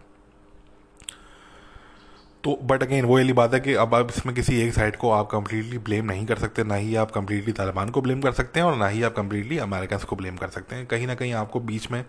तो 2.44 2.58
बट 2.62 2.82
अगेन 2.82 3.04
वो 3.04 3.14
वाली 3.14 3.32
बात 3.32 3.54
है 3.54 3.60
कि 3.60 3.74
अब 3.74 3.94
आप 3.94 4.08
इसमें 4.10 4.34
किसी 4.34 4.60
एक 4.60 4.72
साइड 4.74 4.96
को 4.96 5.10
आप 5.10 5.28
कंप्लीटली 5.30 5.78
ब्लेम 5.78 6.04
नहीं 6.04 6.26
कर 6.26 6.38
सकते, 6.38 6.64
ना 6.64 6.74
ही 6.74 6.94
आप 6.96 7.10
कंप्लीटली 7.10 7.52
तालिबान 7.52 7.90
को 7.90 8.00
ब्लेम 8.02 8.20
कर 8.22 8.32
सकते 8.32 8.60
हैं 8.60 8.66
और 8.66 8.76
ना 8.76 8.88
ही 8.88 9.02
आप 9.02 9.14
कंप्लीटली 9.16 9.58
अमेरिकन 9.58 9.98
को 9.98 10.16
ब्लेम 10.16 10.36
कर 10.36 10.48
सकते 10.48 10.76
हैं। 10.76 10.86
कहीं 10.86 11.06
ना 11.06 11.14
कहीं 11.14 11.32
आपको 11.34 11.60
बीच 11.62 11.90
में 11.90 12.04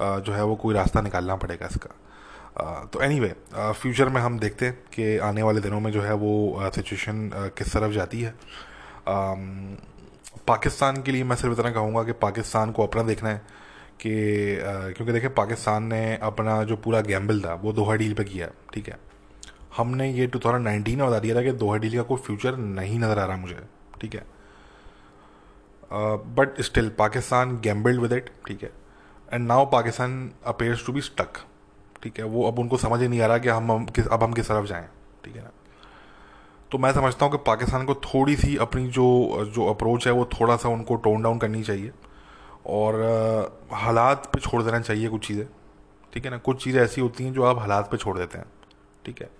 जो 0.00 0.32
है 0.32 0.44
वो 0.44 0.54
कोई 0.56 0.74
रास्ता 0.74 1.00
निकालना 1.00 1.36
पड़ेगा 1.36 1.66
इसका। 1.66 1.94
तो 2.56 3.00
एनी 3.02 3.18
वे 3.20 3.34
फ्यूचर 3.52 4.08
में 4.08 4.20
हम 4.20 4.38
देखते 4.38 4.66
हैं 4.66 4.74
कि 4.94 5.16
आने 5.20 5.42
वाले 5.42 5.60
दिनों 5.60 5.80
में 5.80 5.90
जो 5.92 6.02
है 6.02 6.12
वो 6.14 6.70
सिचुएशन 6.74 7.30
किस 7.58 7.72
तरफ़ 7.72 7.92
जाती 7.92 8.20
है। 8.20 8.34
पाकिस्तान 10.46 11.02
के 11.02 11.12
लिए 11.12 11.24
मैं 11.24 11.36
सिर्फ़ 11.36 11.58
इतना 11.58 11.70
कहूँगा 11.70 12.02
कि 12.04 12.12
पाकिस्तान 12.22 12.70
को 12.72 12.82
अपना 12.82 13.02
देखना 13.02 13.28
है 13.28 13.42
कि 14.00 14.12
क्योंकि 14.94 15.12
देखें, 15.12 15.34
पाकिस्तान 15.34 15.84
ने 15.84 16.16
अपना 16.22 16.62
जो 16.64 16.76
पूरा 16.76 17.00
गैम्बल 17.02 17.40
था, 17.40 17.54
वो 17.54 17.72
दोहा 17.72 17.94
डील 17.94 18.14
पे 18.14 18.24
किया 18.24 18.48
ठीक 18.74 18.88
है। 18.88 18.98
हमने 19.76 20.10
ये 20.10 20.26
2019 20.28 20.96
में 20.96 21.06
बता 21.06 21.18
दिया 21.18 21.34
था 21.36 21.42
कि 21.42 21.52
दोहा 21.54 21.76
डील 21.76 21.96
का 21.96 22.02
कोई 22.02 22.18
फ्यूचर 22.18 22.56
नहीं 22.56 22.98
नज़र 22.98 23.18
आ 23.18 23.24
रहा 23.24 23.36
मुझे, 23.36 23.58
ठीक 24.00 24.14
है। 24.14 24.24
But 26.36 26.60
still 26.62 26.88
Pakistan 26.98 27.56
gambled 27.60 28.00
with 28.00 28.12
it 28.12 28.30
ठीक 28.46 28.62
है। 28.62 28.70
And 29.28 29.46
now 29.46 29.66
Pakistan 29.70 30.30
appears 30.46 30.86
to 30.86 30.92
be 30.92 31.00
stuck 31.02 31.38
ठीक 32.06 32.18
है 32.18 32.24
वो 32.24 32.46
अब 32.48 32.58
उनको 32.58 32.76
समझ 32.76 33.00
ही 33.02 33.06
नहीं 33.08 33.20
आ 33.20 33.26
रहा 33.26 33.38
कि 33.38 33.48
हम, 33.48 33.70
हम 33.72 33.84
किस 33.86 34.06
अब 34.06 34.22
हम 34.22 34.32
किस 34.32 34.48
तरफ़ 34.48 34.66
जाएँ 34.66 34.88
ठीक 35.24 35.36
है 35.36 35.42
ना? 35.42 35.50
तो 36.70 36.78
मैं 36.78 36.92
समझता 36.92 37.26
हूँ 37.26 37.32
कि 37.32 37.38
पाकिस्तान 37.46 37.84
को 37.84 37.94
थोड़ी 37.94 38.36
सी 38.36 38.56
अपनी 38.56 38.86
जो 38.88 39.06
जो 39.54 39.66
अप्रोच 39.66 40.06
है 40.06 40.12
वो 40.12 40.24
थोड़ा 40.32 40.56
सा 40.56 40.68
उनको 40.68 40.96
टोन 41.06 41.22
डाउन 41.22 41.38
करनी 41.38 41.62
चाहिए 41.62 41.92
और 42.66 43.00
हालात 43.72 44.30
पे 44.34 44.40
छोड़ 44.40 44.62
देना 44.62 44.80
चाहिए 44.80 45.08
कुछ 45.08 45.26
चीज़ें 45.26 45.46
ठीक 46.12 46.24
है 46.24 46.30
ना? 46.30 46.38
कुछ 46.38 46.62
चीज़ें 46.64 46.80
ऐसी 46.82 47.00
होती 47.00 47.24
हैं 47.24 47.32
जो 47.32 47.42
आप 47.42 47.58
हालात 47.58 47.90
पे 47.90 47.96
छोड़ 47.96 48.16
देते 48.18 48.38
हैं 48.38 48.46
ठीक 49.06 49.22
है? 49.22 49.30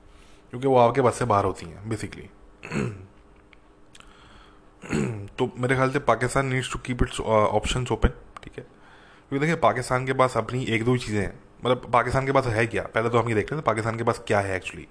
क्योंकि 0.50 0.66
वो 0.68 0.76
आपके 0.78 1.00
बस 1.00 1.18
से 1.18 1.24
बाहर 1.24 1.44
होती 1.44 1.66
हैं 1.66 1.88
बेसिकली 1.88 2.28
तो 5.38 5.50
मेरे 5.58 5.74
ख्याल 5.74 5.90
से 5.90 5.98
Pakistan 6.10 6.46
needs 6.46 6.72
to 6.72 6.78
keep 6.78 7.02
its 7.02 7.20
option 7.20 7.86
open 7.92 8.08
ठीक 8.44 8.58
है? 8.58 8.62
क्योंकि 9.28 9.38
देखिए 9.38 9.56
पाकिस्तान 9.62 10.06
के 10.06 10.12
पास 10.12 10.36
अपनी 10.36 10.64
एक 10.64 10.84
दो 10.84 10.96
चीज़ें 10.96 11.20
हैं। 11.22 11.38
मतलब 11.64 11.90
पाकिस्तान 11.92 12.26
के 12.26 12.32
पास 12.32 12.46
है 12.46 12.66
क्या? 12.66 12.82
पहले 12.84 13.10
तो 13.10 13.18
हम 13.18 13.28
ये 13.28 13.34
देखते 13.34 13.54
हैं, 13.54 13.64
पाकिस्तान 13.64 13.96
के 13.96 14.04
पास 14.04 14.22
क्या 14.26 14.40
है 14.40 14.56
एक्चुअली 14.56 14.86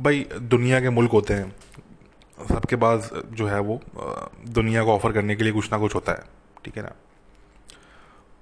भाई, 0.00 0.26
दुनिया 0.32 0.80
के 0.80 0.90
मुल्क 0.90 1.10
होते 1.10 1.34
हैं, 1.34 1.54
सबके 2.48 2.76
पास 2.76 3.10
जो 3.14 3.46
है 3.46 3.58
वो 3.60 3.80
दुनिया 4.48 4.84
को 4.84 4.92
ऑफ़र 4.92 5.12
करने 5.12 5.36
के 5.36 5.44
लिए 5.44 5.52
कुछ 5.52 5.70
ना 5.72 5.78
कुछ 5.78 5.94
होता 5.94 6.12
है, 6.12 6.24
ठीक 6.64 6.76
है 6.76 6.82
ना? 6.82 6.92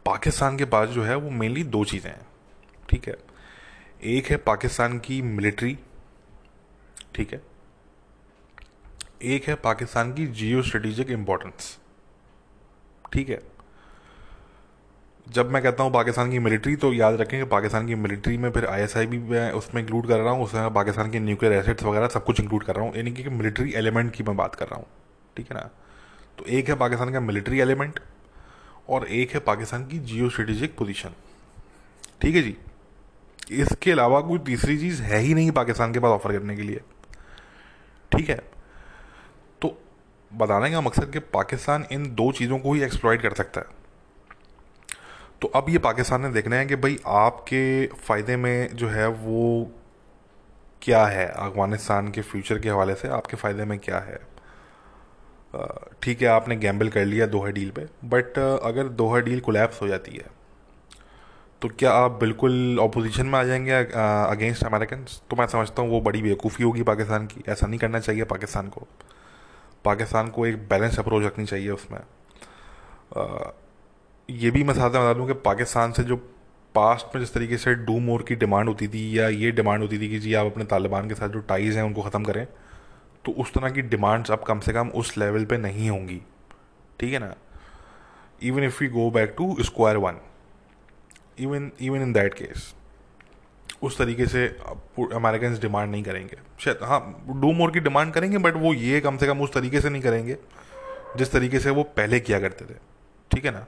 पाकिस्तान 0.06 0.56
के 0.58 0.64
पास 0.64 0.88
जो 0.88 1.02
है 1.02 1.16
वो 1.16 1.30
मेनली 1.30 1.64
दो 1.64 1.84
चीज़ें 1.84 2.10
हैं, 2.10 2.26
ठीक 2.88 3.08
है? 3.08 3.16
एक 4.04 4.26
है 4.26 4.36
पाकिस्तान 4.36 4.98
की 4.98 5.20
मिलिट्री 5.22 5.78
ठीक 7.14 7.32
है? 7.32 7.40
एक 9.22 9.44
है 9.48 9.54
पाकिस्तान 9.54 10.12
की 10.14 10.26
जियो 10.26 10.62
स्ट्रेटिजिक 10.62 11.10
इम्पोर्टेंस 11.10 11.78
ठीक 13.12 13.28
है? 13.28 13.40
जब 15.26 15.50
मैं 15.50 15.62
कहता 15.62 15.82
हूँ 15.82 15.92
पाकिस्तान 15.92 16.30
की 16.30 16.38
मिलिट्री 16.38 16.74
तो 16.76 16.92
याद 16.92 17.14
रखें 17.20 17.38
कि 17.38 17.44
पाकिस्तान 17.50 17.86
की 17.86 17.94
मिलिट्री 17.94 18.36
में 18.38 18.50
फिर 18.50 18.66
आईएसआई 18.66 19.06
भी 19.06 19.18
मैं 19.18 19.50
उसमें 19.52 19.80
इंक्लूड 19.82 20.06
कर 20.08 20.18
रहा 20.18 20.32
हूँ, 20.32 20.44
उसमें 20.44 20.72
पाकिस्तान 20.74 21.10
के 21.10 21.20
न्यूक्लियर 21.20 21.52
एसेट्स 21.54 21.84
वगैरह 21.84 22.08
सब 22.08 22.24
कुछ 22.24 22.40
इंक्लूड 22.40 22.64
कर 22.64 22.74
रहा 22.76 22.84
हूँ। 22.84 22.96
यानी 22.96 23.12
कि 23.12 23.28
मिलिट्री 23.30 23.72
एलिमेंट 23.72 24.12
की 24.14 24.24
मैं 24.24 24.36
बात 24.36 24.54
कर 24.54 24.66
रहा 24.66 24.76
हूँ, 24.76 24.86
ठीक 25.36 25.50
है 25.50 25.56
ना? 25.56 25.68
तो 26.38 26.44
एक 26.46 26.68
है 26.68 26.74
पाकिस्तान 26.76 27.12
का 27.12 27.20
मिलिट्री 27.20 27.60
एलिमेंट 27.60 28.00
और 28.88 29.06
एक 29.06 29.34
है 29.34 29.40
पाकिस्तान 29.40 29.86
की 29.86 29.98
जियो 30.00 30.28
स्ट्रेटेजिक 30.30 30.76
पोजिशन 30.76 31.14
ठीक 32.20 32.34
है 32.36 32.42
जी? 32.42 32.56
इसके 33.52 33.92
अलावा 33.92 34.20
कोई 34.20 34.38
तीसरी 34.46 34.76
चीज़ 34.78 35.02
है 35.02 35.18
ही 35.18 35.34
नहीं 35.34 35.50
पाकिस्तान 35.52 35.92
के 35.92 35.98
पास 35.98 36.10
ऑफ़र 36.10 36.32
करने 36.32 36.56
के 36.56 36.62
लिए, 36.62 36.80
ठीक 38.12 38.28
है? 38.30 38.42
तो 39.62 39.76
बताने 40.30 40.70
का 40.70 40.80
मकसद 40.80 41.10
कि 41.12 41.18
पाकिस्तान 41.32 41.86
इन 41.92 42.14
दो 42.14 42.30
चीज़ों 42.32 42.58
को 42.58 42.72
ही 42.72 42.82
एक्सप्लॉयट 42.82 43.22
कर 43.22 43.34
सकता 43.34 43.60
है। 43.60 43.80
तो 45.42 45.48
अब 45.48 45.66
ये 45.68 45.78
पाकिस्तान 45.78 46.22
ने 46.22 46.28
देखना 46.30 46.56
है 46.56 46.66
कि 46.66 46.76
भाई 46.76 46.98
आपके 47.06 47.86
फ़ायदे 47.86 48.36
में 48.36 48.76
जो 48.76 48.88
है 48.88 49.06
वो 49.08 49.70
क्या 50.82 51.04
है? 51.06 51.26
अफ़गानिस्तान 51.28 52.10
के 52.10 52.22
फ्यूचर 52.22 52.58
के 52.58 52.68
हवाले 52.68 52.94
से 52.94 53.08
आपके 53.08 53.36
फ़ायदे 53.36 53.64
में 53.64 53.78
क्या 53.78 53.98
है? 53.98 54.20
ठीक 56.02 56.22
है, 56.22 56.28
आपने 56.28 56.56
गैम्बल 56.56 56.88
कर 56.88 57.04
लिया 57.04 57.26
दोहा 57.26 57.50
डील 57.50 57.70
पे, 57.70 57.86
बट 58.04 58.38
अगर 58.38 58.88
दोहा 58.90 59.18
डील 59.20 59.40
कोलैप्स 59.40 59.82
हो 59.82 59.88
जाती 59.88 60.16
है 60.16 60.30
तो 61.62 61.68
क्या 61.68 61.92
आप 61.92 62.18
बिल्कुल 62.20 62.78
अपोजिशन 62.82 63.26
में 63.26 63.38
आ 63.38 63.42
जाएँगे 63.44 63.72
अगेंस्ट 63.72 64.64
अमेरिकन 64.64 65.04
तो 65.30 65.36
मैं 65.36 65.46
समझता 65.46 65.82
हूँ 65.82 65.90
वो 65.90 66.00
बड़ी 66.00 66.22
बेवकूफ़ी 66.22 66.64
होगी 66.64 66.82
पाकिस्तान 66.82 67.26
की। 67.26 67.42
ऐसा 67.48 67.66
नहीं 67.66 67.78
करना 67.80 68.00
चाहिए 68.00 68.24
पाकिस्तान 68.24 68.68
को। 68.68 68.86
पाकिस्तान 69.84 70.28
को 70.28 70.46
एक 70.46 70.68
बैलेंस 70.68 70.98
अप्रोच 70.98 71.24
रखनी 71.24 71.46
चाहिए 71.46 71.70
उसमें। 71.70 72.00
ये 74.28 74.50
भी 74.50 74.62
मैं 74.64 74.74
साथ 74.74 74.90
में 74.90 75.02
बता 75.02 75.12
दूँ 75.14 75.26
कि 75.26 75.32
पाकिस्तान 75.44 75.92
से 75.92 76.02
जो 76.02 76.16
पास्ट 76.74 77.14
में 77.14 77.20
जिस 77.22 77.32
तरीके 77.34 77.56
से 77.56 77.74
डू 77.74 77.98
मोर 78.00 78.22
की 78.22 78.34
डिमांड 78.34 78.68
होती 78.68 78.88
थी 78.88 79.18
या 79.18 79.28
ये 79.28 79.50
डिमांड 79.52 79.82
होती 79.82 79.98
थी 79.98 80.08
कि 80.08 80.18
जी 80.18 80.34
आप 80.34 80.46
अपने 80.46 80.64
तालिबान 80.64 81.08
के 81.08 81.14
साथ 81.14 81.28
जो 81.28 81.40
टाइज़ 81.48 81.76
हैं 81.76 81.84
उनको 81.84 82.02
ख़त्म 82.02 82.24
करें 82.24 82.46
तो 83.24 83.32
उस 83.32 83.52
तरह 83.54 83.70
की 83.70 83.82
डिमांड्स 83.84 84.30
अब 84.30 84.42
कम 84.42 84.60
से 84.60 84.72
कम 84.72 84.88
उस 84.90 85.16
लेवल 85.18 85.44
पे 85.44 85.56
नहीं 85.58 85.90
होंगी। 85.90 86.20
ठीक 87.00 87.12
है 87.12 87.18
ना? 87.18 87.34
Even 88.42 88.64
if 88.64 88.82
you 88.84 88.90
go 88.90 89.10
back 89.10 89.34
to 89.38 89.56
square 89.62 89.96
one 89.96 90.20
even 91.40 91.70
even 91.80 92.02
in 92.02 92.12
that 92.12 92.34
case 92.34 92.72
उस 93.82 93.98
तरीके 93.98 94.26
से 94.26 94.46
अमेरिकन 94.46 95.58
डिमांड 95.62 95.90
नहीं 95.90 96.02
करेंगे। 96.02 96.38
शायद 96.60 96.78
हाँ 96.82 97.00
डू 97.28 97.52
मोर 97.52 97.70
की 97.70 97.80
डिमांड 97.80 98.12
करेंगे 98.12 98.38
बट 98.38 98.56
वो 98.56 98.74
ये 98.74 99.00
कम 99.00 99.16
से 99.16 99.26
कम 99.26 99.40
उस 99.40 99.52
तरीके 99.52 99.80
से 99.80 99.90
नहीं 99.90 100.02
करेंगे 100.02 100.36
जिस 101.16 101.32
तरीके 101.32 101.58
से 101.60 101.70
वो 101.70 101.82
पहले 101.96 102.20
किया 102.20 102.40
करते 102.40 102.64
थे। 102.64 102.78
ठीक 103.30 103.44
है 103.44 103.50
ना? 103.50 103.66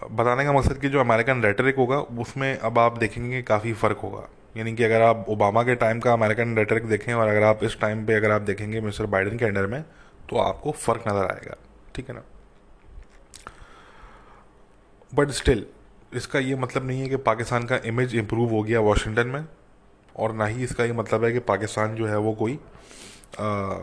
बताने 0.00 0.44
का 0.44 0.52
मकसद 0.52 0.78
कि 0.78 0.88
जो 0.88 1.00
अमेरिकन 1.00 1.42
रेटरिक 1.42 1.76
होगा 1.76 1.98
उसमें 2.20 2.58
अब 2.58 2.78
आप 2.78 2.98
देखेंगे 2.98 3.42
काफ़ी 3.42 3.72
फ़र्क 3.74 3.98
होगा। 3.98 4.28
यानी 4.56 4.74
कि 4.76 4.84
अगर 4.84 5.02
आप 5.02 5.24
ओबामा 5.28 5.62
के 5.62 5.74
टाइम 5.74 6.00
का 6.00 6.12
अमेरिकन 6.12 6.56
रेटरिक 6.56 6.84
देखें 6.88 7.12
और 7.14 7.28
अगर 7.28 7.42
आप 7.42 7.64
इस 7.64 7.80
टाइम 7.80 8.04
पे 8.06 8.14
अगर 8.14 8.30
आप 8.30 8.42
देखेंगे 8.42 8.80
मिस्टर 8.80 9.06
बाइडन 9.06 9.38
के 9.38 9.44
अंडर 9.44 9.66
में 9.66 9.82
तो 10.30 10.38
आपको 10.38 10.70
फ़र्क 10.72 11.08
नज़र 11.08 11.26
आएगा। 11.26 11.56
ठीक 11.94 12.08
है 12.08 12.14
ना? 12.14 12.22
बट 15.12 15.30
स्टिल 15.30 15.66
इसका 16.12 16.38
ये 16.38 16.54
मतलब 16.56 16.86
नहीं 16.86 17.00
है 17.00 17.08
कि 17.08 17.16
पाकिस्तान 17.24 17.64
का 17.66 17.80
इमेज 17.86 18.14
इम्प्रूव 18.16 18.50
हो 18.50 18.62
गया 18.62 18.80
वाशिंगटन 18.80 19.26
में 19.26 19.44
और 20.16 20.32
ना 20.34 20.46
ही 20.46 20.64
इसका 20.64 20.84
ये 20.84 20.92
मतलब 20.92 21.24
है 21.24 21.32
कि 21.32 21.38
पाकिस्तान 21.48 21.94
जो 21.94 22.06
है 22.06 22.18
वो 22.18 22.32
कोई 22.34 22.54
आ, 22.54 23.76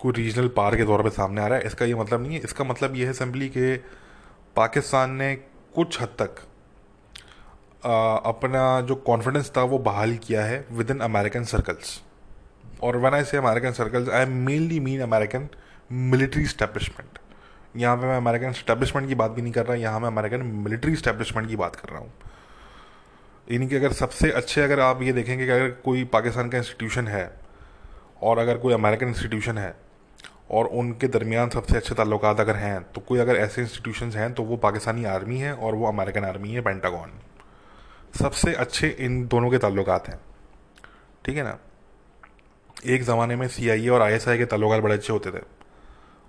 कोई 0.00 0.12
रीजनल 0.12 0.48
पार 0.56 0.76
के 0.76 0.84
तौर 0.84 1.02
पे 1.02 1.10
सामने 1.10 1.40
आ 1.40 1.46
रहा 1.46 1.58
है। 1.58 1.66
इसका 1.66 1.84
ये 1.84 1.94
मतलब 1.94 2.22
नहीं 2.22 2.34
है। 2.34 2.40
इसका 2.44 2.64
मतलब 2.64 2.96
ये 2.96 3.06
है 3.06 3.12
सिंपली 3.12 3.48
कि 3.48 3.76
पाकिस्तान 4.56 5.10
ने 5.12 5.34
कुछ 5.74 6.00
हद 6.02 6.16
तक 6.20 6.40
अपना 8.26 8.80
जो 8.80 8.94
कॉन्फिडेंस 9.06 9.50
था 9.56 9.62
वो 9.62 9.78
बहाल 9.88 10.16
किया 10.16 10.44
है 10.44 10.64
विद 10.72 10.90
इन 10.90 11.00
अमेरिकन 11.00 11.44
सर्कल्स 11.44 12.00
और 12.82 12.96
when 12.96 13.14
I 13.14 13.24
say 13.24 13.36
American 13.36 13.72
circles 13.72 14.08
I 14.08 14.26
mainly 14.26 14.80
mean 14.80 15.00
American 15.02 15.48
military 15.92 16.46
establishment 16.46 17.18
यहाँ 17.76 17.96
पे 17.96 18.06
मैं 18.06 18.16
अमेरिकन 18.16 18.52
स्टैब्लिशमेंट 18.52 19.08
की 19.08 19.14
बात 19.14 19.30
भी 19.30 19.42
नहीं 19.42 19.52
कर 19.52 19.66
रहा, 19.66 19.74
यहाँ 19.76 20.00
मैं 20.00 20.08
अमेरिकन 20.08 20.42
मिलिट्री 20.64 20.94
स्टैब्लिशमेंट 20.96 21.48
की 21.48 21.56
बात 21.56 21.76
कर 21.76 21.88
रहा 21.88 21.98
हूँ. 21.98 22.12
यानी 23.48 23.66
कि 23.68 23.76
अगर 23.76 23.92
सबसे 23.92 24.30
अच्छे 24.30 24.62
अगर 24.62 24.80
आप 24.80 25.02
ये 25.02 25.12
देखेंगे 25.12 25.44
कि 25.46 25.50
अगर 25.52 25.70
कोई 25.84 26.04
पाकिस्तान 26.12 26.48
का 26.48 26.58
इंस्टीट्यूशन 26.58 27.08
है 27.08 27.30
और 28.22 28.38
अगर 28.38 28.58
कोई 28.58 28.74
अमेरिकन 28.74 29.08
इंस्टीट्यूशन 29.08 29.58
है 29.58 29.74
और 30.50 30.66
उनके 30.66 31.08
दरमियान 31.08 31.50
सबसे 31.50 31.76
अच्छे 31.76 31.94
ताल्लुक 31.94 32.24
अगर 32.24 32.56
हैं 32.56 32.92
तो 32.92 33.00
कोई 33.00 33.18
अगर 33.18 33.36
ऐसे 33.36 33.62
इंस्टीट्यूशन 33.62 34.10
हैं 34.10 34.34
तो 34.34 34.42
वो 34.42 34.56
पाकिस्तानी 34.56 35.04
आर्मी 35.04 35.38
है 35.38 35.54
और 35.54 35.74
वो 35.74 35.86
अमेरिकन 35.86 36.24
आर्मी 36.24 36.50
है 36.50 36.60
पेंटागॉन 36.60 37.12
सबसे 38.20 38.54
अच्छे 38.54 38.88
इन 38.88 39.26
दोनों 39.26 39.50
के 39.50 39.58
ताल्लुक 39.58 39.88
हैं। 39.88 40.20
ठीक 41.24 41.36
है 41.36 41.42
ना? 41.42 41.58
एक 42.86 43.02
ज़माने 43.02 43.36
में 43.36 43.48
सी 43.48 43.88
और 43.88 44.02
आईएसआई 44.02 44.38
के 44.38 44.44
ताल्लुक 44.44 44.72
बड़े 44.72 44.94
अच्छे 44.94 45.12
होते 45.12 45.30
थे। 45.30 45.42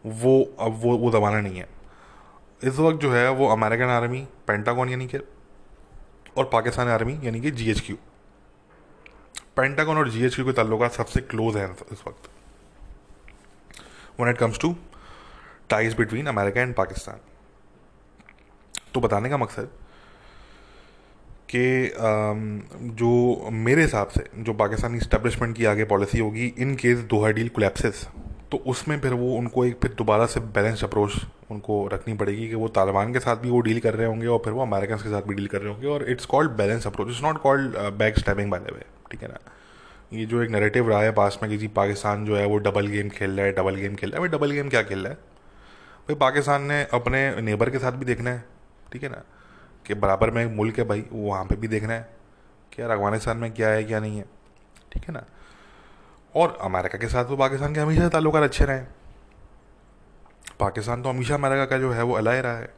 वो, 0.06 0.56
अब 0.60 0.72
वो 0.72 0.98
वो 0.98 1.12
ज़माना 1.12 1.42
नहीं 1.42 1.60
है। 1.60 1.68
इस 2.64 2.80
वक्त 2.80 3.00
जो 3.00 3.12
है, 3.12 3.30
वो 3.30 3.48
अमेरिकन 3.48 3.84
आर्मी 3.84 4.28
पेंटागन 4.48 4.90
यानी 4.90 5.08
कि, 5.08 5.18
और 6.38 6.50
पाकिस्तान 6.54 6.88
आर्मी 6.88 7.20
यानी 7.24 7.42
कि 7.42 7.52
जी 7.52 7.72
एच 7.72 7.80
क्यू 7.80 7.96
पेंटागन 9.56 9.98
और 9.98 10.10
जी 10.10 10.26
एच 10.26 10.36
क्यू 10.36 10.46
के 10.46 10.52
ताल्लुक 10.52 10.92
सबसे 10.92 11.22
क्लोज 11.22 11.58
हैं 11.58 11.78
इस 11.92 12.04
वक्त। 12.08 12.30
When 14.20 14.30
it 14.30 14.38
comes 14.38 14.60
to 14.60 14.76
ties 15.70 15.96
between 15.96 16.28
America 16.28 16.62
and 16.62 16.76
Pakistan 16.76 17.20
तो 18.94 19.00
बताने 19.00 19.30
का 19.30 19.38
मकसद 19.38 19.70
कि 21.56 21.94
जो 22.96 23.50
मेरे 23.52 23.82
हिसाब 23.82 24.08
से, 24.08 24.24
जो 24.38 24.54
पाकिस्तानी 24.54 24.98
इस्टेब्लिशमेंट 24.98 25.56
की 25.58 25.66
आगे 25.66 25.84
पॉलिसी 25.84 26.20
होगी 26.20 26.54
in 26.58 26.76
case 26.76 27.00
Doha 27.00 27.30
deal 27.32 27.50
collapses 27.50 28.08
तो 28.52 28.58
उसमें 28.58 29.00
फिर 29.00 29.14
वो 29.14 29.34
उनको 29.36 29.66
एक 29.66 29.78
फिर 29.82 29.94
दोबारा 29.94 30.26
से 30.26 30.40
बैलेंस 30.40 30.84
अप्रोच 30.84 31.16
उनको 31.52 31.88
रखनी 31.88 32.14
पड़ेगी 32.14 32.48
कि 32.50 32.56
वो 32.56 32.68
तालिबान 32.68 33.14
के 33.14 33.20
साथ 33.20 33.36
भी 33.36 33.50
वो 33.50 33.60
डील 33.60 33.80
कर 33.80 33.94
रहे 33.94 34.08
होंगे 34.08 34.28
और 34.28 34.40
फिर 34.40 34.54
वो 34.54 34.62
अमेरिकन 34.62 34.96
के 34.96 35.10
साथ 35.10 35.22
भी 35.22 35.36
डील 35.36 35.48
कर 35.48 35.62
रहे 35.62 35.74
होंगे 35.74 35.88
और 35.88 36.10
it's 36.10 36.26
called 36.26 36.52
balance 36.52 36.88
approach 36.88 37.10
it's 37.10 37.24
not 37.24 37.42
called 37.42 37.78
back 37.78 38.20
stabbing 38.20 38.52
by 38.52 38.60
the 38.60 38.64
way 38.64 38.86
ठीक 39.12 39.22
है 39.22 39.28
ना? 39.28 39.40
ये 40.12 40.26
जो 40.26 40.42
एक 40.44 40.50
नरेटिव 40.50 40.90
रहा 40.90 41.00
है 41.02 41.12
पास 41.12 41.38
में 41.42 41.50
कि 41.52 41.58
जी 41.58 41.68
पाकिस्तान 41.68 42.26
जो 42.26 42.36
है 42.38 42.46
वो 42.46 42.58
डबल 42.58 42.88
गेम 42.88 43.10
खेल 43.10 43.32
रहा 43.32 43.46
है 43.46 43.52
डबल 43.52 43.76
गेम 43.76 43.96
खेल 43.96 44.12
रहा 44.12 44.22
है। 44.22 44.28
भाई 44.28 44.38
डबल 44.38 44.52
गेम 44.52 44.70
क्या 44.70 44.82
खेल 44.84 45.00
रहा 45.00 45.10
है? 45.10 45.16
भाई 46.08 46.16
पाकिस्तान 46.16 46.64
ने 46.64 46.84
अपने 46.94 47.42
नेबर 47.42 47.70
के 47.70 47.80
साथ 47.80 47.92
भी 47.92 48.06
देखना 48.06 48.30
है, 48.30 48.44
ठीक 48.94 49.04
है 49.04 49.10
ना? 49.10 49.24
कि 49.86 49.94
बराबर 49.94 50.32
में 50.32 50.44
एक 50.46 50.52
मुल्क 50.52 50.78
है 50.80 50.84
भाई 50.84 51.04
वहाँ 51.12 51.44
पे 51.46 51.56
भी 51.56 51.68
देखना 51.68 51.94
है 51.94 52.02
कि 52.74 52.82
यार 52.82 52.92
अफ़गानिस्तान 52.92 53.38
में 53.38 53.52
क्या 53.54 53.70
है, 53.70 53.84
क्या 53.84 54.00
नहीं 54.00 54.18
है, 54.18 54.26
ठीक 54.94 55.04
है 55.04 55.14
ना? 55.14 55.24
और 56.36 56.58
अमेरिका 56.62 56.98
के 56.98 57.08
साथ 57.08 57.26
तो 57.26 57.38
पाकिस्तान 57.38 57.74
के 57.74 57.80
हमेशा 57.80 58.08
ताल्लुक 58.10 58.36
अच्छे 58.36 58.66
रहे। 58.66 58.82
पाकिस्तान 60.60 61.02
तो 61.02 61.10
हमेशा 61.10 61.36
अमेरिका 61.36 61.66
का 61.66 61.78
जो 61.78 61.92
है 61.92 62.04
वो 62.04 62.14
अलाए 62.14 62.42
रहा 62.42 62.58
है। 62.58 62.70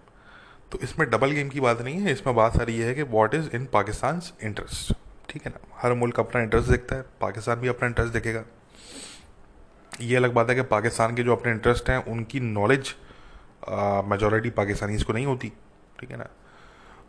तो 0.71 0.79
इसमें 0.79 1.09
डबल 1.09 1.31
गेम 1.31 1.49
की 1.49 1.59
बात 1.59 1.81
नहीं 1.81 1.99
है, 1.99 2.11
इसमें 2.11 2.35
बात 2.35 2.57
सारी 2.57 2.77
ये 2.77 2.85
है 2.85 2.93
कि 2.95 3.03
what 3.03 3.35
is 3.35 3.49
in 3.55 3.65
Pakistan 3.65 4.21
interest 4.43 4.93
ठीक 5.29 5.45
है 5.45 5.51
ना? 5.51 5.59
हर 5.81 5.93
मुल्क 5.93 6.19
अपना 6.19 6.41
इंटरेस्ट 6.41 6.69
देखता 6.69 6.95
है 6.95 7.01
पाकिस्तान 7.21 7.59
भी 7.59 7.67
अपना 7.67 7.87
इंटरेस्ट 7.87 8.13
देखेगा। 8.13 8.43
ये 10.01 10.15
अलग 10.15 10.33
बात 10.33 10.49
है 10.49 10.55
कि 10.55 10.61
पाकिस्तान 10.69 11.15
के 11.15 11.23
जो 11.23 11.35
अपने 11.35 11.51
इंटरेस्ट 11.51 11.89
हैं 11.89 12.03
उनकी 12.05 12.39
नॉलेज 12.39 12.93
मेजोरिटी 14.09 14.49
पाकिस्तानीज 14.57 15.03
को 15.03 15.13
नहीं 15.13 15.25
होती 15.25 15.51
ठीक 15.99 16.11
है 16.11 16.17
ना? 16.17 16.27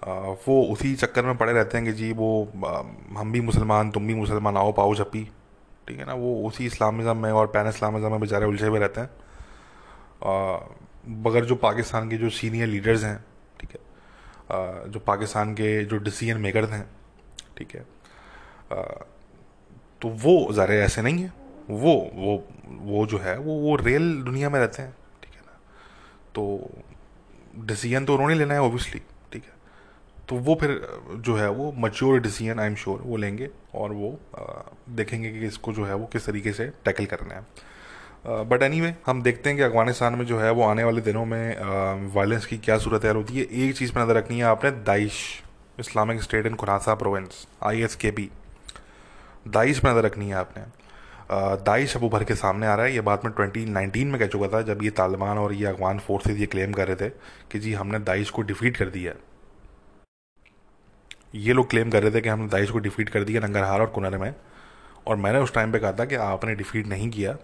आ, 0.04 0.12
वो 0.46 0.62
उसी 0.72 0.94
चक्कर 0.94 1.24
में 1.24 1.36
पड़े 1.36 1.52
रहते 1.52 1.78
हैं 1.78 1.86
कि 1.86 1.92
जी 1.92 2.12
वो 2.12 2.28
आ, 2.66 2.80
हम 3.18 3.32
भी 3.32 3.40
मुसलमान 3.40 3.90
तुम 3.90 4.06
भी 4.06 4.14
मुसलमान 4.14 4.56
आओ 4.56 4.72
पाओ 4.72 4.94
छपी 4.94 5.24
ठीक 5.88 5.98
है 5.98 6.06
ना? 6.06 6.14
वो 6.14 6.48
उसी 6.48 6.66
इस्लामिज़म 6.66 7.16
में 7.16 7.30
और 7.32 7.46
पैन 7.46 7.68
इस्लामिज़म 7.68 8.10
में 8.10 8.20
बेचारे 8.20 8.46
उलझे 8.46 8.66
हुए 8.66 8.78
रहते 8.78 9.00
हैं। 9.00 9.10
मगर 11.24 11.44
जो 11.44 11.56
पाकिस्तान 11.56 12.08
के 12.10 12.16
जो 12.16 12.30
सीनियर 12.30 12.68
लीडर्स 12.68 13.04
हैं 13.04 13.16
ठीक 13.60 13.70
है? 13.70 13.78
आ, 14.50 14.86
जो 14.86 15.00
पाकिस्तान 15.06 15.54
के 15.54 15.84
जो 15.84 15.98
डिसीज़न 15.98 16.40
मेकर्स 16.40 16.70
हैं 16.70 16.84
ठीक 17.58 17.74
है? 17.74 17.84
तो 18.72 20.08
वो 20.24 20.52
ज़रा 20.52 20.74
ऐसे 20.74 21.02
नहीं 21.02 21.22
है। 21.22 21.32
वो 21.70 21.94
वो 22.14 22.42
वो 22.82 23.06
जो 23.06 23.18
है 23.18 23.38
वो 23.38 23.54
वो 23.60 23.76
रियल 23.76 24.12
दुनिया 24.22 24.50
में 24.50 24.58
रहते 24.60 24.82
हैं 24.82 24.92
ठीक 25.22 25.34
है 25.34 25.40
ना? 25.40 25.58
तो 26.34 26.70
डिसीज़न 27.66 28.04
तो 28.04 28.14
उन्होंने 28.14 28.34
लेना 28.34 28.54
है 28.54 28.62
ओबियसली 28.62 29.00
ठीक 29.32 29.44
है? 29.44 29.58
तो 30.28 30.36
वो 30.36 30.54
फिर 30.60 30.80
जो 31.26 31.36
है 31.36 31.48
वो 31.50 31.72
mature 31.78 32.20
decision 32.20 32.60
I 32.60 32.66
am 32.66 32.74
sure 32.74 33.02
वो 33.02 33.16
लेंगे 33.16 33.48
और 33.74 33.92
वो 33.92 34.18
आ, 34.38 34.62
देखेंगे 34.88 35.30
कि 35.32 35.46
इसको 35.46 35.72
जो 35.72 35.84
है 35.84 35.94
वो 35.94 36.06
किस 36.06 36.26
तरीके 36.26 36.52
से 36.52 36.66
टैकल 36.84 37.06
करना 37.06 37.34
है। 37.34 37.68
बट 38.44 38.62
एनी 38.62 38.80
anyway, 38.80 38.94
हम 39.06 39.22
देखते 39.22 39.48
हैं 39.48 39.56
कि 39.58 39.64
अफ़गानिस्तान 39.64 40.14
में 40.14 40.24
जो 40.26 40.38
है 40.38 40.50
वो 40.50 40.62
आने 40.62 40.84
वाले 40.84 41.00
दिनों 41.00 41.24
में 41.24 42.10
वायलेंस 42.14 42.46
की 42.46 42.58
क्या 42.58 42.78
सूरत 42.78 43.04
होती 43.06 43.38
है। 43.38 43.44
एक 43.44 43.76
चीज़ 43.76 43.92
पर 43.92 44.00
नज़र 44.00 44.16
रखनी 44.16 44.38
है 44.38 44.44
आपने 44.44 44.70
Daesh 44.70 45.22
Islamic 45.80 46.22
State 46.22 46.46
in 46.46 46.54
Khorasan 46.54 46.94
province 46.94 47.46
I 47.62 47.82
S 47.82 47.94
K 47.96 48.10
P 48.10 48.30
Daesh 49.46 49.82
में 49.84 49.90
नज़र 49.90 50.04
रखनी 50.04 50.28
है 50.28 50.34
आपने। 50.34 50.62
दाइश 51.64 51.96
अब 51.96 52.02
उभर 52.04 52.24
के 52.24 52.34
सामने 52.34 52.66
आ 52.66 52.74
रहा 52.74 52.86
है। 52.86 52.94
ये 52.94 53.00
बात 53.00 53.24
मैं 53.24 53.32
2019 53.34 54.04
में 54.04 54.18
कह 54.20 54.26
चुका 54.26 54.48
था 54.48 54.60
जब 54.62 54.82
ये 54.82 54.90
तालिबान 54.92 55.38
और 55.38 55.52
ये 55.52 55.66
अफगान 55.66 55.98
फोर्सेज 55.98 56.40
ये 56.40 56.46
क्लेम 56.46 56.72
कर 56.72 56.88
रहे 56.88 56.96
थे 56.98 57.08
कि 57.52 57.58
जी 57.58 57.72
हमने 57.72 57.98
दाइश 58.00 58.30
को 58.30 58.42
डिफीट 58.42 58.76
कर 58.76 58.88
दिया। 58.88 59.12
ये 61.34 61.52
लोग 61.52 61.68
क्लेम 61.70 61.90
कर 61.90 62.02
रहे 62.02 62.10
थे 62.10 62.20
कि 62.20 62.28
हमने 62.28 62.48
दाइश 62.48 62.70
को 62.70 62.78
डिफीट 62.78 63.08
कर 63.08 63.24
दिया 63.24 63.40
नंगरहार 63.40 63.80
और 63.80 63.86
कुनर 63.88 64.16
में। 64.18 64.34
और 65.06 65.16
मैंने 65.16 65.38
उस 65.38 65.54
टाइम 65.54 65.72
पे 65.72 65.78
कहा 65.78 65.92
था 65.92 66.04
कि 66.04 66.14
आपने 66.14 66.54
डिफीट 66.54 66.86
नहीं 66.86 67.08
किया। 67.10 67.36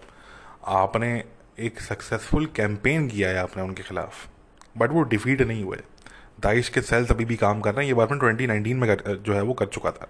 आपने 0.67 1.23
एक 1.59 1.79
सक्सेसफुल 1.81 2.45
कैंपेन 2.55 3.07
किया 3.09 3.29
है 3.29 3.37
आपने 3.37 3.63
उनके 3.63 3.83
खिलाफ। 3.83 4.27
बट 4.77 4.91
वो 4.91 5.03
डिफीट 5.05 5.41
नहीं 5.41 5.63
हुए। 5.63 5.77
दाइश 6.39 6.69
के 6.69 6.81
सेल्स 6.81 7.11
अभी 7.11 7.25
भी 7.25 7.35
काम 7.35 7.61
कर 7.61 7.73
रहे 7.73 7.85
हैं। 7.85 7.87
ये 7.87 7.93
बात 7.93 8.11
मैं 8.11 8.19
ट्वेंटी 8.19 8.73
में 8.73 8.89
कर, 8.89 9.15
जो 9.15 9.33
है 9.33 9.41
वो 9.41 9.53
कर 9.53 9.65
चुका 9.67 9.91
था। 9.91 10.07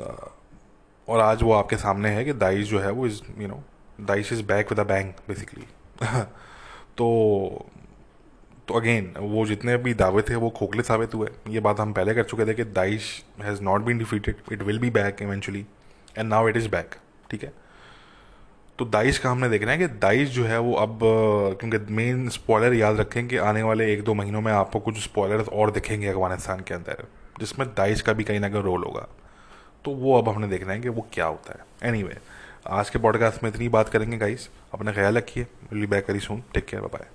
और 0.00 1.20
आज 1.20 1.42
वो 1.42 1.52
आपके 1.52 1.76
सामने 1.76 2.08
है 2.08 2.24
कि 2.24 2.32
दाइश 2.32 2.68
जो 2.68 2.78
है 2.80 2.90
वो 2.90 3.06
is 3.06 3.20
you 3.38 3.48
know 3.48 3.62
Daesh 4.00 4.32
is 4.32 4.42
back 4.42 4.70
with 4.70 4.80
a 4.80 4.84
bang 4.84 5.16
basically 5.28 5.64
तो 6.98 7.66
तो 8.68 8.74
अगेन 8.74 9.12
वो 9.18 9.44
जितने 9.46 9.76
भी 9.76 9.94
दावे 9.94 10.22
थे, 10.22 10.34
वो 10.34 10.50
खोखले 10.50 10.82
साबित 10.82 11.14
हुए। 11.14 11.28
ये 11.48 11.60
बात 11.60 11.80
हम 11.80 11.92
पहले 11.92 12.14
कर 12.14 12.24
चुके 12.24 12.46
थे 12.46 12.54
कि 12.54 12.64
Daesh 12.64 13.24
has 13.42 13.62
not 13.62 13.80
been 13.80 13.98
defeated 13.98 14.52
it 14.52 14.62
will 14.62 14.78
be 14.78 14.90
back 14.90 15.22
eventually 15.22 15.66
and 16.18 16.28
now 16.28 16.48
it 16.48 16.56
is 16.56 16.68
back 16.68 16.94
ठीक 17.30 17.42
है? 17.42 17.52
तो 18.78 18.84
दाइश 18.84 19.18
का 19.18 19.30
हमने 19.30 19.48
देखना 19.48 19.72
है 19.72 19.78
कि 19.78 19.86
दाइश 19.86 20.28
जो 20.28 20.44
है 20.44 20.58
वो 20.58 20.74
अब, 20.74 20.98
क्योंकि 21.60 21.92
मेन 21.94 22.28
स्पॉयलर 22.28 22.74
याद 22.74 23.00
रखें 23.00 23.26
कि 23.28 23.36
आने 23.36 23.62
वाले 23.62 23.92
एक 23.92 24.04
दो 24.04 24.14
महीनों 24.14 24.40
में 24.40 24.52
आपको 24.52 24.80
कुछ 24.80 25.02
स्पॉयलर्स 25.02 25.48
और 25.48 25.70
दिखेंगे 25.70 26.08
अफ़गानिस्तान 26.08 26.60
के 26.60 26.74
अंदर, 26.74 27.04
जिसमें 27.40 27.68
दाइश 27.68 28.00
का 28.00 28.12
भी 28.12 28.24
कहीं 28.24 28.40
ना 28.40 28.48
कहीं 28.48 28.62
रोल 28.62 28.84
होगा। 28.84 29.06
तो 29.84 29.90
वो 29.90 30.18
अब 30.18 30.28
हमने 30.28 30.48
देखना 30.48 30.72
है 30.72 30.80
कि 30.80 30.88
वो 30.88 31.06
क्या 31.12 31.26
होता 31.26 31.52
है। 31.52 31.90
एनी 31.90 32.02
anyway, 32.02 32.18
आज 32.66 32.90
के 32.90 32.98
पॉडकास्ट 32.98 33.42
में 33.42 33.50
इतनी 33.50 33.68
बात 33.68 33.88
करेंगे 33.88 34.16
गाइस 34.16 34.48
अपना 34.74 34.92
ख्याल 34.92 35.16
रखिए। 35.16 35.44
Will 35.44 35.80
be 35.80 35.86
back 35.86 36.04
very 36.08 36.20
soon 36.20 36.42
take 36.54 36.66
care 36.66 36.82
bye 36.82 37.06